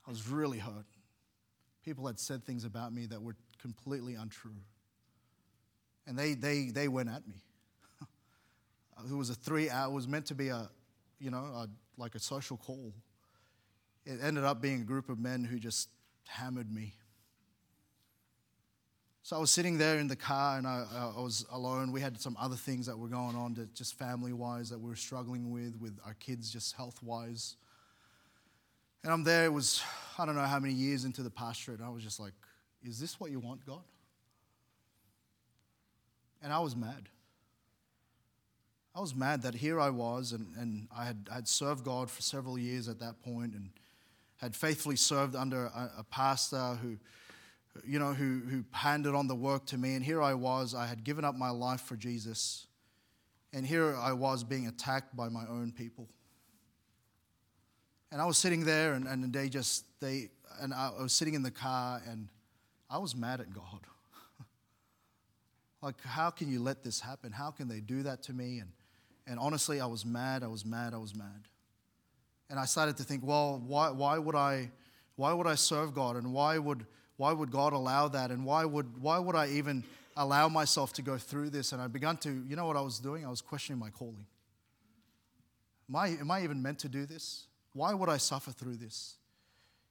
I 0.05 0.09
was 0.09 0.27
really 0.27 0.59
hurt. 0.59 0.85
People 1.83 2.07
had 2.07 2.19
said 2.19 2.43
things 2.43 2.65
about 2.65 2.93
me 2.93 3.05
that 3.05 3.21
were 3.21 3.35
completely 3.61 4.15
untrue. 4.15 4.51
And 6.05 6.17
they, 6.17 6.33
they, 6.33 6.69
they 6.71 6.87
went 6.87 7.09
at 7.09 7.27
me. 7.27 7.43
It 9.09 9.13
was 9.13 9.29
a 9.29 9.35
three 9.35 9.69
hour, 9.69 9.89
it 9.89 9.93
was 9.93 10.07
meant 10.07 10.25
to 10.27 10.35
be 10.35 10.49
a, 10.49 10.69
you 11.19 11.31
know, 11.31 11.37
a, 11.37 11.69
like 11.97 12.15
a 12.15 12.19
social 12.19 12.57
call. 12.57 12.93
It 14.05 14.19
ended 14.21 14.43
up 14.43 14.61
being 14.61 14.81
a 14.81 14.85
group 14.85 15.09
of 15.09 15.19
men 15.19 15.43
who 15.43 15.59
just 15.59 15.89
hammered 16.27 16.71
me. 16.71 16.93
So 19.23 19.35
I 19.35 19.39
was 19.39 19.51
sitting 19.51 19.77
there 19.77 19.99
in 19.99 20.07
the 20.07 20.15
car 20.15 20.57
and 20.57 20.65
I, 20.65 20.85
I 21.17 21.19
was 21.19 21.45
alone. 21.51 21.91
We 21.91 21.99
had 21.99 22.17
some 22.21 22.37
other 22.39 22.55
things 22.55 22.85
that 22.85 22.97
were 22.97 23.09
going 23.09 23.35
on, 23.35 23.55
that 23.55 23.73
just 23.73 23.99
family 23.99 24.31
wise, 24.31 24.69
that 24.69 24.79
we 24.79 24.89
were 24.89 24.95
struggling 24.95 25.51
with, 25.51 25.75
with 25.81 25.99
our 26.05 26.13
kids, 26.13 26.49
just 26.49 26.75
health 26.75 27.03
wise. 27.03 27.57
And 29.03 29.11
I'm 29.11 29.25
there, 29.25 29.43
it 29.43 29.53
was, 29.53 29.83
I 30.17 30.25
don't 30.25 30.35
know 30.35 30.41
how 30.41 30.59
many 30.59 30.73
years 30.73 31.03
into 31.03 31.23
the 31.23 31.29
pastorate, 31.29 31.79
and 31.79 31.87
I 31.87 31.91
was 31.91 32.03
just 32.03 32.19
like, 32.19 32.33
is 32.83 32.99
this 32.99 33.19
what 33.19 33.29
you 33.31 33.39
want, 33.39 33.65
God? 33.65 33.83
And 36.41 36.53
I 36.53 36.59
was 36.59 36.75
mad. 36.75 37.09
I 38.97 38.99
was 38.99 39.13
mad 39.13 39.43
that 39.43 39.53
here 39.53 39.79
I 39.79 39.91
was, 39.91 40.31
and, 40.31 40.47
and 40.57 40.87
I 40.95 41.05
had, 41.05 41.29
had 41.31 41.47
served 41.47 41.85
God 41.85 42.09
for 42.09 42.23
several 42.23 42.57
years 42.57 42.89
at 42.89 42.97
that 42.97 43.21
point 43.21 43.53
and 43.53 43.69
had 44.37 44.55
faithfully 44.55 44.95
served 44.95 45.35
under 45.35 45.65
a, 45.65 45.91
a 45.99 46.03
pastor 46.03 46.79
who, 46.81 46.97
you 47.85 47.99
know, 47.99 48.13
who, 48.13 48.41
who 48.49 48.63
handed 48.71 49.13
on 49.13 49.27
the 49.27 49.35
work 49.35 49.67
to 49.67 49.77
me. 49.77 49.93
And 49.93 50.03
here 50.03 50.19
I 50.19 50.33
was, 50.33 50.73
I 50.73 50.87
had 50.87 51.03
given 51.03 51.23
up 51.23 51.35
my 51.35 51.51
life 51.51 51.81
for 51.81 51.95
Jesus. 51.95 52.65
And 53.53 53.67
here 53.67 53.95
I 53.95 54.13
was 54.13 54.43
being 54.43 54.65
attacked 54.65 55.15
by 55.15 55.29
my 55.29 55.45
own 55.47 55.73
people. 55.77 56.09
And 58.11 58.19
I 58.19 58.25
was 58.25 58.39
sitting 58.39 58.65
there, 58.65 58.93
and, 58.93 59.07
and 59.07 59.31
they 59.31 59.47
just, 59.47 59.85
they, 59.99 60.31
and 60.59 60.73
I 60.73 60.89
was 60.99 61.13
sitting 61.13 61.35
in 61.35 61.43
the 61.43 61.51
car, 61.51 62.01
and 62.09 62.29
I 62.89 62.97
was 62.97 63.15
mad 63.15 63.41
at 63.41 63.53
God. 63.53 63.81
like, 65.83 66.01
how 66.03 66.31
can 66.31 66.51
you 66.51 66.63
let 66.63 66.83
this 66.83 66.99
happen? 66.99 67.31
How 67.31 67.51
can 67.51 67.67
they 67.67 67.79
do 67.79 68.01
that 68.01 68.23
to 68.23 68.33
me? 68.33 68.57
And, 68.57 68.71
and 69.27 69.39
honestly, 69.39 69.81
I 69.81 69.85
was 69.85 70.05
mad, 70.05 70.43
I 70.43 70.47
was 70.47 70.65
mad, 70.65 70.93
I 70.93 70.97
was 70.97 71.13
mad. 71.13 71.47
And 72.49 72.57
I 72.57 72.65
started 72.65 72.97
to 72.97 73.03
think, 73.03 73.25
well, 73.25 73.61
why, 73.65 73.89
why, 73.89 74.17
would, 74.17 74.35
I, 74.35 74.71
why 75.17 75.33
would 75.33 75.47
I 75.47 75.55
serve 75.55 75.93
God? 75.93 76.15
And 76.15 76.33
why 76.33 76.57
would, 76.57 76.85
why 77.17 77.33
would 77.33 77.51
God 77.51 77.73
allow 77.73 78.07
that? 78.07 78.31
And 78.31 78.45
why 78.45 78.63
would, 78.63 79.01
why 79.01 79.19
would 79.19 79.35
I 79.35 79.47
even 79.49 79.83
allow 80.15 80.47
myself 80.47 80.93
to 80.93 81.01
go 81.01 81.17
through 81.17 81.49
this? 81.49 81.73
And 81.73 81.81
I 81.81 81.87
began 81.87 82.15
to, 82.17 82.29
you 82.47 82.55
know 82.55 82.65
what 82.65 82.77
I 82.77 82.81
was 82.81 82.99
doing? 82.99 83.25
I 83.25 83.29
was 83.29 83.41
questioning 83.41 83.79
my 83.79 83.89
calling. 83.89 84.25
Am 85.89 85.95
I, 85.95 86.07
am 86.07 86.31
I 86.31 86.43
even 86.43 86.61
meant 86.61 86.79
to 86.79 86.89
do 86.89 87.05
this? 87.05 87.47
Why 87.73 87.93
would 87.93 88.09
I 88.09 88.17
suffer 88.17 88.51
through 88.51 88.77
this? 88.77 89.15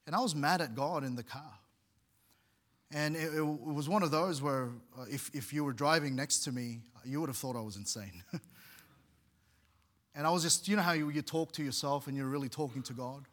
And 0.06 0.16
I 0.16 0.20
was 0.20 0.34
mad 0.34 0.62
at 0.62 0.74
God 0.74 1.04
in 1.04 1.14
the 1.14 1.22
car. 1.22 1.52
And 2.92 3.16
it, 3.16 3.34
it 3.34 3.44
was 3.44 3.88
one 3.88 4.02
of 4.02 4.10
those 4.10 4.40
where 4.40 4.70
uh, 4.98 5.04
if, 5.10 5.30
if 5.34 5.52
you 5.52 5.64
were 5.64 5.72
driving 5.72 6.14
next 6.14 6.40
to 6.44 6.52
me, 6.52 6.80
you 7.04 7.20
would 7.20 7.28
have 7.28 7.36
thought 7.36 7.56
I 7.56 7.60
was 7.60 7.76
insane. 7.76 8.22
and 10.16 10.26
I 10.26 10.30
was 10.30 10.42
just, 10.42 10.66
you 10.66 10.76
know 10.76 10.82
how 10.82 10.92
you, 10.92 11.10
you 11.10 11.22
talk 11.22 11.52
to 11.52 11.62
yourself 11.62 12.06
and 12.06 12.16
you're 12.16 12.26
really 12.26 12.48
talking 12.48 12.82
to 12.84 12.92
God? 12.92 13.26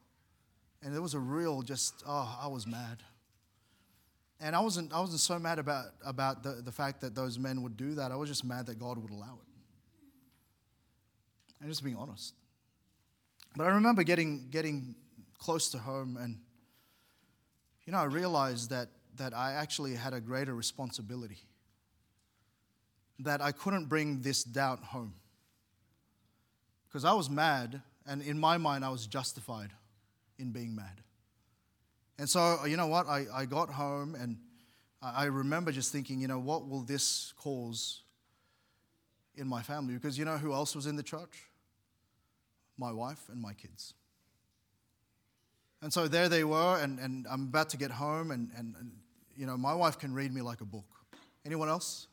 And 0.84 0.93
there 0.93 1.01
was 1.01 1.13
a 1.13 1.19
real 1.19 1.61
just, 1.61 2.03
oh, 2.05 2.38
I 2.41 2.47
was 2.47 2.67
mad. 2.67 3.01
And 4.39 4.55
I 4.55 4.59
wasn't, 4.59 4.93
I 4.93 4.99
wasn't 4.99 5.21
so 5.21 5.39
mad 5.39 5.57
about, 5.57 5.86
about 6.05 6.43
the, 6.43 6.61
the 6.61 6.71
fact 6.71 7.01
that 7.01 7.15
those 7.15 7.39
men 7.39 7.61
would 7.63 7.77
do 7.77 7.95
that. 7.95 8.11
I 8.11 8.17
was 8.17 8.27
just 8.27 8.43
mad 8.43 8.65
that 8.65 8.77
God 8.77 8.97
would 8.97 9.11
allow 9.11 9.39
it. 9.41 9.47
And 11.61 11.69
just 11.69 11.84
being 11.84 11.95
honest. 11.95 12.34
But 13.55 13.67
I 13.67 13.69
remember 13.69 14.03
getting, 14.03 14.49
getting 14.51 14.95
close 15.39 15.69
to 15.69 15.77
home 15.77 16.17
and, 16.19 16.38
you 17.86 17.93
know, 17.93 17.99
I 17.99 18.05
realized 18.05 18.69
that 18.71 18.89
that 19.17 19.34
I 19.34 19.53
actually 19.53 19.95
had 19.95 20.13
a 20.13 20.19
greater 20.19 20.53
responsibility, 20.53 21.38
that 23.19 23.41
I 23.41 23.51
couldn't 23.51 23.86
bring 23.86 24.21
this 24.21 24.43
doubt 24.43 24.79
home. 24.79 25.13
Because 26.93 27.05
I 27.05 27.13
was 27.13 27.27
mad, 27.27 27.81
and 28.05 28.21
in 28.21 28.37
my 28.37 28.59
mind, 28.59 28.85
I 28.85 28.89
was 28.89 29.07
justified 29.07 29.71
in 30.37 30.51
being 30.51 30.75
mad. 30.75 31.01
And 32.19 32.29
so, 32.29 32.63
you 32.65 32.77
know 32.77 32.85
what? 32.85 33.07
I, 33.07 33.25
I 33.33 33.45
got 33.45 33.71
home, 33.71 34.13
and 34.13 34.37
I 35.01 35.25
remember 35.25 35.71
just 35.71 35.91
thinking, 35.91 36.19
you 36.19 36.27
know, 36.27 36.37
what 36.37 36.69
will 36.69 36.81
this 36.81 37.33
cause 37.35 38.03
in 39.33 39.47
my 39.47 39.63
family? 39.63 39.95
Because 39.95 40.19
you 40.19 40.25
know 40.25 40.37
who 40.37 40.53
else 40.53 40.75
was 40.75 40.85
in 40.85 40.95
the 40.95 41.01
church? 41.01 41.49
My 42.77 42.91
wife 42.91 43.23
and 43.31 43.41
my 43.41 43.53
kids. 43.53 43.95
And 45.81 45.91
so 45.91 46.07
there 46.07 46.29
they 46.29 46.43
were, 46.43 46.77
and, 46.79 46.99
and 46.99 47.25
I'm 47.27 47.45
about 47.45 47.69
to 47.69 47.77
get 47.77 47.89
home, 47.89 48.29
and, 48.29 48.51
and, 48.55 48.75
and 48.79 48.91
you 49.35 49.47
know, 49.47 49.57
my 49.57 49.73
wife 49.73 49.97
can 49.97 50.13
read 50.13 50.31
me 50.31 50.43
like 50.43 50.61
a 50.61 50.65
book. 50.65 50.85
Anyone 51.43 51.69
else? 51.69 52.05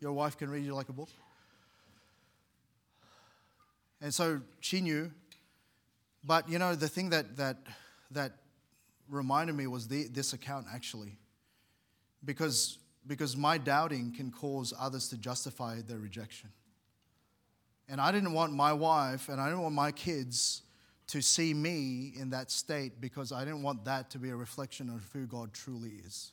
Your 0.00 0.12
wife 0.12 0.36
can 0.36 0.50
read 0.50 0.64
you 0.64 0.74
like 0.74 0.88
a 0.88 0.92
book? 0.92 1.08
And 4.00 4.12
so 4.12 4.40
she 4.60 4.80
knew. 4.80 5.10
But, 6.24 6.48
you 6.48 6.58
know, 6.58 6.74
the 6.74 6.88
thing 6.88 7.10
that, 7.10 7.36
that, 7.36 7.58
that 8.10 8.32
reminded 9.08 9.54
me 9.54 9.66
was 9.66 9.88
the, 9.88 10.04
this 10.04 10.32
account 10.32 10.66
actually. 10.72 11.18
Because, 12.24 12.78
because 13.06 13.36
my 13.36 13.58
doubting 13.58 14.12
can 14.16 14.30
cause 14.30 14.72
others 14.78 15.08
to 15.10 15.18
justify 15.18 15.80
their 15.82 15.98
rejection. 15.98 16.50
And 17.88 18.00
I 18.00 18.12
didn't 18.12 18.32
want 18.32 18.52
my 18.52 18.72
wife 18.72 19.28
and 19.28 19.40
I 19.40 19.46
didn't 19.46 19.62
want 19.62 19.74
my 19.74 19.92
kids 19.92 20.62
to 21.08 21.20
see 21.20 21.52
me 21.52 22.14
in 22.18 22.30
that 22.30 22.50
state 22.50 23.00
because 23.00 23.30
I 23.30 23.44
didn't 23.44 23.62
want 23.62 23.84
that 23.84 24.10
to 24.10 24.18
be 24.18 24.30
a 24.30 24.36
reflection 24.36 24.88
of 24.88 25.06
who 25.12 25.26
God 25.26 25.52
truly 25.52 25.92
is. 26.06 26.32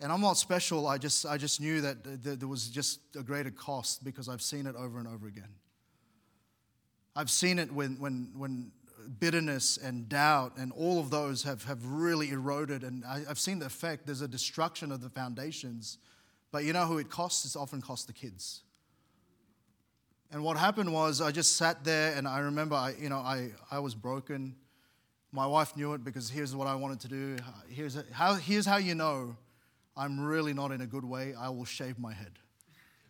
And 0.00 0.12
I'm 0.12 0.20
not 0.20 0.34
special. 0.34 0.86
I 0.86 0.98
just, 0.98 1.24
I 1.26 1.36
just 1.36 1.60
knew 1.60 1.80
that 1.82 2.22
there 2.22 2.48
was 2.48 2.68
just 2.68 3.00
a 3.18 3.22
greater 3.22 3.50
cost 3.50 4.04
because 4.04 4.28
I've 4.28 4.42
seen 4.42 4.66
it 4.66 4.74
over 4.74 4.98
and 4.98 5.08
over 5.08 5.26
again. 5.26 5.48
I've 7.16 7.30
seen 7.30 7.58
it 7.58 7.72
when, 7.72 7.98
when, 7.98 8.30
when 8.36 8.72
bitterness 9.18 9.78
and 9.78 10.08
doubt 10.08 10.52
and 10.58 10.70
all 10.72 11.00
of 11.00 11.10
those 11.10 11.42
have, 11.44 11.64
have 11.64 11.84
really 11.86 12.30
eroded. 12.30 12.82
And 12.82 13.04
I, 13.04 13.20
have 13.26 13.38
seen 13.38 13.58
the 13.58 13.66
effect. 13.66 14.04
There's 14.04 14.20
a 14.20 14.28
destruction 14.28 14.92
of 14.92 15.00
the 15.00 15.08
foundations. 15.08 15.96
But 16.52 16.64
you 16.64 16.74
know 16.74 16.84
who 16.84 16.98
it 16.98 17.08
costs? 17.08 17.44
It's 17.46 17.56
often 17.56 17.80
cost 17.80 18.06
the 18.06 18.12
kids. 18.12 18.62
And 20.30 20.44
what 20.44 20.58
happened 20.58 20.92
was 20.92 21.20
I 21.20 21.30
just 21.30 21.56
sat 21.56 21.84
there 21.84 22.14
and 22.16 22.28
I 22.28 22.40
remember, 22.40 22.74
I, 22.74 22.94
you 23.00 23.08
know, 23.08 23.18
I, 23.18 23.52
I 23.70 23.78
was 23.78 23.94
broken. 23.94 24.54
My 25.32 25.46
wife 25.46 25.76
knew 25.76 25.94
it 25.94 26.04
because 26.04 26.28
here's 26.28 26.54
what 26.54 26.66
I 26.66 26.74
wanted 26.74 27.00
to 27.00 27.08
do. 27.08 27.36
Here's 27.68 27.96
how, 28.12 28.34
here's 28.34 28.66
how 28.66 28.76
you 28.76 28.94
know 28.94 29.36
I'm 29.96 30.20
really 30.20 30.52
not 30.52 30.72
in 30.72 30.82
a 30.82 30.86
good 30.86 31.04
way, 31.04 31.34
I 31.38 31.48
will 31.48 31.64
shave 31.64 31.98
my 31.98 32.12
head. 32.12 32.32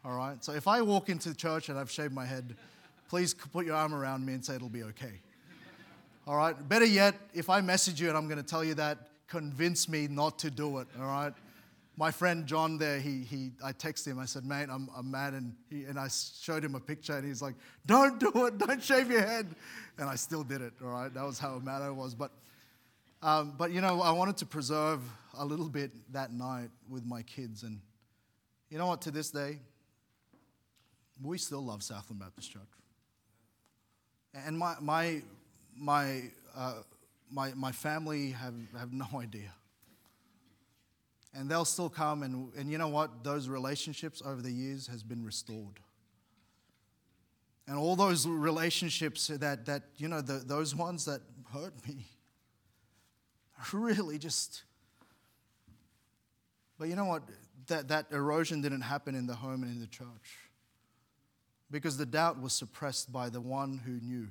All 0.05 0.17
right? 0.17 0.43
So 0.45 0.53
if 0.53 0.69
I 0.69 0.83
walk 0.83 1.09
into 1.09 1.35
church 1.35 1.69
and 1.69 1.77
I've 1.77 1.91
shaved 1.91 2.13
my 2.13 2.27
head, 2.27 2.57
please 3.09 3.35
put 3.35 3.67
your 3.67 3.77
arm 3.77 3.95
around 3.95 4.25
me 4.25 4.35
and 4.35 4.45
say 4.45 4.55
it'll 4.55 4.69
be 4.69 4.83
okay. 4.85 5.21
All 6.27 6.37
right? 6.37 6.57
Better 6.69 6.85
yet, 6.85 7.15
if 7.35 7.49
I 7.49 7.61
message 7.61 8.01
you 8.01 8.09
and 8.09 8.17
I'm 8.17 8.27
going 8.27 8.43
to 8.43 8.49
tell 8.49 8.65
you 8.65 8.75
that, 8.75 8.99
convince 9.29 9.89
me 9.89 10.09
not 10.09 10.39
to 10.41 10.51
do 10.51 10.79
it. 10.79 10.89
All 10.99 11.07
right? 11.07 11.33
My 11.97 12.11
friend 12.11 12.47
John 12.47 12.79
there, 12.79 12.99
he, 12.99 13.23
he, 13.23 13.53
I 13.65 13.73
texted 13.73 14.09
him. 14.09 14.19
I 14.19 14.27
said, 14.27 14.45
mate, 14.45 14.69
I'm, 14.71 14.91
I'm 14.97 15.11
mad. 15.11 15.33
And, 15.33 15.55
he, 15.71 15.85
and 15.85 15.99
I 15.99 16.09
showed 16.09 16.65
him 16.65 16.75
a 16.75 16.81
picture 16.81 17.17
and 17.17 17.27
he's 17.27 17.41
like, 17.41 17.55
don't 17.87 18.21
do 18.21 18.47
it. 18.47 18.59
Don't 18.59 18.83
shave 18.83 19.11
your 19.11 19.23
head. 19.23 19.47
And 19.99 20.09
I 20.09 20.17
still 20.17 20.43
did 20.43 20.61
it. 20.61 20.75
All 20.83 20.91
right? 20.91 21.13
That 21.15 21.25
was 21.25 21.39
how 21.39 21.59
mad 21.59 21.83
I 21.83 21.91
was. 21.91 22.15
But 22.15 22.33
um, 23.23 23.55
but 23.57 23.73
you 23.73 23.81
know, 23.81 24.03
I 24.03 24.11
wanted 24.11 24.37
to 24.39 24.47
preserve 24.47 25.01
a 25.39 25.45
little 25.45 25.69
bit 25.69 25.91
that 26.13 26.33
night 26.33 26.71
with 26.89 27.05
my 27.05 27.23
kids. 27.23 27.63
And 27.63 27.81
you 28.71 28.79
know 28.79 28.87
what, 28.87 29.01
to 29.03 29.11
this 29.11 29.31
day, 29.31 29.59
we 31.23 31.39
still 31.39 31.65
love 31.65 31.83
Southland 31.83 32.21
Baptist 32.21 32.53
Church. 32.53 32.63
And 34.45 34.59
my, 34.59 34.75
my, 34.81 35.23
my, 35.79 36.23
uh, 36.55 36.75
my, 37.31 37.55
my 37.55 37.73
family 37.73 38.31
have, 38.33 38.55
have 38.79 38.93
no 38.93 39.07
idea. 39.21 39.53
And 41.35 41.51
they'll 41.51 41.67
still 41.67 41.91
come, 41.91 42.23
and, 42.23 42.53
and 42.57 42.71
you 42.71 42.79
know 42.79 42.89
what? 42.89 43.23
Those 43.23 43.49
relationships 43.49 44.23
over 44.25 44.41
the 44.41 44.51
years 44.51 44.87
has 44.87 45.03
been 45.03 45.25
restored. 45.25 45.81
And 47.69 47.77
all 47.77 47.97
those 47.97 48.27
relationships 48.27 49.27
that, 49.27 49.67
that 49.67 49.83
you 49.97 50.09
know, 50.09 50.21
the, 50.21 50.35
those 50.35 50.75
ones 50.75 51.05
that 51.05 51.21
hurt 51.53 51.75
me, 51.87 52.07
really 53.73 54.19
just. 54.19 54.63
But 56.79 56.89
you 56.89 56.97
know 56.97 57.07
what? 57.07 57.23
That, 57.67 57.89
that 57.89 58.07
erosion 58.13 58.63
didn't 58.63 58.83
happen 58.83 59.15
in 59.15 59.27
the 59.27 59.35
home 59.35 59.63
and 59.63 59.73
in 59.73 59.81
the 59.81 59.89
church 59.89 60.46
because 61.71 61.97
the 61.97 62.07
doubt 62.07 62.41
was 62.41 62.53
suppressed 62.53 63.13
by 63.13 63.29
the 63.29 63.41
one 63.41 63.79
who 63.85 63.93
knew. 63.93 64.29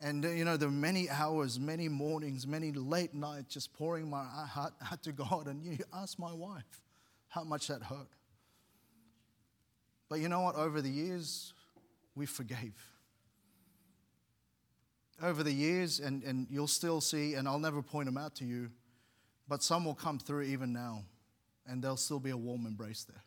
And 0.00 0.24
uh, 0.24 0.30
you 0.30 0.44
know, 0.44 0.56
were 0.56 0.70
many 0.70 1.08
hours, 1.08 1.58
many 1.58 1.88
mornings, 1.88 2.46
many 2.46 2.72
late 2.72 3.14
nights 3.14 3.54
just 3.54 3.72
pouring 3.72 4.10
my 4.10 4.24
heart 4.24 4.74
out 4.92 5.02
to 5.04 5.12
God. 5.12 5.46
And 5.46 5.64
you 5.64 5.78
ask 5.92 6.18
my 6.18 6.32
wife 6.32 6.82
how 7.28 7.44
much 7.44 7.68
that 7.68 7.82
hurt. 7.82 8.08
But 10.08 10.20
you 10.20 10.28
know 10.28 10.42
what? 10.42 10.56
Over 10.56 10.82
the 10.82 10.90
years, 10.90 11.54
we 12.14 12.26
forgave 12.26 12.74
over 15.22 15.42
the 15.42 15.52
years, 15.52 16.00
and, 16.00 16.22
and 16.22 16.46
you'll 16.50 16.66
still 16.66 17.00
see, 17.00 17.34
and 17.34 17.46
I'll 17.46 17.58
never 17.58 17.82
point 17.82 18.06
them 18.06 18.18
out 18.18 18.34
to 18.36 18.44
you, 18.44 18.70
but 19.48 19.62
some 19.62 19.84
will 19.84 19.94
come 19.94 20.18
through 20.18 20.42
even 20.42 20.72
now, 20.72 21.04
and 21.66 21.82
there'll 21.82 21.96
still 21.96 22.20
be 22.20 22.30
a 22.30 22.36
warm 22.36 22.66
embrace 22.66 23.04
there. 23.04 23.22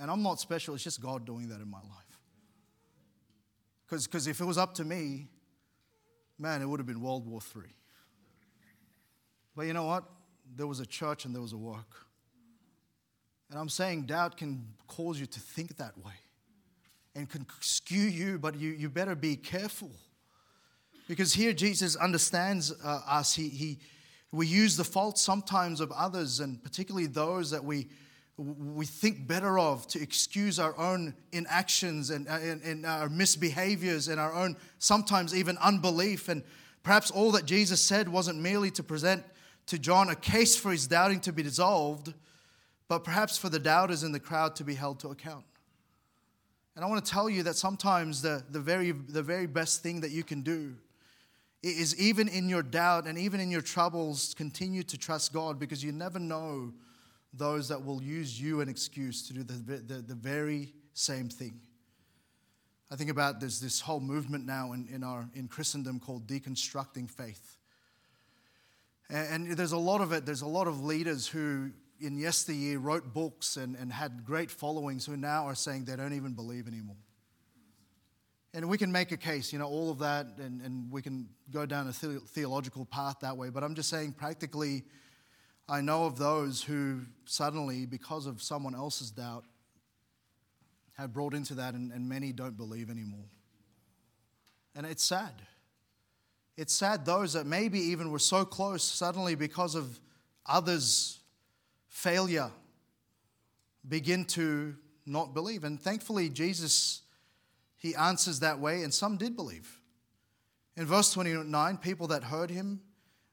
And 0.00 0.10
I'm 0.10 0.22
not 0.22 0.40
special, 0.40 0.74
it's 0.74 0.84
just 0.84 1.00
God 1.00 1.26
doing 1.26 1.48
that 1.48 1.60
in 1.60 1.70
my 1.70 1.78
life. 1.78 2.18
Because 3.84 4.26
if 4.26 4.40
it 4.40 4.44
was 4.44 4.58
up 4.58 4.74
to 4.74 4.84
me, 4.84 5.28
man, 6.38 6.62
it 6.62 6.68
would 6.68 6.78
have 6.78 6.86
been 6.86 7.00
World 7.00 7.26
War 7.26 7.40
III. 7.56 7.62
But 9.56 9.66
you 9.66 9.72
know 9.72 9.84
what? 9.84 10.04
There 10.54 10.66
was 10.66 10.80
a 10.80 10.86
church 10.86 11.24
and 11.24 11.34
there 11.34 11.42
was 11.42 11.52
a 11.52 11.56
work. 11.56 12.06
And 13.50 13.58
I'm 13.58 13.68
saying 13.68 14.02
doubt 14.02 14.36
can 14.36 14.66
cause 14.86 15.18
you 15.18 15.26
to 15.26 15.40
think 15.40 15.76
that 15.78 15.96
way 15.98 16.12
and 17.14 17.28
can 17.28 17.46
skew 17.60 18.02
you, 18.02 18.38
but 18.38 18.56
you, 18.56 18.70
you 18.70 18.88
better 18.88 19.14
be 19.14 19.36
careful. 19.36 19.90
Because 21.08 21.32
here 21.32 21.52
Jesus 21.54 21.96
understands 21.96 22.72
uh, 22.84 23.00
us. 23.08 23.34
He, 23.34 23.48
he, 23.48 23.78
we 24.30 24.46
use 24.46 24.76
the 24.76 24.84
faults 24.84 25.22
sometimes 25.22 25.80
of 25.80 25.90
others, 25.92 26.40
and 26.40 26.62
particularly 26.62 27.06
those 27.06 27.50
that 27.50 27.64
we, 27.64 27.88
we 28.38 28.86
think 28.86 29.26
better 29.26 29.58
of, 29.58 29.86
to 29.88 30.00
excuse 30.00 30.60
our 30.60 30.78
own 30.78 31.14
inactions 31.32 32.10
and, 32.10 32.28
uh, 32.28 32.38
and, 32.40 32.62
and 32.62 32.86
our 32.86 33.08
misbehaviors 33.08 34.08
and 34.08 34.20
our 34.20 34.32
own 34.32 34.56
sometimes 34.78 35.34
even 35.34 35.58
unbelief. 35.58 36.28
And 36.28 36.44
perhaps 36.84 37.10
all 37.10 37.32
that 37.32 37.46
Jesus 37.46 37.82
said 37.82 38.08
wasn't 38.08 38.38
merely 38.38 38.70
to 38.72 38.82
present 38.84 39.24
to 39.66 39.78
John 39.78 40.08
a 40.08 40.14
case 40.14 40.56
for 40.56 40.70
his 40.70 40.86
doubting 40.86 41.20
to 41.20 41.32
be 41.32 41.42
dissolved, 41.42 42.14
but 42.86 43.02
perhaps 43.02 43.36
for 43.36 43.48
the 43.48 43.58
doubters 43.58 44.04
in 44.04 44.12
the 44.12 44.20
crowd 44.20 44.54
to 44.56 44.64
be 44.64 44.74
held 44.74 45.00
to 45.00 45.08
account. 45.08 45.44
And 46.76 46.84
I 46.84 46.88
want 46.88 47.04
to 47.04 47.10
tell 47.10 47.28
you 47.28 47.42
that 47.42 47.56
sometimes 47.56 48.22
the, 48.22 48.44
the, 48.50 48.60
very, 48.60 48.92
the 48.92 49.22
very 49.22 49.46
best 49.46 49.82
thing 49.82 50.00
that 50.02 50.12
you 50.12 50.22
can 50.22 50.42
do 50.42 50.76
is 51.60 51.98
even 52.00 52.28
in 52.28 52.48
your 52.48 52.62
doubt 52.62 53.08
and 53.08 53.18
even 53.18 53.40
in 53.40 53.50
your 53.50 53.62
troubles, 53.62 54.32
continue 54.38 54.84
to 54.84 54.96
trust 54.96 55.32
God 55.32 55.58
because 55.58 55.82
you 55.82 55.90
never 55.90 56.20
know 56.20 56.72
those 57.32 57.68
that 57.68 57.84
will 57.84 58.02
use 58.02 58.40
you 58.40 58.60
an 58.60 58.68
excuse 58.68 59.26
to 59.28 59.34
do 59.34 59.42
the, 59.42 59.76
the, 59.76 59.94
the 60.02 60.14
very 60.14 60.72
same 60.94 61.28
thing. 61.28 61.60
I 62.90 62.96
think 62.96 63.10
about 63.10 63.40
there's 63.40 63.60
this 63.60 63.80
whole 63.80 64.00
movement 64.00 64.46
now 64.46 64.72
in, 64.72 64.88
in, 64.88 65.04
our, 65.04 65.28
in 65.34 65.46
Christendom 65.46 66.00
called 66.00 66.26
deconstructing 66.26 67.10
faith. 67.10 67.56
And, 69.10 69.48
and 69.48 69.56
there's 69.56 69.72
a 69.72 69.78
lot 69.78 70.00
of 70.00 70.12
it, 70.12 70.24
there's 70.24 70.42
a 70.42 70.46
lot 70.46 70.66
of 70.66 70.82
leaders 70.82 71.26
who 71.26 71.70
in 72.00 72.16
yesteryear 72.16 72.78
wrote 72.78 73.12
books 73.12 73.56
and, 73.56 73.76
and 73.76 73.92
had 73.92 74.24
great 74.24 74.50
followings 74.50 75.04
who 75.04 75.16
now 75.16 75.44
are 75.46 75.54
saying 75.54 75.84
they 75.84 75.96
don't 75.96 76.14
even 76.14 76.32
believe 76.32 76.66
anymore. 76.66 76.96
And 78.54 78.68
we 78.68 78.78
can 78.78 78.90
make 78.90 79.12
a 79.12 79.16
case, 79.16 79.52
you 79.52 79.58
know, 79.58 79.66
all 79.66 79.90
of 79.90 79.98
that, 79.98 80.26
and, 80.38 80.62
and 80.62 80.90
we 80.90 81.02
can 81.02 81.28
go 81.50 81.66
down 81.66 81.88
a 81.88 81.92
theological 81.92 82.86
path 82.86 83.16
that 83.20 83.36
way. 83.36 83.50
But 83.50 83.62
I'm 83.62 83.74
just 83.74 83.90
saying, 83.90 84.12
practically, 84.12 84.84
I 85.68 85.80
know 85.82 86.04
of 86.04 86.16
those 86.16 86.62
who 86.62 87.00
suddenly, 87.26 87.84
because 87.84 88.26
of 88.26 88.40
someone 88.40 88.74
else's 88.74 89.10
doubt, 89.10 89.44
have 90.96 91.12
brought 91.12 91.34
into 91.34 91.54
that, 91.54 91.74
and, 91.74 91.92
and 91.92 92.08
many 92.08 92.32
don't 92.32 92.56
believe 92.56 92.90
anymore. 92.90 93.26
And 94.74 94.86
it's 94.86 95.02
sad. 95.02 95.34
It's 96.56 96.74
sad 96.74 97.04
those 97.04 97.34
that 97.34 97.46
maybe 97.46 97.78
even 97.78 98.10
were 98.10 98.18
so 98.18 98.44
close 98.44 98.82
suddenly 98.82 99.34
because 99.34 99.74
of 99.74 100.00
others' 100.46 101.20
failure 101.86 102.50
begin 103.86 104.24
to 104.24 104.74
not 105.06 105.34
believe. 105.34 105.64
And 105.64 105.80
thankfully, 105.80 106.28
Jesus, 106.28 107.02
he 107.76 107.94
answers 107.94 108.40
that 108.40 108.58
way, 108.58 108.82
and 108.82 108.92
some 108.92 109.16
did 109.16 109.36
believe. 109.36 109.80
In 110.76 110.86
verse 110.86 111.12
29, 111.12 111.76
people 111.78 112.08
that 112.08 112.24
heard 112.24 112.50
him, 112.50 112.80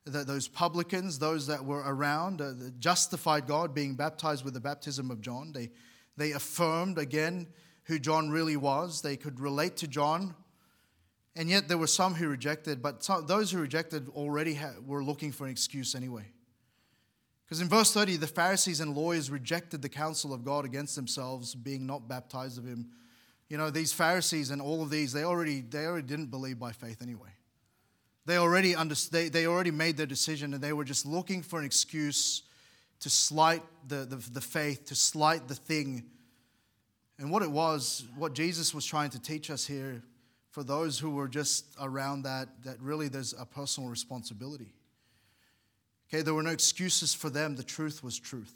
that 0.05 0.27
those 0.27 0.47
publicans, 0.47 1.17
those 1.17 1.47
that 1.47 1.65
were 1.65 1.83
around, 1.85 2.41
uh, 2.41 2.53
justified 2.79 3.47
God 3.47 3.73
being 3.73 3.95
baptized 3.95 4.45
with 4.45 4.53
the 4.53 4.59
baptism 4.59 5.09
of 5.09 5.19
John. 5.19 5.51
They, 5.51 5.71
they 6.15 6.31
affirmed 6.31 6.97
again 6.99 7.47
who 7.85 7.97
John 7.97 8.29
really 8.29 8.55
was. 8.55 9.01
They 9.01 9.17
could 9.17 9.39
relate 9.39 9.77
to 9.77 9.87
John. 9.87 10.35
And 11.35 11.49
yet 11.49 11.67
there 11.67 11.77
were 11.77 11.87
some 11.87 12.13
who 12.13 12.27
rejected, 12.27 12.81
but 12.81 13.03
some, 13.03 13.25
those 13.25 13.51
who 13.51 13.59
rejected 13.59 14.07
already 14.09 14.55
ha- 14.55 14.75
were 14.85 15.03
looking 15.03 15.31
for 15.31 15.45
an 15.45 15.51
excuse 15.51 15.95
anyway. 15.95 16.25
Because 17.45 17.61
in 17.61 17.67
verse 17.67 17.91
30, 17.91 18.17
the 18.17 18.27
Pharisees 18.27 18.79
and 18.79 18.95
lawyers 18.95 19.29
rejected 19.29 19.81
the 19.81 19.89
counsel 19.89 20.33
of 20.33 20.43
God 20.43 20.65
against 20.65 20.95
themselves, 20.95 21.53
being 21.53 21.85
not 21.85 22.07
baptized 22.07 22.57
of 22.57 22.65
him. 22.65 22.89
You 23.49 23.57
know, 23.57 23.69
these 23.69 23.93
Pharisees 23.93 24.49
and 24.49 24.61
all 24.61 24.81
of 24.81 24.89
these, 24.89 25.13
they 25.13 25.23
already, 25.23 25.61
they 25.61 25.85
already 25.85 26.07
didn't 26.07 26.31
believe 26.31 26.57
by 26.57 26.71
faith 26.71 27.01
anyway. 27.01 27.29
They 28.25 28.37
already, 28.37 28.75
under, 28.75 28.95
they, 29.11 29.29
they 29.29 29.45
already 29.45 29.71
made 29.71 29.97
their 29.97 30.05
decision 30.05 30.53
and 30.53 30.63
they 30.63 30.73
were 30.73 30.83
just 30.83 31.05
looking 31.05 31.43
for 31.43 31.59
an 31.59 31.65
excuse 31.65 32.43
to 33.01 33.09
slight 33.09 33.61
the, 33.87 33.97
the, 33.97 34.15
the 34.15 34.41
faith, 34.41 34.85
to 34.85 34.95
slight 34.95 35.47
the 35.47 35.55
thing. 35.55 36.05
And 37.19 37.31
what 37.31 37.43
it 37.43 37.51
was, 37.51 38.05
what 38.17 38.33
Jesus 38.33 38.73
was 38.73 38.85
trying 38.85 39.11
to 39.11 39.21
teach 39.21 39.49
us 39.49 39.65
here 39.65 40.01
for 40.49 40.63
those 40.63 40.97
who 40.97 41.11
were 41.11 41.27
just 41.27 41.65
around 41.79 42.23
that, 42.23 42.49
that 42.63 42.79
really 42.81 43.07
there's 43.07 43.33
a 43.37 43.45
personal 43.45 43.89
responsibility. 43.89 44.73
Okay, 46.09 46.21
there 46.21 46.33
were 46.33 46.43
no 46.43 46.51
excuses 46.51 47.13
for 47.13 47.29
them. 47.29 47.55
The 47.55 47.63
truth 47.63 48.03
was 48.03 48.17
truth. 48.17 48.53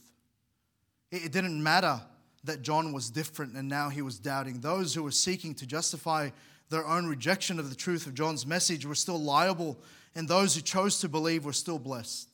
It, 1.12 1.26
it 1.26 1.32
didn't 1.32 1.62
matter 1.62 2.02
that 2.44 2.62
John 2.62 2.94
was 2.94 3.10
different 3.10 3.56
and 3.56 3.68
now 3.68 3.90
he 3.90 4.02
was 4.02 4.20
doubting. 4.20 4.62
Those 4.62 4.94
who 4.94 5.04
were 5.04 5.12
seeking 5.12 5.54
to 5.56 5.66
justify 5.66 6.30
their 6.70 6.88
own 6.88 7.08
rejection 7.08 7.60
of 7.60 7.70
the 7.70 7.76
truth 7.76 8.06
of 8.08 8.14
John's 8.14 8.46
message 8.46 8.86
were 8.86 8.96
still 8.96 9.20
liable, 9.20 9.80
and 10.16 10.28
those 10.28 10.56
who 10.56 10.62
chose 10.62 11.00
to 11.02 11.10
believe 11.10 11.46
were 11.46 11.54
still 11.54 11.80
blessed. 11.80 12.30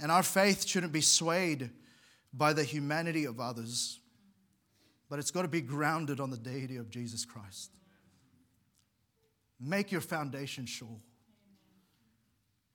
And 0.00 0.10
our 0.10 0.24
faith 0.24 0.66
shouldn't 0.66 0.92
be 0.92 1.00
swayed 1.00 1.70
by 2.32 2.52
the 2.52 2.64
humanity 2.64 3.24
of 3.24 3.38
others, 3.38 4.00
but 5.08 5.18
it's 5.18 5.30
got 5.30 5.42
to 5.42 5.48
be 5.48 5.60
grounded 5.60 6.18
on 6.18 6.30
the 6.30 6.36
deity 6.36 6.76
of 6.76 6.90
Jesus 6.90 7.24
Christ. 7.24 7.70
Make 9.60 9.92
your 9.92 10.00
foundation 10.00 10.66
sure. 10.66 11.00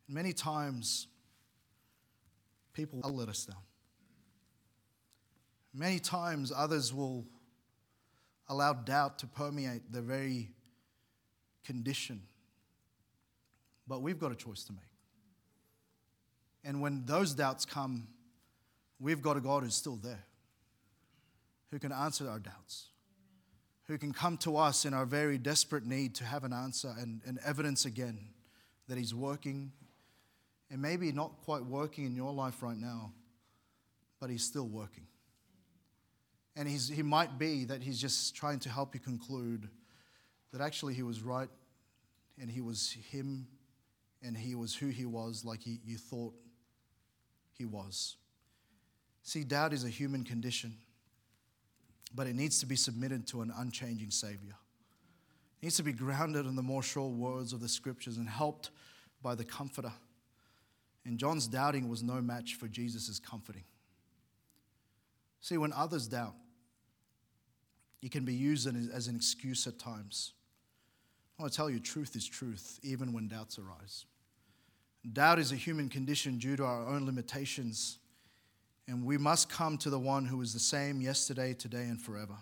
Many 0.08 0.32
times, 0.32 1.08
people 2.72 3.02
let 3.04 3.28
us 3.28 3.46
down. 3.46 3.67
Many 5.74 6.00
times, 6.00 6.52
others 6.56 6.94
will 6.94 7.26
allow 8.50 8.74
doubt 8.74 9.20
to 9.20 9.28
permeate 9.28 9.92
the 9.92 10.02
very 10.02 10.50
condition. 11.66 12.22
But 13.88 14.02
we've 14.02 14.20
got 14.20 14.32
a 14.32 14.36
choice 14.36 14.64
to 14.66 14.74
make. 14.74 14.82
And 16.64 16.82
when 16.82 17.06
those 17.06 17.34
doubts 17.34 17.66
come, 17.66 18.08
we've 19.00 19.22
got 19.22 19.38
a 19.38 19.42
God 19.42 19.64
who's 19.64 19.76
still 19.76 19.96
there, 19.96 20.26
who 21.72 21.80
can 21.80 21.92
answer 21.92 22.30
our 22.30 22.40
doubts, 22.40 22.88
who 23.88 23.98
can 23.98 24.12
come 24.12 24.38
to 24.38 24.58
us 24.58 24.84
in 24.84 24.94
our 24.94 25.06
very 25.06 25.38
desperate 25.38 25.86
need 25.86 26.16
to 26.16 26.26
have 26.26 26.44
an 26.44 26.52
answer 26.52 26.94
and, 27.00 27.22
and 27.26 27.40
evidence 27.46 27.86
again 27.86 28.20
that 28.90 28.98
He's 28.98 29.14
working. 29.14 29.72
And 30.70 30.82
maybe 30.82 31.14
not 31.14 31.32
quite 31.46 31.64
working 31.64 32.06
in 32.06 32.16
your 32.16 32.34
life 32.34 32.62
right 32.62 32.78
now, 32.78 33.14
but 34.20 34.30
He's 34.30 34.44
still 34.44 34.68
working. 34.68 35.07
And 36.58 36.68
he's, 36.68 36.90
he 36.90 37.04
might 37.04 37.38
be 37.38 37.66
that 37.66 37.84
he's 37.84 38.02
just 38.02 38.36
trying 38.36 38.60
to 38.60 38.70
help 38.70 38.96
you 38.96 39.00
conclude 39.00 39.70
that 40.52 40.60
actually 40.60 40.96
he 40.96 41.04
was 41.04 41.22
right 41.22 41.50
and 42.42 42.50
he 42.50 42.62
was 42.62 42.98
him 43.12 43.48
and 44.24 44.36
he 44.36 44.56
was 44.56 44.76
who 44.76 44.88
he 44.88 45.06
was 45.06 45.46
like 45.46 45.62
he, 45.62 45.80
you 45.86 45.98
thought 45.98 46.34
he 47.54 47.66
was. 47.66 48.16
See, 49.22 49.44
doubt 49.44 49.72
is 49.72 49.84
a 49.84 49.90
human 49.90 50.24
condition, 50.24 50.76
but 52.16 52.26
it 52.26 52.36
needs 52.36 52.60
to 52.62 52.66
be 52.66 52.76
submitted 52.76 53.28
to 53.28 53.42
an 53.42 53.54
unchanging 53.56 54.10
Savior. 54.10 54.56
It 55.62 55.66
needs 55.66 55.78
to 55.78 55.84
be 55.84 55.94
grounded 55.94 56.48
in 56.48 56.56
the 56.56 56.64
more 56.64 56.82
sure 56.82 57.10
words 57.10 57.54
of 57.54 57.60
the 57.60 57.70
scriptures 57.70 58.18
and 58.18 58.28
helped 58.28 58.72
by 59.22 59.36
the 59.36 59.44
Comforter. 59.44 59.92
And 61.06 61.20
John's 61.20 61.48
doubting 61.48 61.88
was 61.88 62.02
no 62.02 62.22
match 62.22 62.56
for 62.56 62.68
Jesus' 62.68 63.20
comforting. 63.20 63.64
See, 65.42 65.58
when 65.58 65.72
others 65.74 66.08
doubt, 66.08 66.36
it 68.02 68.12
can 68.12 68.26
be 68.26 68.34
used 68.34 68.68
as 68.94 69.08
an 69.08 69.16
excuse 69.16 69.68
at 69.68 69.80
times. 69.80 70.34
I 71.38 71.44
want 71.44 71.54
to 71.54 71.58
tell 71.58 71.70
you, 71.70 71.80
truth 71.80 72.16
is 72.16 72.28
truth, 72.28 72.80
even 72.84 73.14
when 73.14 73.28
doubts 73.28 73.60
arise. 73.60 74.06
Doubt 75.14 75.40
is 75.40 75.52
a 75.52 75.56
human 75.56 75.90
condition 75.90 76.38
due 76.38 76.56
to 76.56 76.66
our 76.66 76.88
own 76.88 77.06
limitations, 77.06 78.00
and 78.88 79.06
we 79.06 79.18
must 79.18 79.50
come 79.50 79.78
to 79.80 79.90
the 79.90 80.00
one 80.00 80.26
who 80.26 80.42
is 80.42 80.54
the 80.54 80.60
same 80.60 81.02
yesterday, 81.02 81.54
today, 81.54 81.84
and 81.84 82.02
forever. 82.02 82.36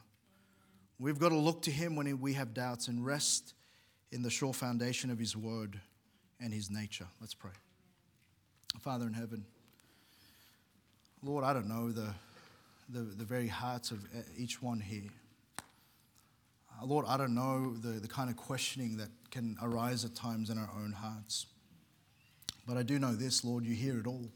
We've 0.98 1.20
got 1.20 1.30
to 1.30 1.38
look 1.38 1.62
to 1.64 1.72
him 1.72 1.96
when 1.96 2.20
we 2.22 2.34
have 2.34 2.54
doubts 2.54 2.88
and 2.88 3.06
rest 3.06 3.54
in 4.12 4.22
the 4.22 4.30
sure 4.30 4.54
foundation 4.54 5.10
of 5.10 5.20
his 5.20 5.36
word 5.36 5.80
and 6.40 6.54
his 6.54 6.72
nature. 6.72 7.08
Let's 7.20 7.34
pray. 7.34 7.52
Father 8.80 9.06
in 9.06 9.14
heaven, 9.14 9.46
Lord, 11.22 11.44
I 11.44 11.54
don't 11.54 11.68
know 11.68 11.92
the, 11.92 12.14
the, 12.90 13.00
the 13.02 13.26
very 13.26 13.48
hearts 13.48 13.92
of 13.92 14.04
uh, 14.06 14.22
each 14.38 14.62
one 14.62 14.80
here. 14.80 15.10
Lord, 16.86 17.06
I 17.08 17.18
don't 17.18 17.36
know 17.36 17.74
the, 17.76 18.00
the 18.00 18.08
kind 18.08 18.30
of 18.30 18.36
questioning 18.36 18.98
that 18.98 19.10
can 19.32 19.58
arise 19.62 20.06
at 20.06 20.16
times 20.16 20.50
in 20.50 20.58
our 20.58 20.70
own 20.78 20.92
hearts. 20.92 21.48
But 22.68 22.78
I 22.78 22.84
do 22.84 23.00
know 23.00 23.14
this, 23.14 23.44
Lord, 23.44 23.66
you 23.66 23.76
hear 23.76 24.00
it 24.00 24.08
all. 24.08 24.30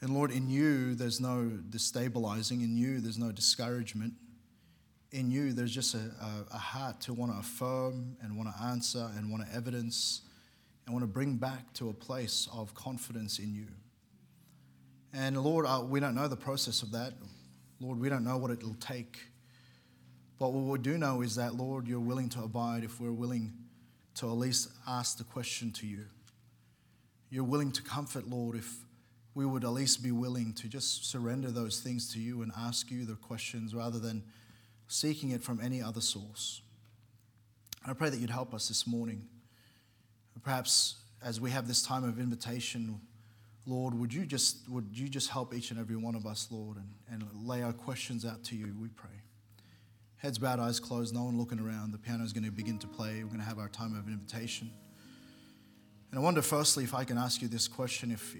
And 0.00 0.12
Lord, 0.12 0.30
in 0.30 0.50
you, 0.50 0.94
there's 0.94 1.20
no 1.20 1.50
destabilizing. 1.70 2.62
In 2.62 2.76
you, 2.76 3.00
there's 3.00 3.18
no 3.18 3.32
discouragement. 3.32 4.12
In 5.12 5.30
you, 5.30 5.52
there's 5.52 5.74
just 5.74 5.94
a, 5.94 5.98
a, 5.98 6.54
a 6.54 6.58
heart 6.58 7.00
to 7.02 7.14
want 7.14 7.32
to 7.32 7.38
affirm 7.38 8.16
and 8.20 8.36
want 8.36 8.54
to 8.54 8.62
answer 8.64 9.10
and 9.16 9.30
want 9.30 9.46
to 9.46 9.54
evidence 9.54 10.22
and 10.84 10.94
want 10.94 11.02
to 11.02 11.06
bring 11.06 11.36
back 11.36 11.72
to 11.74 11.88
a 11.88 11.92
place 11.92 12.48
of 12.52 12.74
confidence 12.74 13.38
in 13.38 13.54
you. 13.54 13.66
And 15.14 15.42
Lord, 15.42 15.64
uh, 15.66 15.82
we 15.86 16.00
don't 16.00 16.14
know 16.14 16.28
the 16.28 16.36
process 16.36 16.82
of 16.82 16.92
that. 16.92 17.14
Lord, 17.80 17.98
we 17.98 18.08
don't 18.08 18.24
know 18.24 18.36
what 18.36 18.50
it'll 18.50 18.74
take. 18.74 19.18
But 20.38 20.52
what 20.52 20.64
we 20.64 20.78
do 20.78 20.98
know 20.98 21.22
is 21.22 21.36
that, 21.36 21.54
Lord, 21.54 21.86
you're 21.86 22.00
willing 22.00 22.28
to 22.30 22.42
abide 22.42 22.84
if 22.84 23.00
we're 23.00 23.12
willing 23.12 23.52
to 24.16 24.28
at 24.28 24.36
least 24.36 24.68
ask 24.86 25.18
the 25.18 25.24
question 25.24 25.70
to 25.72 25.86
you. 25.86 26.04
You're 27.30 27.44
willing 27.44 27.72
to 27.72 27.82
comfort, 27.82 28.28
Lord, 28.28 28.56
if 28.56 28.72
we 29.34 29.44
would 29.44 29.64
at 29.64 29.70
least 29.70 30.02
be 30.02 30.12
willing 30.12 30.52
to 30.54 30.68
just 30.68 31.10
surrender 31.10 31.50
those 31.50 31.80
things 31.80 32.12
to 32.12 32.20
you 32.20 32.42
and 32.42 32.52
ask 32.56 32.90
you 32.90 33.04
the 33.04 33.14
questions 33.14 33.74
rather 33.74 33.98
than 33.98 34.22
seeking 34.86 35.30
it 35.30 35.42
from 35.42 35.60
any 35.60 35.82
other 35.82 36.00
source. 36.00 36.62
I 37.86 37.92
pray 37.92 38.10
that 38.10 38.20
you'd 38.20 38.30
help 38.30 38.54
us 38.54 38.68
this 38.68 38.86
morning. 38.86 39.26
Perhaps 40.42 40.96
as 41.22 41.40
we 41.40 41.50
have 41.50 41.66
this 41.66 41.82
time 41.82 42.04
of 42.04 42.20
invitation, 42.20 43.00
Lord, 43.66 43.94
would 43.94 44.12
you 44.12 44.26
just 44.26 44.68
would 44.68 44.88
you 44.92 45.08
just 45.08 45.30
help 45.30 45.54
each 45.54 45.70
and 45.70 45.80
every 45.80 45.96
one 45.96 46.14
of 46.14 46.26
us, 46.26 46.48
Lord, 46.50 46.76
and, 46.76 46.88
and 47.10 47.24
lay 47.46 47.62
our 47.62 47.72
questions 47.72 48.24
out 48.24 48.44
to 48.44 48.56
you, 48.56 48.74
we 48.80 48.88
pray. 48.88 49.23
Heads 50.18 50.38
bowed, 50.38 50.58
eyes 50.58 50.80
closed, 50.80 51.14
no 51.14 51.24
one 51.24 51.36
looking 51.36 51.60
around. 51.60 51.92
The 51.92 51.98
piano 51.98 52.24
is 52.24 52.32
going 52.32 52.44
to 52.44 52.50
begin 52.50 52.78
to 52.78 52.86
play. 52.86 53.22
We're 53.22 53.28
going 53.28 53.40
to 53.40 53.44
have 53.44 53.58
our 53.58 53.68
time 53.68 53.94
of 53.94 54.08
invitation. 54.08 54.70
And 56.10 56.18
I 56.18 56.22
wonder, 56.22 56.40
firstly, 56.40 56.84
if 56.84 56.94
I 56.94 57.04
can 57.04 57.18
ask 57.18 57.42
you 57.42 57.48
this 57.48 57.68
question 57.68 58.10
if, 58.10 58.32